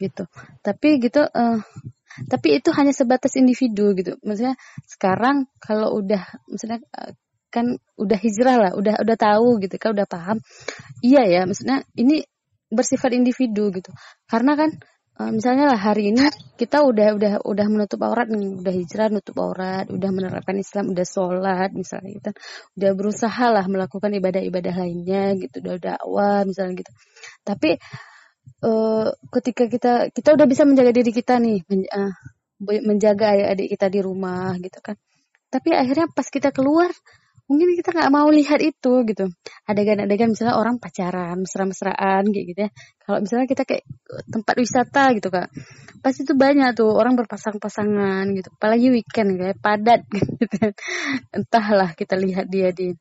gitu. 0.00 0.24
Tapi 0.64 0.88
gitu 1.04 1.20
uh, 1.20 1.60
tapi 2.32 2.58
itu 2.58 2.72
hanya 2.72 2.96
sebatas 2.96 3.36
individu 3.36 3.92
gitu. 3.92 4.16
Maksudnya 4.24 4.56
sekarang 4.88 5.52
kalau 5.60 6.00
udah 6.00 6.24
misalnya 6.48 6.80
kan 7.50 7.76
udah 7.98 8.18
hijrah 8.18 8.56
lah, 8.56 8.72
udah 8.78 9.02
udah 9.02 9.16
tahu 9.18 9.60
gitu 9.60 9.76
kan, 9.76 9.92
udah 9.92 10.06
paham. 10.06 10.38
Iya 11.02 11.22
ya, 11.26 11.40
maksudnya 11.44 11.82
ini 11.98 12.22
bersifat 12.70 13.12
individu 13.18 13.74
gitu. 13.74 13.90
Karena 14.30 14.54
kan 14.54 14.70
uh, 15.18 15.30
misalnya 15.34 15.74
lah 15.74 15.80
hari 15.80 16.14
ini 16.14 16.22
kita 16.56 16.86
udah 16.86 17.18
udah 17.18 17.32
udah 17.42 17.66
menutup 17.66 18.00
aurat 18.06 18.30
nih, 18.30 18.62
udah 18.62 18.74
hijrah 18.74 19.08
nutup 19.10 19.36
aurat, 19.42 19.90
udah 19.90 20.10
menerapkan 20.14 20.56
Islam, 20.56 20.94
udah 20.94 21.06
sholat 21.06 21.70
misalnya 21.74 22.10
gitu. 22.16 22.30
Udah 22.78 22.90
berusaha 22.94 23.46
lah 23.50 23.66
melakukan 23.66 24.10
ibadah-ibadah 24.14 24.74
lainnya 24.78 25.34
gitu, 25.36 25.60
udah 25.60 25.76
dakwah 25.76 26.46
misalnya 26.46 26.86
gitu. 26.86 26.92
Tapi 27.42 27.70
uh, 28.64 29.08
ketika 29.34 29.64
kita 29.66 29.92
kita 30.14 30.28
udah 30.38 30.46
bisa 30.46 30.62
menjaga 30.64 30.94
diri 30.94 31.12
kita 31.12 31.42
nih, 31.42 31.58
men, 31.66 31.82
uh, 31.90 32.14
menjaga 32.60 33.34
adik-adik 33.34 33.68
kita 33.76 33.86
di 33.88 34.00
rumah 34.04 34.54
gitu 34.60 34.78
kan. 34.84 34.96
Tapi 35.50 35.74
akhirnya 35.74 36.06
pas 36.12 36.28
kita 36.30 36.54
keluar 36.54 36.92
mungkin 37.50 37.74
kita 37.74 37.90
nggak 37.90 38.12
mau 38.14 38.30
lihat 38.30 38.62
itu 38.62 39.02
gitu. 39.02 39.26
Adegan-adegan 39.66 40.30
misalnya 40.30 40.54
orang 40.54 40.78
pacaran 40.78 41.42
mesra-mesraan 41.42 42.30
kayak 42.30 42.46
gitu 42.54 42.60
ya. 42.66 42.70
Kalau 43.02 43.18
misalnya 43.18 43.46
kita 43.50 43.62
kayak 43.66 43.84
tempat 44.30 44.54
wisata 44.54 45.02
gitu 45.18 45.28
kak 45.34 45.50
pasti 46.00 46.24
itu 46.24 46.32
banyak 46.32 46.78
tuh 46.78 46.94
orang 46.94 47.18
berpasang-pasangan 47.18 48.24
gitu. 48.38 48.48
Apalagi 48.54 48.86
weekend 48.94 49.34
kayak 49.34 49.58
padat 49.58 50.06
gitu. 50.40 50.70
Entahlah 51.34 51.90
kita 51.98 52.14
lihat 52.14 52.46
dia 52.46 52.70
di 52.70 52.94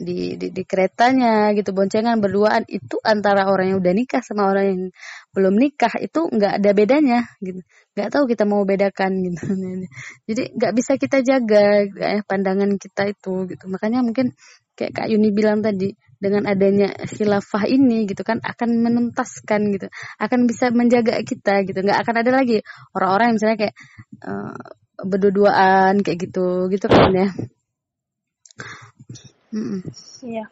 di, 0.00 0.34
di 0.40 0.48
di 0.50 0.62
keretanya 0.64 1.52
gitu 1.52 1.70
boncengan 1.76 2.18
berduaan 2.18 2.64
itu 2.66 2.96
antara 3.04 3.46
orang 3.46 3.74
yang 3.74 3.78
udah 3.84 3.94
nikah 3.94 4.22
sama 4.24 4.50
orang 4.50 4.64
yang 4.66 4.82
belum 5.36 5.54
nikah 5.60 5.92
itu 6.00 6.26
nggak 6.26 6.52
ada 6.62 6.70
bedanya 6.72 7.20
gitu. 7.44 7.60
Nggak 7.94 8.08
tahu 8.10 8.24
kita 8.30 8.44
mau 8.48 8.62
bedakan 8.64 9.12
gitu. 9.22 9.44
Jadi 10.28 10.42
nggak 10.56 10.72
bisa 10.74 10.92
kita 10.96 11.18
jaga 11.22 11.86
ya, 11.86 12.20
pandangan 12.24 12.70
kita 12.80 13.12
itu 13.12 13.46
gitu. 13.46 13.64
Makanya 13.68 14.00
mungkin 14.02 14.32
kayak 14.74 14.92
Kak 14.96 15.06
Yuni 15.12 15.30
bilang 15.30 15.60
tadi 15.60 15.92
dengan 16.20 16.44
adanya 16.48 16.92
khilafah 17.08 17.64
ini 17.68 18.04
gitu 18.08 18.24
kan 18.24 18.40
akan 18.40 18.70
menuntaskan 18.80 19.60
gitu. 19.76 19.86
Akan 20.16 20.48
bisa 20.48 20.72
menjaga 20.72 21.20
kita 21.22 21.62
gitu. 21.68 21.78
Nggak 21.84 22.00
akan 22.08 22.14
ada 22.24 22.30
lagi 22.42 22.58
orang-orang 22.96 23.26
yang 23.32 23.36
misalnya 23.36 23.58
kayak 23.68 23.76
uh, 24.24 24.56
berduaan 25.04 26.00
kayak 26.04 26.18
gitu 26.28 26.68
gitu 26.72 26.86
kan 26.88 27.12
ya 27.12 27.28
Iya. 29.50 30.46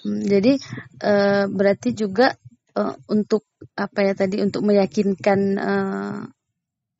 Hmm, 0.00 0.24
jadi 0.24 0.56
uh, 1.04 1.44
berarti 1.52 1.92
juga 1.92 2.32
uh, 2.72 2.96
untuk 3.12 3.44
apa 3.76 4.00
ya 4.00 4.12
tadi 4.16 4.40
untuk 4.40 4.64
meyakinkan 4.64 5.40
uh, 5.60 6.20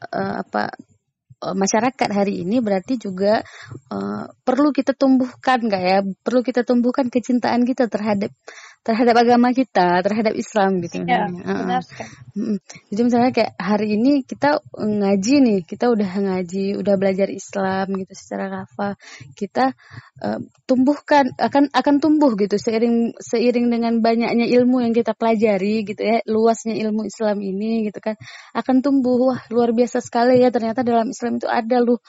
uh, 0.04 0.34
apa 0.44 0.68
masyarakat 1.40 2.11
hari 2.12 2.44
ini 2.44 2.61
berarti 2.61 3.00
juga 3.00 3.40
uh, 3.88 4.28
perlu 4.44 4.76
kita 4.76 4.92
tumbuhkan 4.92 5.64
nggak 5.64 5.82
ya 5.82 5.98
perlu 6.20 6.44
kita 6.44 6.68
tumbuhkan 6.68 7.08
kecintaan 7.08 7.64
kita 7.64 7.88
terhadap 7.88 8.28
terhadap 8.81 9.12
agama 9.12 9.53
kita, 9.53 10.01
terhadap 10.01 10.33
Islam 10.33 10.81
gitu. 10.81 11.05
Ya, 11.05 11.28
benar 11.28 11.85
Jadi 12.89 13.01
misalnya 13.05 13.31
kayak 13.37 13.53
hari 13.61 14.01
ini 14.01 14.24
kita 14.24 14.64
ngaji 14.72 15.35
nih, 15.45 15.59
kita 15.68 15.93
udah 15.93 16.09
ngaji, 16.09 16.81
udah 16.81 16.95
belajar 16.97 17.28
Islam 17.28 17.93
gitu 18.01 18.12
secara 18.16 18.49
kafa, 18.49 18.97
kita 19.37 19.76
uh, 20.24 20.41
tumbuhkan 20.64 21.28
akan 21.37 21.68
akan 21.76 21.95
tumbuh 22.01 22.33
gitu 22.41 22.57
seiring 22.57 23.12
seiring 23.20 23.68
dengan 23.68 24.01
banyaknya 24.01 24.49
ilmu 24.49 24.81
yang 24.81 24.97
kita 24.97 25.12
pelajari 25.12 25.85
gitu 25.85 26.01
ya, 26.01 26.24
luasnya 26.24 26.72
ilmu 26.81 27.05
Islam 27.05 27.45
ini 27.45 27.85
gitu 27.93 28.01
kan 28.01 28.16
akan 28.57 28.81
tumbuh. 28.81 29.12
Wah, 29.20 29.41
luar 29.53 29.76
biasa 29.76 30.01
sekali 30.01 30.41
ya 30.41 30.49
ternyata 30.49 30.81
dalam 30.81 31.12
Islam 31.12 31.37
itu 31.37 31.47
ada 31.51 31.85
loh 31.85 32.01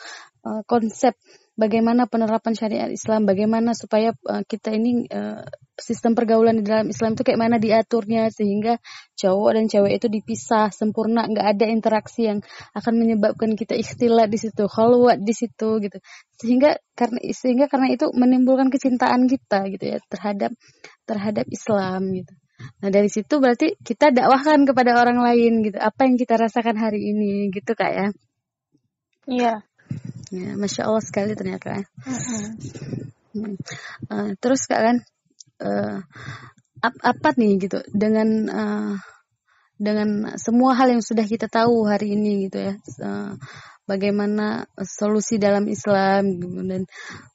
uh, 0.47 0.63
konsep 0.63 1.19
bagaimana 1.61 2.09
penerapan 2.09 2.57
syariat 2.57 2.89
Islam, 2.89 3.29
bagaimana 3.29 3.77
supaya 3.77 4.17
uh, 4.25 4.41
kita 4.41 4.73
ini 4.73 5.05
uh, 5.13 5.45
sistem 5.77 6.17
pergaulan 6.17 6.57
di 6.57 6.65
dalam 6.65 6.89
Islam 6.89 7.13
itu 7.13 7.21
kayak 7.21 7.37
mana 7.37 7.61
diaturnya 7.61 8.33
sehingga 8.33 8.81
cowok 9.13 9.51
dan 9.53 9.65
cewek 9.69 10.01
itu 10.01 10.07
dipisah 10.09 10.73
sempurna, 10.73 11.29
nggak 11.29 11.47
ada 11.57 11.65
interaksi 11.69 12.25
yang 12.25 12.41
akan 12.73 12.93
menyebabkan 12.97 13.53
kita 13.53 13.77
ikhtilat 13.77 14.33
di 14.33 14.41
situ, 14.41 14.65
khalwat 14.65 15.21
di 15.21 15.33
situ 15.37 15.77
gitu. 15.77 15.97
Sehingga 16.41 16.81
karena 16.97 17.19
sehingga 17.29 17.65
karena 17.69 17.93
itu 17.93 18.09
menimbulkan 18.09 18.73
kecintaan 18.73 19.29
kita 19.29 19.69
gitu 19.69 19.85
ya 19.85 19.97
terhadap 20.09 20.57
terhadap 21.05 21.45
Islam 21.53 22.09
gitu. 22.17 22.33
Nah 22.81 22.89
dari 22.89 23.09
situ 23.09 23.37
berarti 23.37 23.77
kita 23.81 24.09
dakwahkan 24.09 24.65
kepada 24.65 24.97
orang 24.97 25.21
lain 25.21 25.61
gitu. 25.65 25.77
Apa 25.77 26.09
yang 26.09 26.17
kita 26.17 26.41
rasakan 26.41 26.77
hari 26.81 27.13
ini 27.13 27.53
gitu 27.53 27.77
kak 27.77 27.91
ya? 27.93 28.07
Iya. 29.29 29.53
Ya, 30.31 30.55
masya 30.55 30.87
Allah 30.87 31.03
sekali 31.03 31.35
ternyata. 31.35 31.83
Uh-huh. 32.07 33.55
Uh, 34.07 34.31
terus 34.39 34.63
kak 34.63 34.79
kan, 34.79 34.97
uh, 35.59 35.99
ap 36.81 36.95
apa 37.03 37.29
nih 37.35 37.67
gitu 37.67 37.79
dengan 37.91 38.29
uh, 38.47 38.93
dengan 39.75 40.37
semua 40.39 40.73
hal 40.77 40.93
yang 40.95 41.03
sudah 41.03 41.27
kita 41.27 41.51
tahu 41.51 41.83
hari 41.83 42.15
ini 42.15 42.47
gitu 42.47 42.57
ya, 42.57 42.73
uh, 43.03 43.35
bagaimana 43.83 44.69
solusi 44.81 45.35
dalam 45.35 45.67
Islam 45.67 46.39
gitu, 46.39 46.63
dan 46.63 46.83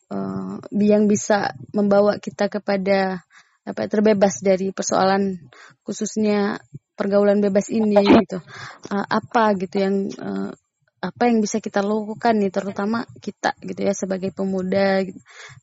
uh, 0.09 0.56
yang 0.73 1.05
bisa 1.05 1.52
membawa 1.77 2.16
kita 2.16 2.48
kepada 2.48 3.20
apa 3.66 3.90
terbebas 3.90 4.39
dari 4.40 4.70
persoalan 4.70 5.36
khususnya 5.82 6.62
pergaulan 6.94 7.43
bebas 7.43 7.66
ini 7.66 7.98
gitu 7.98 8.39
uh, 8.94 9.06
apa 9.10 9.59
gitu 9.59 9.77
yang 9.82 10.06
uh, 10.23 10.55
apa 11.11 11.31
yang 11.31 11.39
bisa 11.39 11.62
kita 11.62 11.81
lakukan 11.85 12.39
nih 12.39 12.51
terutama 12.51 13.07
kita 13.23 13.55
gitu 13.62 13.81
ya 13.83 13.95
sebagai 13.95 14.35
pemuda 14.35 15.05
gitu. 15.07 15.20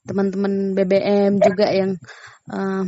teman-teman 0.07 0.73
BBM 0.77 1.39
juga 1.39 1.67
yang 1.71 1.99
uh, 2.51 2.85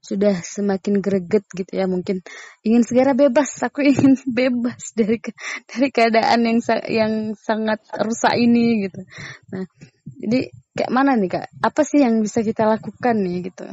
sudah 0.00 0.42
semakin 0.44 1.00
greget 1.00 1.44
gitu 1.56 1.72
ya 1.72 1.88
mungkin 1.88 2.20
ingin 2.66 2.82
segera 2.84 3.16
bebas. 3.16 3.48
Aku 3.64 3.80
ingin 3.90 4.16
bebas 4.28 4.92
dari 4.92 5.18
dari 5.66 5.88
keadaan 5.90 6.40
yang 6.44 6.58
yang 6.88 7.12
sangat 7.34 7.80
rusak 7.96 8.34
ini 8.36 8.88
gitu. 8.88 9.00
Nah 9.52 9.64
jadi 10.20 10.52
kayak 10.76 10.92
mana 10.92 11.16
nih 11.16 11.30
kak? 11.32 11.46
Apa 11.64 11.82
sih 11.82 12.04
yang 12.04 12.20
bisa 12.20 12.44
kita 12.44 12.68
lakukan 12.68 13.16
nih 13.20 13.50
gitu 13.50 13.66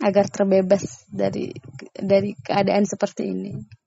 agar 0.00 0.32
terbebas 0.32 1.04
dari 1.12 1.52
dari 1.92 2.32
keadaan 2.40 2.88
seperti 2.88 3.28
ini 3.28 3.79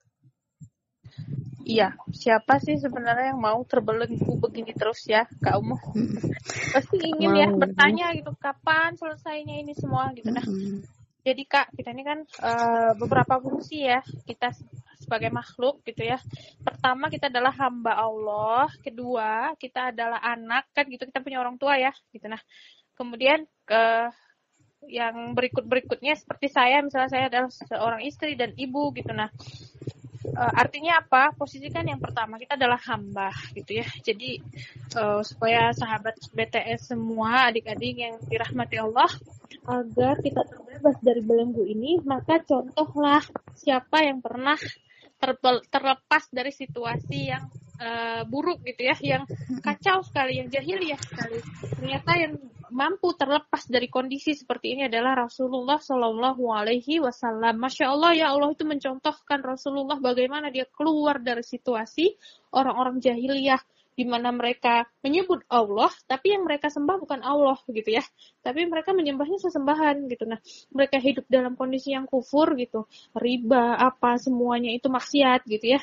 Iya, 1.64 1.96
siapa 2.12 2.60
sih 2.60 2.76
sebenarnya 2.76 3.32
yang 3.32 3.40
mau 3.40 3.64
terbelenggu 3.64 4.36
begini 4.36 4.76
terus 4.76 5.08
ya, 5.08 5.24
Kak 5.40 5.56
Umu? 5.64 5.80
Pasti 6.76 7.00
ingin 7.00 7.32
ya 7.40 7.48
bertanya 7.56 8.12
gitu, 8.20 8.36
kapan 8.36 9.00
selesainya 9.00 9.64
ini 9.64 9.72
semua 9.72 10.12
gitu. 10.12 10.28
Nah, 10.28 10.44
jadi 11.24 11.44
Kak, 11.48 11.72
kita 11.72 11.96
ini 11.96 12.04
kan 12.04 12.20
uh, 12.44 12.92
beberapa 13.00 13.40
fungsi 13.40 13.88
ya, 13.88 14.04
kita 14.28 14.52
sebagai 15.00 15.32
makhluk 15.32 15.80
gitu 15.88 16.04
ya. 16.04 16.20
Pertama 16.68 17.08
kita 17.08 17.32
adalah 17.32 17.56
hamba 17.56 17.96
Allah, 17.96 18.68
kedua 18.84 19.56
kita 19.56 19.96
adalah 19.96 20.20
anak 20.20 20.68
kan 20.76 20.84
gitu, 20.92 21.08
kita 21.08 21.24
punya 21.24 21.40
orang 21.40 21.56
tua 21.56 21.80
ya, 21.80 21.96
gitu. 22.12 22.28
Nah, 22.28 22.44
kemudian 23.00 23.48
ke 23.64 24.12
yang 24.92 25.32
berikut 25.32 25.64
berikutnya 25.64 26.20
seperti 26.20 26.52
saya, 26.52 26.84
misalnya 26.84 27.08
saya 27.08 27.32
adalah 27.32 27.48
seorang 27.56 28.04
istri 28.04 28.36
dan 28.36 28.52
ibu 28.60 28.92
gitu. 28.92 29.16
Nah, 29.16 29.32
uh, 30.32 30.54
artinya 30.56 31.04
apa? 31.04 31.36
Posisikan 31.36 31.84
yang 31.84 32.00
pertama 32.00 32.40
kita 32.40 32.56
adalah 32.56 32.80
hamba 32.88 33.30
gitu 33.52 33.84
ya. 33.84 33.88
Jadi 34.02 34.40
uh, 34.96 35.22
supaya 35.22 35.76
sahabat 35.76 36.18
BTS 36.32 36.96
semua 36.96 37.52
adik-adik 37.52 37.96
yang 38.00 38.16
dirahmati 38.28 38.80
Allah 38.80 39.12
agar 39.68 40.20
kita 40.20 40.44
terbebas 40.44 40.98
dari 41.00 41.22
belenggu 41.24 41.64
ini, 41.64 42.00
maka 42.04 42.44
contohlah 42.44 43.24
siapa 43.56 44.04
yang 44.04 44.20
pernah 44.20 44.60
terlepas 45.72 46.24
dari 46.36 46.52
situasi 46.52 47.32
yang 47.32 47.48
uh, 47.84 48.24
buruk 48.24 48.64
gitu 48.64 48.88
ya, 48.88 48.96
yang 49.04 49.24
kacau 49.60 50.00
sekali, 50.08 50.40
yang 50.40 50.48
jahiliyah 50.48 51.00
sekali. 51.04 51.44
Ternyata 51.76 52.12
yang 52.16 52.34
mampu 52.74 53.14
terlepas 53.14 53.70
dari 53.70 53.92
kondisi 53.92 54.34
seperti 54.34 54.74
ini 54.74 54.90
adalah 54.90 55.28
Rasulullah 55.28 55.78
Shallallahu 55.78 56.44
Alaihi 56.50 57.04
Wasallam. 57.04 57.60
Masya 57.60 57.92
Allah 57.92 58.12
ya 58.18 58.28
Allah 58.32 58.50
itu 58.50 58.66
mencontohkan 58.66 59.46
Rasulullah 59.46 60.02
bagaimana 60.02 60.50
dia 60.50 60.66
keluar 60.72 61.22
dari 61.22 61.46
situasi 61.46 62.18
orang-orang 62.56 62.98
jahiliyah 62.98 63.62
di 63.94 64.10
mana 64.10 64.34
mereka 64.34 64.90
menyebut 65.06 65.46
Allah, 65.54 65.94
tapi 66.10 66.34
yang 66.34 66.50
mereka 66.50 66.74
sembah 66.74 66.98
bukan 66.98 67.22
Allah 67.22 67.62
gitu 67.70 67.94
ya, 67.94 68.02
tapi 68.42 68.66
mereka 68.66 68.90
menyembahnya 68.90 69.38
sesembahan 69.38 70.10
gitu. 70.10 70.26
Nah, 70.26 70.42
mereka 70.74 70.98
hidup 70.98 71.30
dalam 71.30 71.54
kondisi 71.54 71.94
yang 71.94 72.10
kufur 72.10 72.58
gitu, 72.58 72.90
riba 73.14 73.78
apa 73.78 74.18
semuanya 74.18 74.74
itu 74.74 74.90
maksiat 74.90 75.46
gitu 75.46 75.78
ya. 75.78 75.82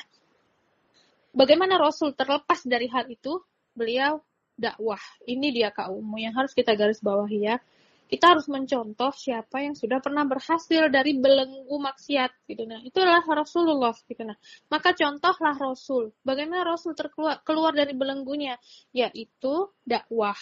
Bagaimana 1.31 1.79
Rasul 1.79 2.11
terlepas 2.11 2.67
dari 2.67 2.91
hal 2.91 3.07
itu? 3.07 3.39
Beliau 3.71 4.19
dakwah. 4.59 4.99
Ini 5.23 5.47
dia 5.49 5.69
kaum 5.71 6.03
yang 6.19 6.35
harus 6.35 6.51
kita 6.51 6.75
garis 6.75 6.99
bawahi 6.99 7.39
ya. 7.47 7.57
Kita 8.11 8.35
harus 8.35 8.51
mencontoh 8.51 9.15
siapa 9.15 9.63
yang 9.63 9.71
sudah 9.71 10.03
pernah 10.03 10.27
berhasil 10.27 10.91
dari 10.91 11.15
belenggu 11.15 11.71
maksiat 11.71 12.43
gitu 12.43 12.67
nah. 12.67 12.83
Itulah 12.83 13.23
Rasulullah 13.23 13.95
gitu 14.03 14.27
nah. 14.27 14.35
Maka 14.67 14.91
contohlah 14.91 15.55
Rasul. 15.55 16.11
Bagaimana 16.19 16.67
Rasul 16.67 16.91
terkeluar 16.91 17.39
keluar 17.47 17.71
dari 17.71 17.95
belenggunya 17.95 18.59
yaitu 18.91 19.71
dakwah. 19.87 20.35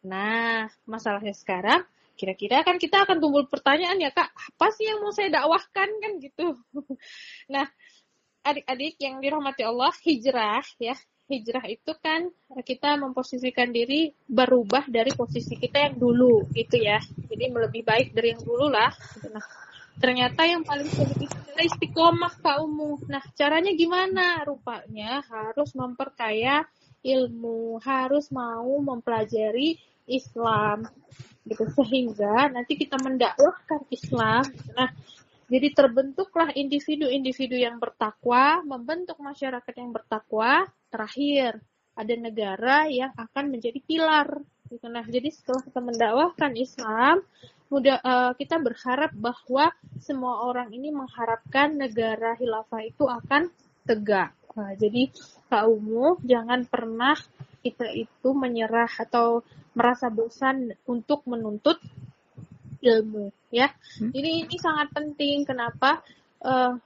Nah, 0.00 0.72
masalahnya 0.88 1.36
sekarang 1.36 1.84
kira-kira 2.16 2.60
kan 2.60 2.76
kita 2.76 3.08
akan 3.08 3.16
tumbuh 3.16 3.48
pertanyaan 3.48 3.96
ya 3.96 4.12
Kak, 4.12 4.28
apa 4.28 4.66
sih 4.76 4.84
yang 4.84 5.00
mau 5.00 5.08
saya 5.08 5.28
dakwahkan 5.28 5.88
kan 5.88 6.12
gitu. 6.20 6.52
nah, 7.52 7.64
adik-adik 8.42 8.96
yang 9.00 9.20
dirahmati 9.20 9.62
Allah, 9.64 9.92
hijrah 10.04 10.64
ya 10.80 10.96
hijrah 11.30 11.62
itu 11.70 11.94
kan 12.02 12.26
kita 12.66 12.98
memposisikan 12.98 13.70
diri 13.70 14.10
berubah 14.26 14.90
dari 14.90 15.14
posisi 15.14 15.54
kita 15.54 15.78
yang 15.86 15.94
dulu 15.94 16.50
gitu 16.50 16.82
ya. 16.82 16.98
Jadi 16.98 17.46
lebih 17.46 17.86
baik 17.86 18.10
dari 18.10 18.34
yang 18.34 18.42
dulu 18.42 18.66
lah. 18.66 18.90
Nah, 19.30 19.46
ternyata 20.02 20.42
yang 20.42 20.66
paling 20.66 20.90
sulit 20.90 21.14
itu 21.22 21.30
adalah 21.30 21.64
istiqomah 21.70 22.34
kaummu. 22.42 23.06
Nah, 23.06 23.22
caranya 23.38 23.70
gimana? 23.70 24.42
Rupanya 24.42 25.22
harus 25.30 25.70
memperkaya 25.78 26.66
ilmu, 27.06 27.78
harus 27.78 28.28
mau 28.34 28.82
mempelajari 28.82 29.78
Islam 30.10 30.90
gitu 31.46 31.64
sehingga 31.72 32.50
nanti 32.50 32.74
kita 32.74 32.98
mendakwahkan 33.00 33.86
Islam. 33.88 34.44
Nah, 34.74 34.90
jadi 35.50 35.68
terbentuklah 35.74 36.54
individu-individu 36.54 37.58
yang 37.58 37.82
bertakwa, 37.82 38.62
membentuk 38.62 39.18
masyarakat 39.18 39.74
yang 39.74 39.90
bertakwa. 39.90 40.70
Terakhir, 40.94 41.58
ada 41.98 42.14
negara 42.14 42.86
yang 42.86 43.10
akan 43.18 43.50
menjadi 43.50 43.82
pilar. 43.82 44.38
Gitu. 44.70 44.86
Nah, 44.86 45.02
jadi 45.02 45.26
setelah 45.34 45.66
kita 45.66 45.80
mendakwahkan 45.82 46.52
Islam, 46.54 47.26
mudah 47.66 47.98
uh, 47.98 48.32
kita 48.38 48.62
berharap 48.62 49.10
bahwa 49.18 49.74
semua 49.98 50.46
orang 50.46 50.70
ini 50.70 50.94
mengharapkan 50.94 51.74
negara 51.74 52.38
hilafah 52.38 52.86
itu 52.86 53.10
akan 53.10 53.50
tegak. 53.82 54.30
Nah, 54.54 54.78
jadi 54.78 55.10
kaummu 55.50 56.22
jangan 56.22 56.62
pernah 56.70 57.18
kita 57.66 57.90
itu 57.90 58.30
menyerah 58.30 58.90
atau 59.02 59.42
merasa 59.74 60.06
bosan 60.14 60.78
untuk 60.86 61.26
menuntut 61.26 61.82
ilmu 62.80 63.30
ya. 63.52 63.68
Hmm. 64.00 64.10
Jadi 64.12 64.28
ini 64.48 64.56
sangat 64.56 64.92
penting. 64.92 65.44
Kenapa? 65.44 66.00
Uh, 66.40 66.80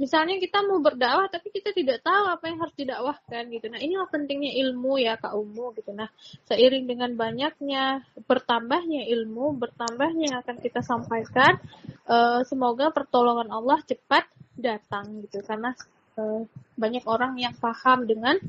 misalnya 0.00 0.40
kita 0.40 0.64
mau 0.64 0.80
berdakwah 0.80 1.28
tapi 1.28 1.52
kita 1.52 1.76
tidak 1.76 2.00
tahu 2.00 2.24
apa 2.32 2.48
yang 2.48 2.58
harus 2.64 2.72
didakwahkan 2.72 3.42
gitu. 3.52 3.66
Nah, 3.68 3.80
inilah 3.84 4.08
pentingnya 4.08 4.56
ilmu 4.64 4.96
ya 4.96 5.20
Kak 5.20 5.36
Umu 5.36 5.76
gitu. 5.76 5.92
Nah, 5.92 6.08
seiring 6.48 6.88
dengan 6.88 7.12
banyaknya 7.12 8.00
bertambahnya 8.24 9.04
ilmu, 9.12 9.60
bertambahnya 9.60 10.24
yang 10.32 10.38
akan 10.40 10.56
kita 10.56 10.80
sampaikan, 10.80 11.60
uh, 12.08 12.40
semoga 12.48 12.88
pertolongan 12.88 13.52
Allah 13.52 13.84
cepat 13.84 14.24
datang 14.56 15.20
gitu 15.28 15.44
karena 15.44 15.76
uh, 16.16 16.48
banyak 16.80 17.04
orang 17.04 17.36
yang 17.36 17.52
paham 17.60 18.08
dengan 18.08 18.40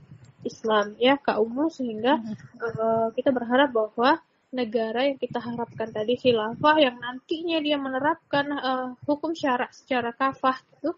Islam 0.48 0.95
ya 0.98 1.19
Kak 1.19 1.38
Umu 1.38 1.68
sehingga 1.68 2.18
uh, 2.64 3.11
kita 3.11 3.30
berharap 3.35 3.76
bahwa 3.76 4.23
negara 4.52 5.07
yang 5.07 5.15
kita 5.15 5.40
harapkan 5.40 5.90
tadi 5.95 6.19
khilafah 6.19 6.76
yang 6.76 6.99
nantinya 6.99 7.64
dia 7.64 7.80
menerapkan 7.80 8.45
uh, 8.52 8.88
hukum 9.07 9.32
syarak 9.32 9.72
secara 9.72 10.11
kafah 10.11 10.60
itu 10.60 10.91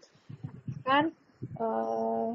kan 0.82 1.14
uh, 1.62 2.34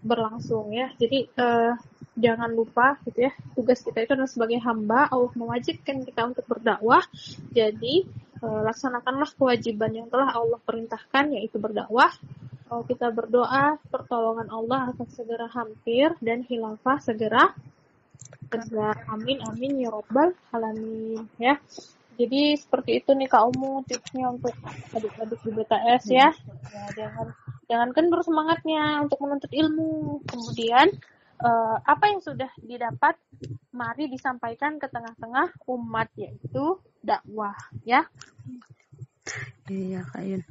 berlangsung 0.00 0.72
ya. 0.72 0.88
Jadi 0.96 1.28
uh, 1.36 1.76
jangan 2.16 2.50
lupa 2.54 2.96
gitu 3.04 3.26
ya 3.26 3.32
tugas 3.58 3.82
kita 3.82 4.06
itu 4.06 4.14
adalah 4.14 4.30
sebagai 4.30 4.62
hamba 4.62 5.10
Allah 5.12 5.32
mewajibkan 5.36 6.00
kita 6.00 6.32
untuk 6.32 6.48
berdakwah. 6.48 7.04
Jadi 7.52 8.08
uh, 8.40 8.64
laksanakanlah 8.64 9.36
kewajiban 9.36 9.92
yang 9.92 10.08
telah 10.08 10.32
Allah 10.32 10.60
perintahkan 10.64 11.36
yaitu 11.36 11.60
berdakwah. 11.60 12.12
Uh, 12.72 12.80
kita 12.88 13.12
berdoa 13.12 13.76
pertolongan 13.92 14.48
Allah 14.48 14.96
akan 14.96 15.08
segera 15.12 15.44
hampir 15.52 16.16
dan 16.24 16.40
khilafah 16.40 17.04
segera 17.04 17.52
kerja 18.48 18.94
amin. 19.10 19.42
Amin 19.48 19.80
ya 19.80 19.90
robbal 19.90 20.32
alamin 20.54 21.26
ya. 21.38 21.58
Jadi 22.14 22.54
seperti 22.54 23.02
itu 23.02 23.10
nih 23.10 23.26
Kak 23.26 23.42
Umu 23.50 23.82
tipsnya 23.82 24.30
untuk 24.30 24.54
adik-adik 24.94 25.40
di 25.42 25.50
BTS 25.50 26.02
ya. 26.14 26.30
ya 26.30 26.84
jangan 26.94 27.26
jangan 27.66 27.90
kendur 27.90 28.22
semangatnya 28.22 29.02
untuk 29.02 29.18
menuntut 29.18 29.50
ilmu. 29.50 30.22
Kemudian 30.22 30.94
uh, 31.42 31.76
apa 31.82 32.04
yang 32.14 32.22
sudah 32.22 32.50
didapat 32.62 33.18
mari 33.74 34.06
disampaikan 34.06 34.78
ke 34.78 34.86
tengah-tengah 34.86 35.50
umat 35.66 36.06
yaitu 36.14 36.78
dakwah 37.02 37.58
ya 37.82 38.06
Iya 39.64 40.04
Kak 40.04 40.22
Yun. 40.28 40.42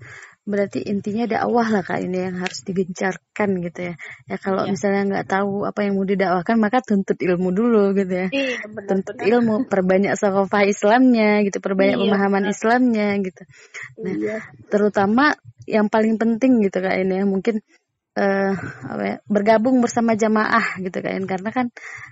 Berarti 0.43 0.83
intinya 0.89 1.29
dakwah 1.29 1.69
lah 1.69 1.85
Kak 1.85 2.01
ini 2.01 2.17
yang 2.25 2.41
harus 2.41 2.65
digencarkan 2.65 3.49
gitu 3.61 3.79
ya. 3.91 3.95
Ya 4.25 4.37
kalau 4.41 4.65
iya. 4.65 4.73
misalnya 4.73 5.01
nggak 5.05 5.27
tahu 5.29 5.69
apa 5.69 5.79
yang 5.85 5.93
mau 5.95 6.05
didakwahkan 6.09 6.57
maka 6.57 6.81
tuntut 6.81 7.21
ilmu 7.21 7.53
dulu 7.53 7.93
gitu 7.93 8.13
ya. 8.13 8.27
Iya, 8.33 8.65
benar, 8.65 8.87
tuntut 8.89 9.15
benar. 9.21 9.29
ilmu, 9.29 9.55
perbanyak 9.69 10.13
sakofah 10.17 10.65
Islamnya 10.65 11.45
gitu, 11.45 11.61
perbanyak 11.61 11.97
iya, 12.01 12.03
pemahaman 12.09 12.43
benar. 12.49 12.53
Islamnya 12.57 13.07
gitu. 13.21 13.43
Nah, 14.01 14.13
iya. 14.17 14.37
terutama 14.67 15.37
yang 15.69 15.87
paling 15.87 16.17
penting 16.17 16.59
gitu 16.65 16.81
Kak 16.81 16.97
ini 16.97 17.21
ya 17.21 17.25
mungkin 17.29 17.61
uh, 18.17 18.53
apa 18.89 19.03
ya, 19.03 19.15
bergabung 19.25 19.81
bersama 19.81 20.13
jamaah 20.13 20.77
gitu 20.81 20.99
kan. 21.01 21.23
Karena 21.25 21.49
kan 21.49 21.65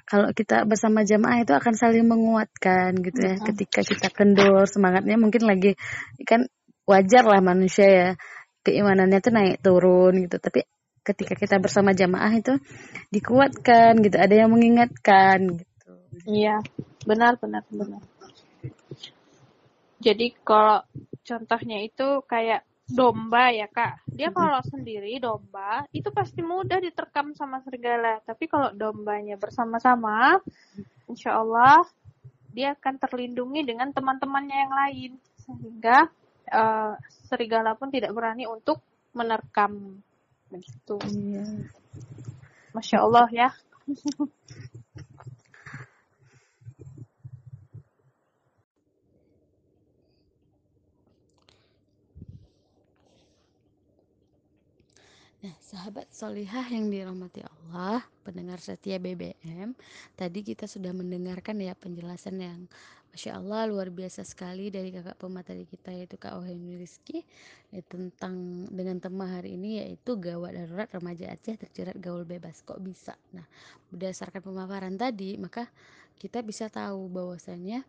kalau 0.06 0.30
kita 0.34 0.66
bersama 0.66 1.06
jamaah 1.06 1.42
itu 1.46 1.54
akan 1.54 1.74
saling 1.78 2.06
menguatkan 2.06 2.98
gitu 3.02 3.20
ya. 3.22 3.36
Ketika 3.42 3.82
kita 3.86 4.08
kendor 4.14 4.66
semangatnya 4.70 5.18
mungkin 5.18 5.46
lagi 5.46 5.78
kan 6.26 6.46
wajar 6.90 7.24
lah 7.26 7.42
manusia 7.42 7.88
ya 7.88 8.10
keimanannya 8.66 9.20
tuh 9.22 9.34
naik 9.34 9.62
turun 9.62 10.26
gitu. 10.26 10.38
Tapi 10.38 10.66
ketika 11.02 11.34
kita 11.34 11.56
bersama 11.58 11.98
jamaah 11.98 12.30
itu 12.34 12.54
dikuatkan 13.10 13.98
gitu 14.06 14.18
ada 14.22 14.34
yang 14.34 14.54
mengingatkan 14.54 15.58
gitu. 15.58 15.92
Iya 16.30 16.62
benar 17.10 17.42
benar 17.42 17.66
benar. 17.72 18.02
Jadi 20.02 20.34
kalau 20.42 20.82
contohnya 21.22 21.86
itu 21.86 22.26
kayak 22.26 22.66
domba 22.92 23.50
ya 23.50 23.68
kak. 23.72 24.04
Dia 24.08 24.30
kalau 24.30 24.60
sendiri 24.68 25.18
domba 25.18 25.88
itu 25.96 26.12
pasti 26.12 26.44
mudah 26.44 26.78
diterkam 26.84 27.34
sama 27.34 27.64
serigala. 27.64 28.20
Tapi 28.24 28.46
kalau 28.52 28.70
dombanya 28.76 29.40
bersama-sama 29.40 30.40
insya 31.08 31.40
Allah 31.40 31.84
dia 32.52 32.76
akan 32.76 33.00
terlindungi 33.00 33.64
dengan 33.64 33.90
teman-temannya 33.96 34.58
yang 34.68 34.74
lain. 34.76 35.12
Sehingga 35.42 36.12
uh, 36.52 36.94
serigala 37.26 37.74
pun 37.80 37.90
tidak 37.90 38.12
berani 38.12 38.46
untuk 38.46 38.84
menerkam. 39.16 40.04
Begitu. 40.52 41.00
Iya. 41.08 41.48
masya 42.72 43.04
Allah 43.04 43.28
ya 43.28 43.50
Nah, 55.42 55.58
sahabat 55.58 56.06
solihah 56.14 56.70
yang 56.70 56.94
dirahmati 56.94 57.42
Allah, 57.42 58.06
pendengar 58.22 58.62
setia 58.62 59.02
BBM, 59.02 59.74
tadi 60.14 60.46
kita 60.46 60.70
sudah 60.70 60.94
mendengarkan 60.94 61.58
ya 61.58 61.74
penjelasan 61.74 62.38
yang 62.38 62.60
Masya 63.10 63.42
Allah 63.42 63.66
luar 63.66 63.90
biasa 63.90 64.22
sekali 64.22 64.70
dari 64.70 64.94
kakak 64.94 65.18
pemateri 65.18 65.66
kita 65.66 65.98
yaitu 65.98 66.16
Kak 66.22 66.38
Ohemi 66.38 66.78
Rizky 66.78 67.26
ya, 67.74 67.82
tentang 67.90 68.64
dengan 68.70 69.02
tema 69.02 69.28
hari 69.28 69.58
ini 69.58 69.82
yaitu 69.82 70.14
gawat 70.16 70.56
darurat 70.56 70.88
remaja 70.94 71.34
Aceh 71.34 71.58
terjerat 71.58 71.98
gaul 71.98 72.24
bebas. 72.24 72.64
Kok 72.64 72.80
bisa? 72.80 73.18
Nah 73.36 73.44
berdasarkan 73.92 74.40
pemaparan 74.46 74.96
tadi 74.96 75.36
maka 75.42 75.68
kita 76.22 76.40
bisa 76.46 76.72
tahu 76.72 77.12
bahwasanya 77.12 77.84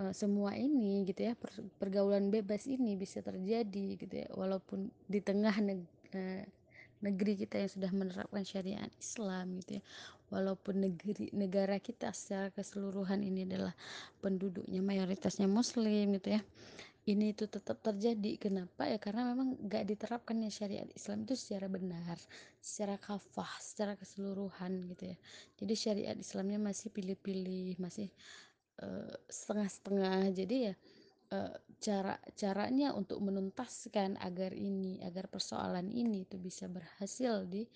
uh, 0.00 0.14
semua 0.16 0.56
ini 0.56 1.04
gitu 1.10 1.28
ya 1.28 1.34
pergaulan 1.76 2.32
bebas 2.32 2.64
ini 2.64 2.96
bisa 2.96 3.20
terjadi 3.20 4.00
gitu 4.00 4.14
ya 4.14 4.32
walaupun 4.32 4.88
di 5.04 5.20
tengah 5.20 5.60
uh, 5.60 6.42
negeri 7.04 7.36
kita 7.36 7.60
yang 7.60 7.70
sudah 7.70 7.90
menerapkan 7.92 8.42
syariat 8.48 8.88
Islam 8.96 9.60
gitu 9.60 9.78
ya. 9.78 9.82
Walaupun 10.32 10.88
negeri 10.88 11.28
negara 11.36 11.76
kita 11.76 12.10
secara 12.16 12.48
keseluruhan 12.50 13.20
ini 13.20 13.44
adalah 13.44 13.76
penduduknya 14.24 14.80
mayoritasnya 14.80 15.44
muslim 15.44 16.16
gitu 16.16 16.40
ya. 16.40 16.42
Ini 17.04 17.36
itu 17.36 17.44
tetap 17.44 17.84
terjadi. 17.84 18.40
Kenapa? 18.40 18.88
Ya 18.88 18.96
karena 18.96 19.28
memang 19.28 19.60
gak 19.68 19.84
diterapkannya 19.84 20.48
syariat 20.48 20.88
Islam 20.96 21.28
itu 21.28 21.36
secara 21.36 21.68
benar 21.68 22.16
secara 22.64 22.96
kafah 22.96 23.52
secara 23.60 23.92
keseluruhan 24.00 24.88
gitu 24.96 25.12
ya. 25.12 25.16
Jadi 25.60 25.74
syariat 25.76 26.16
Islamnya 26.16 26.56
masih 26.56 26.88
pilih-pilih 26.88 27.76
masih 27.76 28.08
uh, 28.80 29.12
setengah-setengah. 29.28 30.32
Jadi 30.32 30.72
ya 30.72 30.74
uh, 31.34 31.50
cara 31.82 32.14
caranya 32.38 32.94
untuk 32.94 33.18
menuntaskan 33.20 34.16
agar 34.22 34.54
ini 34.54 35.02
agar 35.02 35.26
persoalan 35.26 35.90
ini 35.90 36.24
itu 36.24 36.38
bisa 36.38 36.70
berhasil 36.70 37.44
di 37.50 37.66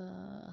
uh, 0.00 0.50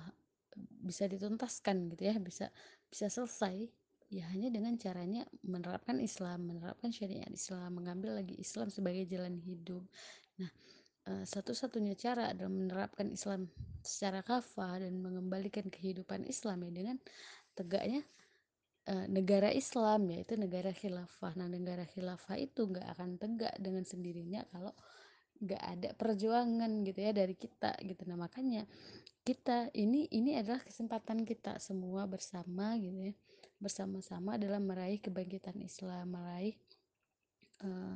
bisa 0.84 1.07
dituntaskan 1.10 1.90
gitu 1.95 2.03
ya 2.11 2.15
bisa 2.20 2.52
bisa 2.91 3.07
selesai. 3.07 3.72
Ya 4.14 4.30
hanya 4.30 4.53
dengan 4.53 4.78
caranya 4.78 5.26
menerapkan 5.41 5.98
Islam 5.98 6.45
menerapkan 6.45 6.94
syariat 6.94 7.26
Islam 7.34 7.82
mengambil 7.82 8.22
lagi 8.22 8.38
Islam 8.38 8.70
sebagai 8.70 9.10
jalan 9.10 9.41
hidup. 9.41 9.82
Nah 10.38 10.52
uh, 11.10 11.26
satu-satunya 11.26 11.98
cara 11.98 12.30
adalah 12.30 12.53
menerapkan 12.53 13.10
Islam 13.10 13.49
secara 13.82 14.22
kafah 14.22 14.86
dan 14.86 15.02
mengembalikan 15.02 15.65
kehidupan 15.68 16.30
Islam 16.30 16.61
ya 16.70 16.72
dengan 16.72 16.98
tegaknya 17.57 18.06
uh, 18.89 19.05
negara 19.07 19.49
Islam 19.53 20.10
yaitu 20.11 20.35
negara 20.35 20.72
khilafah. 20.73 21.34
Nah, 21.39 21.47
negara 21.47 21.88
khilafah 21.88 22.38
itu 22.39 22.68
nggak 22.68 22.88
akan 22.97 23.10
tegak 23.22 23.55
dengan 23.60 23.84
sendirinya 23.88 24.43
kalau 24.51 24.73
nggak 25.43 25.64
ada 25.64 25.89
perjuangan 25.95 26.72
gitu 26.88 26.99
ya 27.03 27.11
dari 27.11 27.35
kita 27.35 27.76
gitu. 27.84 28.03
Nah, 28.07 28.18
makanya 28.18 28.64
kita 29.23 29.72
ini 29.72 30.11
ini 30.11 30.35
adalah 30.35 30.60
kesempatan 30.60 31.23
kita 31.23 31.55
semua 31.64 32.03
bersama 32.03 32.76
gitu 32.76 33.11
ya 33.11 33.15
bersama-sama 33.64 34.35
dalam 34.35 34.68
meraih 34.68 34.99
kebangkitan 34.99 35.55
Islam 35.64 36.11
meraih 36.11 36.60
uh, 37.64 37.95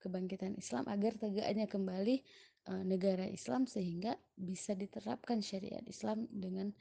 kebangkitan 0.00 0.56
Islam 0.56 0.88
agar 0.88 1.20
tegaknya 1.20 1.68
kembali 1.68 2.24
uh, 2.72 2.82
negara 2.82 3.28
Islam 3.28 3.68
sehingga 3.68 4.16
bisa 4.34 4.72
diterapkan 4.72 5.44
syariat 5.44 5.84
Islam 5.84 6.24
dengan 6.32 6.72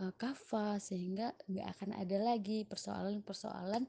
uh, 0.00 0.12
kafah 0.16 0.80
sehingga 0.80 1.36
nggak 1.50 1.66
akan 1.76 1.90
ada 1.98 2.16
lagi 2.22 2.64
persoalan-persoalan 2.64 3.84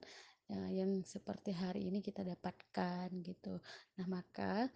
uh, 0.52 0.70
yang 0.74 1.06
seperti 1.06 1.56
hari 1.56 1.88
ini 1.88 2.04
kita 2.04 2.26
dapatkan 2.26 3.08
gitu. 3.24 3.62
Nah 4.02 4.06
maka 4.10 4.68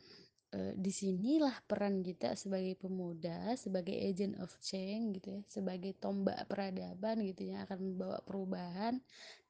uh, 0.56 0.74
di 0.78 0.92
sinilah 0.94 1.66
peran 1.68 2.00
kita 2.00 2.38
sebagai 2.40 2.80
pemuda, 2.80 3.58
sebagai 3.60 3.96
agent 3.96 4.40
of 4.40 4.54
change 4.64 5.20
gitu 5.20 5.40
ya, 5.40 5.42
sebagai 5.50 5.98
tombak 6.00 6.48
peradaban 6.48 7.20
gitu 7.26 7.52
yang 7.52 7.68
akan 7.68 7.94
membawa 7.94 8.24
perubahan 8.24 9.02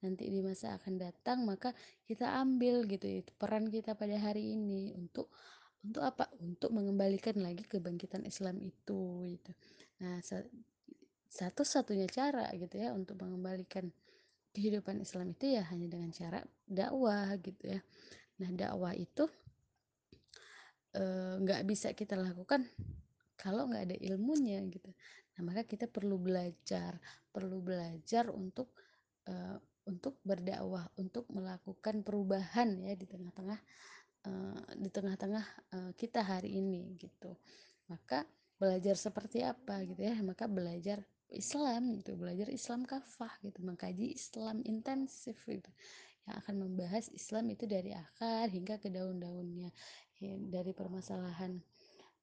nanti 0.02 0.30
di 0.30 0.46
masa 0.46 0.78
akan 0.78 1.02
datang 1.02 1.42
maka 1.42 1.74
kita 2.06 2.38
ambil 2.38 2.86
gitu 2.86 3.26
itu 3.26 3.32
peran 3.34 3.66
kita 3.66 3.98
pada 3.98 4.14
hari 4.22 4.54
ini 4.54 4.94
untuk 4.94 5.34
untuk 5.86 6.04
apa? 6.04 6.26
Untuk 6.42 6.74
mengembalikan 6.74 7.38
lagi 7.40 7.64
kebangkitan 7.64 8.26
Islam 8.26 8.60
itu 8.60 9.24
gitu. 9.30 9.52
Nah, 10.04 10.20
satu-satunya 11.28 12.08
cara 12.08 12.48
gitu 12.56 12.76
ya 12.80 12.96
untuk 12.96 13.20
mengembalikan 13.20 13.92
kehidupan 14.56 14.98
Islam 15.04 15.38
itu 15.38 15.60
ya 15.60 15.64
hanya 15.70 15.86
dengan 15.86 16.10
cara 16.10 16.42
dakwah 16.66 17.36
gitu 17.44 17.78
ya. 17.78 17.80
Nah 18.42 18.50
dakwah 18.54 18.94
itu 18.98 19.30
eh, 20.98 21.34
nggak 21.44 21.62
e, 21.62 21.66
bisa 21.68 21.94
kita 21.94 22.18
lakukan 22.18 22.66
kalau 23.38 23.70
nggak 23.70 23.94
ada 23.94 23.98
ilmunya 24.02 24.64
gitu. 24.72 24.90
Nah 25.38 25.42
maka 25.46 25.62
kita 25.68 25.86
perlu 25.86 26.18
belajar 26.18 26.98
perlu 27.30 27.62
belajar 27.62 28.34
untuk 28.34 28.74
e, 29.30 29.34
untuk 29.88 30.20
berdakwah 30.26 30.90
untuk 30.98 31.30
melakukan 31.30 32.02
perubahan 32.02 32.82
ya 32.82 32.98
di 32.98 33.06
tengah-tengah 33.06 33.60
e, 34.26 34.32
di 34.82 34.90
tengah-tengah 34.90 35.46
e, 35.70 35.78
kita 35.94 36.26
hari 36.26 36.58
ini 36.58 36.98
gitu. 36.98 37.36
Maka 37.94 38.26
belajar 38.58 38.98
seperti 38.98 39.46
apa 39.46 39.86
gitu 39.86 40.02
ya 40.02 40.18
maka 40.26 40.50
belajar 40.50 41.06
Islam 41.34 41.96
gitu 42.00 42.16
belajar 42.16 42.48
Islam 42.48 42.88
kafah 42.88 43.32
gitu 43.44 43.60
mengkaji 43.64 44.16
Islam 44.16 44.64
intensif 44.64 45.36
gitu. 45.44 45.72
Yang 46.28 46.36
akan 46.44 46.56
membahas 46.60 47.06
Islam 47.12 47.52
itu 47.52 47.68
dari 47.68 47.96
akar 47.96 48.48
hingga 48.52 48.80
ke 48.80 48.92
daun-daunnya. 48.92 49.72
Ya, 50.18 50.34
dari 50.40 50.74
permasalahan 50.74 51.62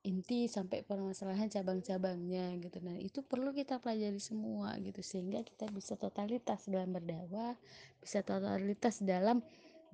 inti 0.04 0.44
sampai 0.52 0.84
permasalahan 0.84 1.48
cabang-cabangnya 1.48 2.52
gitu. 2.60 2.78
Nah 2.84 3.00
itu 3.00 3.24
perlu 3.24 3.56
kita 3.56 3.80
pelajari 3.80 4.20
semua 4.20 4.76
gitu 4.84 5.00
sehingga 5.00 5.40
kita 5.40 5.64
bisa 5.72 5.96
totalitas 5.96 6.68
dalam 6.68 6.92
berdakwah 6.92 7.56
bisa 8.04 8.20
totalitas 8.20 9.00
dalam 9.00 9.40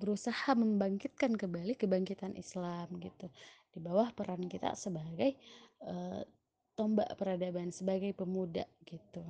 berusaha 0.03 0.51
membangkitkan 0.51 1.39
kembali 1.39 1.79
kebangkitan 1.79 2.35
Islam 2.35 2.91
gitu. 2.99 3.31
Di 3.71 3.79
bawah 3.79 4.11
peran 4.11 4.43
kita 4.51 4.75
sebagai 4.75 5.39
uh, 5.87 6.27
tombak 6.75 7.09
peradaban 7.19 7.69
sebagai 7.69 8.15
pemuda 8.15 8.65
gitu. 8.87 9.23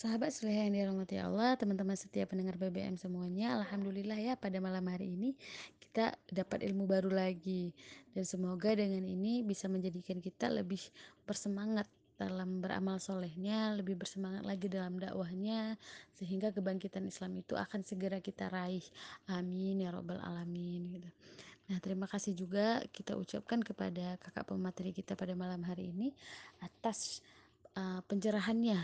Sahabat 0.00 0.32
Sulaiha 0.32 0.64
yang 0.64 0.72
dirahmati 0.72 1.20
Allah, 1.20 1.60
teman-teman 1.60 1.92
setiap 1.92 2.32
pendengar 2.32 2.56
BBM 2.56 2.96
semuanya, 2.96 3.60
Alhamdulillah 3.60 4.16
ya 4.16 4.32
pada 4.32 4.56
malam 4.56 4.88
hari 4.88 5.12
ini 5.12 5.36
kita 5.76 6.16
dapat 6.32 6.64
ilmu 6.64 6.88
baru 6.88 7.12
lagi 7.12 7.76
dan 8.16 8.24
semoga 8.24 8.72
dengan 8.72 9.04
ini 9.04 9.44
bisa 9.44 9.68
menjadikan 9.68 10.16
kita 10.24 10.48
lebih 10.48 10.80
bersemangat 11.28 11.84
dalam 12.20 12.60
beramal 12.60 13.00
solehnya, 13.00 13.72
lebih 13.72 13.96
bersemangat 13.96 14.44
lagi 14.44 14.68
dalam 14.68 15.00
dakwahnya, 15.00 15.80
sehingga 16.12 16.52
kebangkitan 16.52 17.08
Islam 17.08 17.40
itu 17.40 17.56
akan 17.56 17.80
segera 17.80 18.20
kita 18.20 18.52
raih. 18.52 18.84
Amin 19.32 19.80
ya 19.80 19.88
robbal 19.88 20.20
alamin. 20.20 21.00
Gitu. 21.00 21.08
Nah, 21.72 21.78
terima 21.80 22.04
kasih 22.04 22.36
juga 22.36 22.84
kita 22.92 23.16
ucapkan 23.16 23.64
kepada 23.64 24.20
kakak 24.20 24.44
pemateri 24.44 24.92
kita 24.92 25.16
pada 25.16 25.32
malam 25.32 25.64
hari 25.64 25.94
ini 25.94 26.12
atas 26.60 27.24
uh, 27.78 28.02
pencerahannya, 28.04 28.76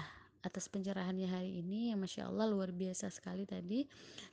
atas 0.47 0.71
pencerahannya 0.71 1.27
hari 1.27 1.61
ini 1.61 1.91
yang 1.91 2.01
masya 2.01 2.31
Allah 2.31 2.47
luar 2.47 2.71
biasa 2.71 3.11
sekali 3.11 3.43
tadi 3.43 3.83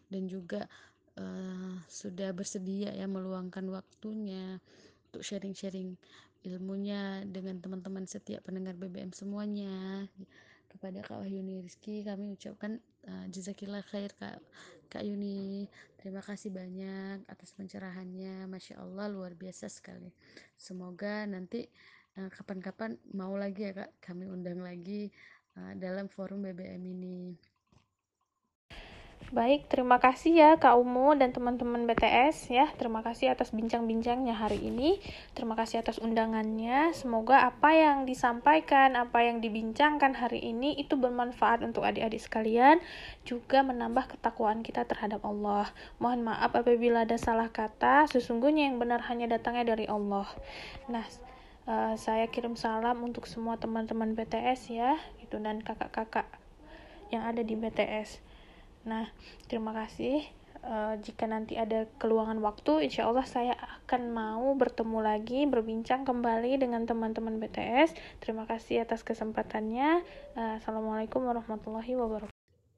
dan 0.05 0.30
juga 0.30 0.69
uh, 1.17 1.75
sudah 1.89 2.30
bersedia 2.30 2.93
ya 2.93 3.09
meluangkan 3.09 3.65
waktunya 3.73 4.61
untuk 5.09 5.25
sharing-sharing 5.25 5.97
ilmunya 6.44 7.24
dengan 7.24 7.60
teman-teman 7.64 8.03
setiap 8.03 8.48
pendengar 8.48 8.76
BBM 8.76 9.15
semuanya. 9.15 10.07
Kepada 10.68 11.06
Kak 11.06 11.22
Wahyuni 11.22 11.61
Rizky 11.61 12.02
kami 12.02 12.34
ucapkan 12.34 12.82
uh, 13.06 13.26
jazakillah 13.30 13.86
khair 13.88 14.11
Kak 14.18 14.41
Kak 14.90 15.06
Yuni. 15.06 15.70
Terima 15.98 16.20
kasih 16.20 16.52
banyak 16.52 17.24
atas 17.30 17.56
pencerahannya. 17.56 18.49
Masya 18.49 18.82
Allah 18.82 19.07
luar 19.07 19.38
biasa 19.38 19.70
sekali. 19.72 20.11
Semoga 20.60 21.24
nanti 21.30 21.65
eh, 22.20 22.30
kapan-kapan 22.30 22.98
mau 23.15 23.34
lagi 23.40 23.70
ya 23.70 23.74
Kak 23.74 24.03
kami 24.03 24.28
undang 24.28 24.60
lagi 24.61 25.10
uh, 25.57 25.74
dalam 25.80 26.10
forum 26.10 26.44
BBM 26.44 26.84
ini 26.84 27.34
Baik, 29.31 29.71
terima 29.71 30.03
kasih 30.03 30.35
ya 30.35 30.51
Kak 30.59 30.75
Umu 30.75 31.15
dan 31.15 31.31
teman-teman 31.31 31.87
BTS 31.87 32.51
ya. 32.51 32.67
Terima 32.75 32.99
kasih 32.99 33.31
atas 33.31 33.55
bincang-bincangnya 33.55 34.35
hari 34.35 34.59
ini. 34.59 34.99
Terima 35.31 35.55
kasih 35.55 35.79
atas 35.79 36.01
undangannya. 36.03 36.91
Semoga 36.91 37.47
apa 37.47 37.71
yang 37.71 38.03
disampaikan, 38.03 38.99
apa 38.99 39.23
yang 39.23 39.39
dibincangkan 39.39 40.19
hari 40.19 40.43
ini 40.43 40.75
itu 40.75 40.99
bermanfaat 40.99 41.63
untuk 41.63 41.87
adik-adik 41.87 42.19
sekalian, 42.19 42.83
juga 43.23 43.63
menambah 43.63 44.17
ketakwaan 44.17 44.59
kita 44.59 44.83
terhadap 44.83 45.23
Allah. 45.23 45.71
Mohon 46.03 46.33
maaf 46.33 46.51
apabila 46.51 47.07
ada 47.07 47.15
salah 47.15 47.47
kata, 47.47 48.11
sesungguhnya 48.11 48.67
yang 48.67 48.81
benar 48.81 49.07
hanya 49.07 49.31
datangnya 49.31 49.71
dari 49.71 49.87
Allah. 49.87 50.27
Nah, 50.91 51.07
uh, 51.69 51.93
saya 51.95 52.27
kirim 52.27 52.59
salam 52.59 52.99
untuk 53.05 53.29
semua 53.29 53.61
teman-teman 53.61 54.19
BTS 54.19 54.73
ya, 54.73 54.99
gitu 55.23 55.39
dan 55.39 55.63
kakak-kakak 55.63 56.27
yang 57.13 57.29
ada 57.29 57.45
di 57.45 57.53
BTS. 57.53 58.32
Nah, 58.84 59.07
terima 59.47 59.72
kasih. 59.72 60.23
uh, 60.64 60.95
jika 61.03 61.27
nanti 61.27 61.60
ada 61.60 61.88
keluangan 61.99 62.39
waktu, 62.39 62.88
insya 62.88 63.07
Allah 63.07 63.27
saya 63.27 63.51
akan 63.84 64.15
mau 64.15 64.47
bertemu 64.55 64.99
lagi, 65.03 65.43
berbincang 65.43 66.07
kembali 66.07 66.55
dengan 66.55 66.88
teman-teman 66.88 67.35
BTS. 67.39 67.95
Terima 68.23 68.47
kasih 68.47 68.88
atas 68.88 69.03
kesempatannya. 69.03 70.03
Uh, 70.39 70.55
Assalamualaikum 70.60 71.23
warahmatullahi 71.23 71.95
wabarakatuh 71.99 72.34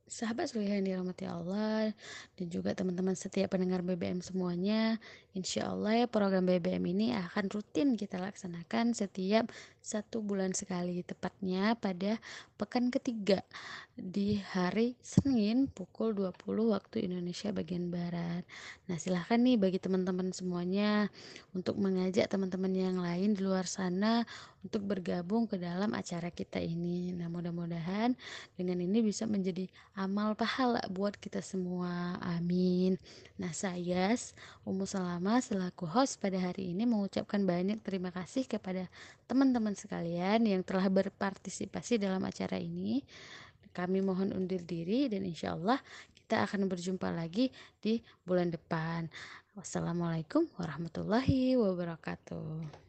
sahabat 0.05 0.53
seluruh 0.53 0.69
yang 0.69 0.85
dirahmati 0.85 1.25
Allah 1.25 1.89
dan 2.37 2.45
juga 2.53 2.77
teman-teman 2.77 3.17
setiap 3.17 3.57
pendengar 3.57 3.81
BBM 3.81 4.21
semuanya 4.21 5.01
Insya 5.33 5.73
Allah 5.73 6.05
ya 6.05 6.07
program 6.07 6.45
BBM 6.45 6.85
ini 6.93 7.17
akan 7.17 7.49
rutin 7.49 7.97
kita 7.97 8.21
laksanakan 8.21 8.93
setiap 8.93 9.49
satu 9.85 10.25
bulan 10.25 10.49
sekali 10.57 11.05
tepatnya 11.05 11.77
pada 11.77 12.17
pekan 12.57 12.89
ketiga 12.89 13.45
di 13.93 14.41
hari 14.41 14.97
Senin 14.97 15.69
pukul 15.69 16.17
20 16.17 16.73
waktu 16.73 17.05
Indonesia 17.05 17.53
bagian 17.53 17.93
Barat 17.93 18.41
nah 18.89 18.97
silahkan 18.97 19.37
nih 19.37 19.61
bagi 19.61 19.77
teman-teman 19.77 20.33
semuanya 20.33 21.05
untuk 21.53 21.77
mengajak 21.77 22.25
teman-teman 22.25 22.73
yang 22.73 22.97
lain 22.97 23.37
di 23.37 23.45
luar 23.45 23.69
sana 23.69 24.25
untuk 24.65 24.81
bergabung 24.81 25.45
ke 25.45 25.61
dalam 25.61 25.93
acara 25.93 26.33
kita 26.33 26.57
ini. 26.57 27.13
Nah, 27.13 27.29
mudah-mudahan 27.29 28.17
dengan 28.57 28.81
ini 28.81 29.05
bisa 29.05 29.29
menjadi 29.29 29.69
amal 29.93 30.33
pahala 30.33 30.81
buat 30.89 31.13
kita 31.21 31.45
semua. 31.45 32.17
Amin. 32.25 32.97
Nah, 33.37 33.53
saya 33.53 34.09
Ummu 34.65 34.89
Salama 34.89 35.37
selaku 35.37 35.85
host 35.85 36.17
pada 36.17 36.41
hari 36.41 36.73
ini 36.73 36.89
mengucapkan 36.89 37.45
banyak 37.45 37.77
terima 37.85 38.09
kasih 38.09 38.49
kepada 38.49 38.89
sekalian 39.75 40.47
yang 40.47 40.63
telah 40.63 40.87
berpartisipasi 40.87 41.99
dalam 42.01 42.23
acara 42.23 42.57
ini. 42.57 43.03
Kami 43.75 43.99
mohon 43.99 44.31
undur 44.31 44.63
diri 44.63 45.11
dan 45.11 45.27
insya 45.27 45.51
Allah 45.51 45.77
kita 46.15 46.47
akan 46.47 46.71
berjumpa 46.71 47.11
lagi 47.11 47.51
di 47.77 47.99
bulan 48.23 48.49
depan. 48.49 49.11
Wassalamualaikum 49.53 50.47
warahmatullahi 50.55 51.59
wabarakatuh. 51.59 52.84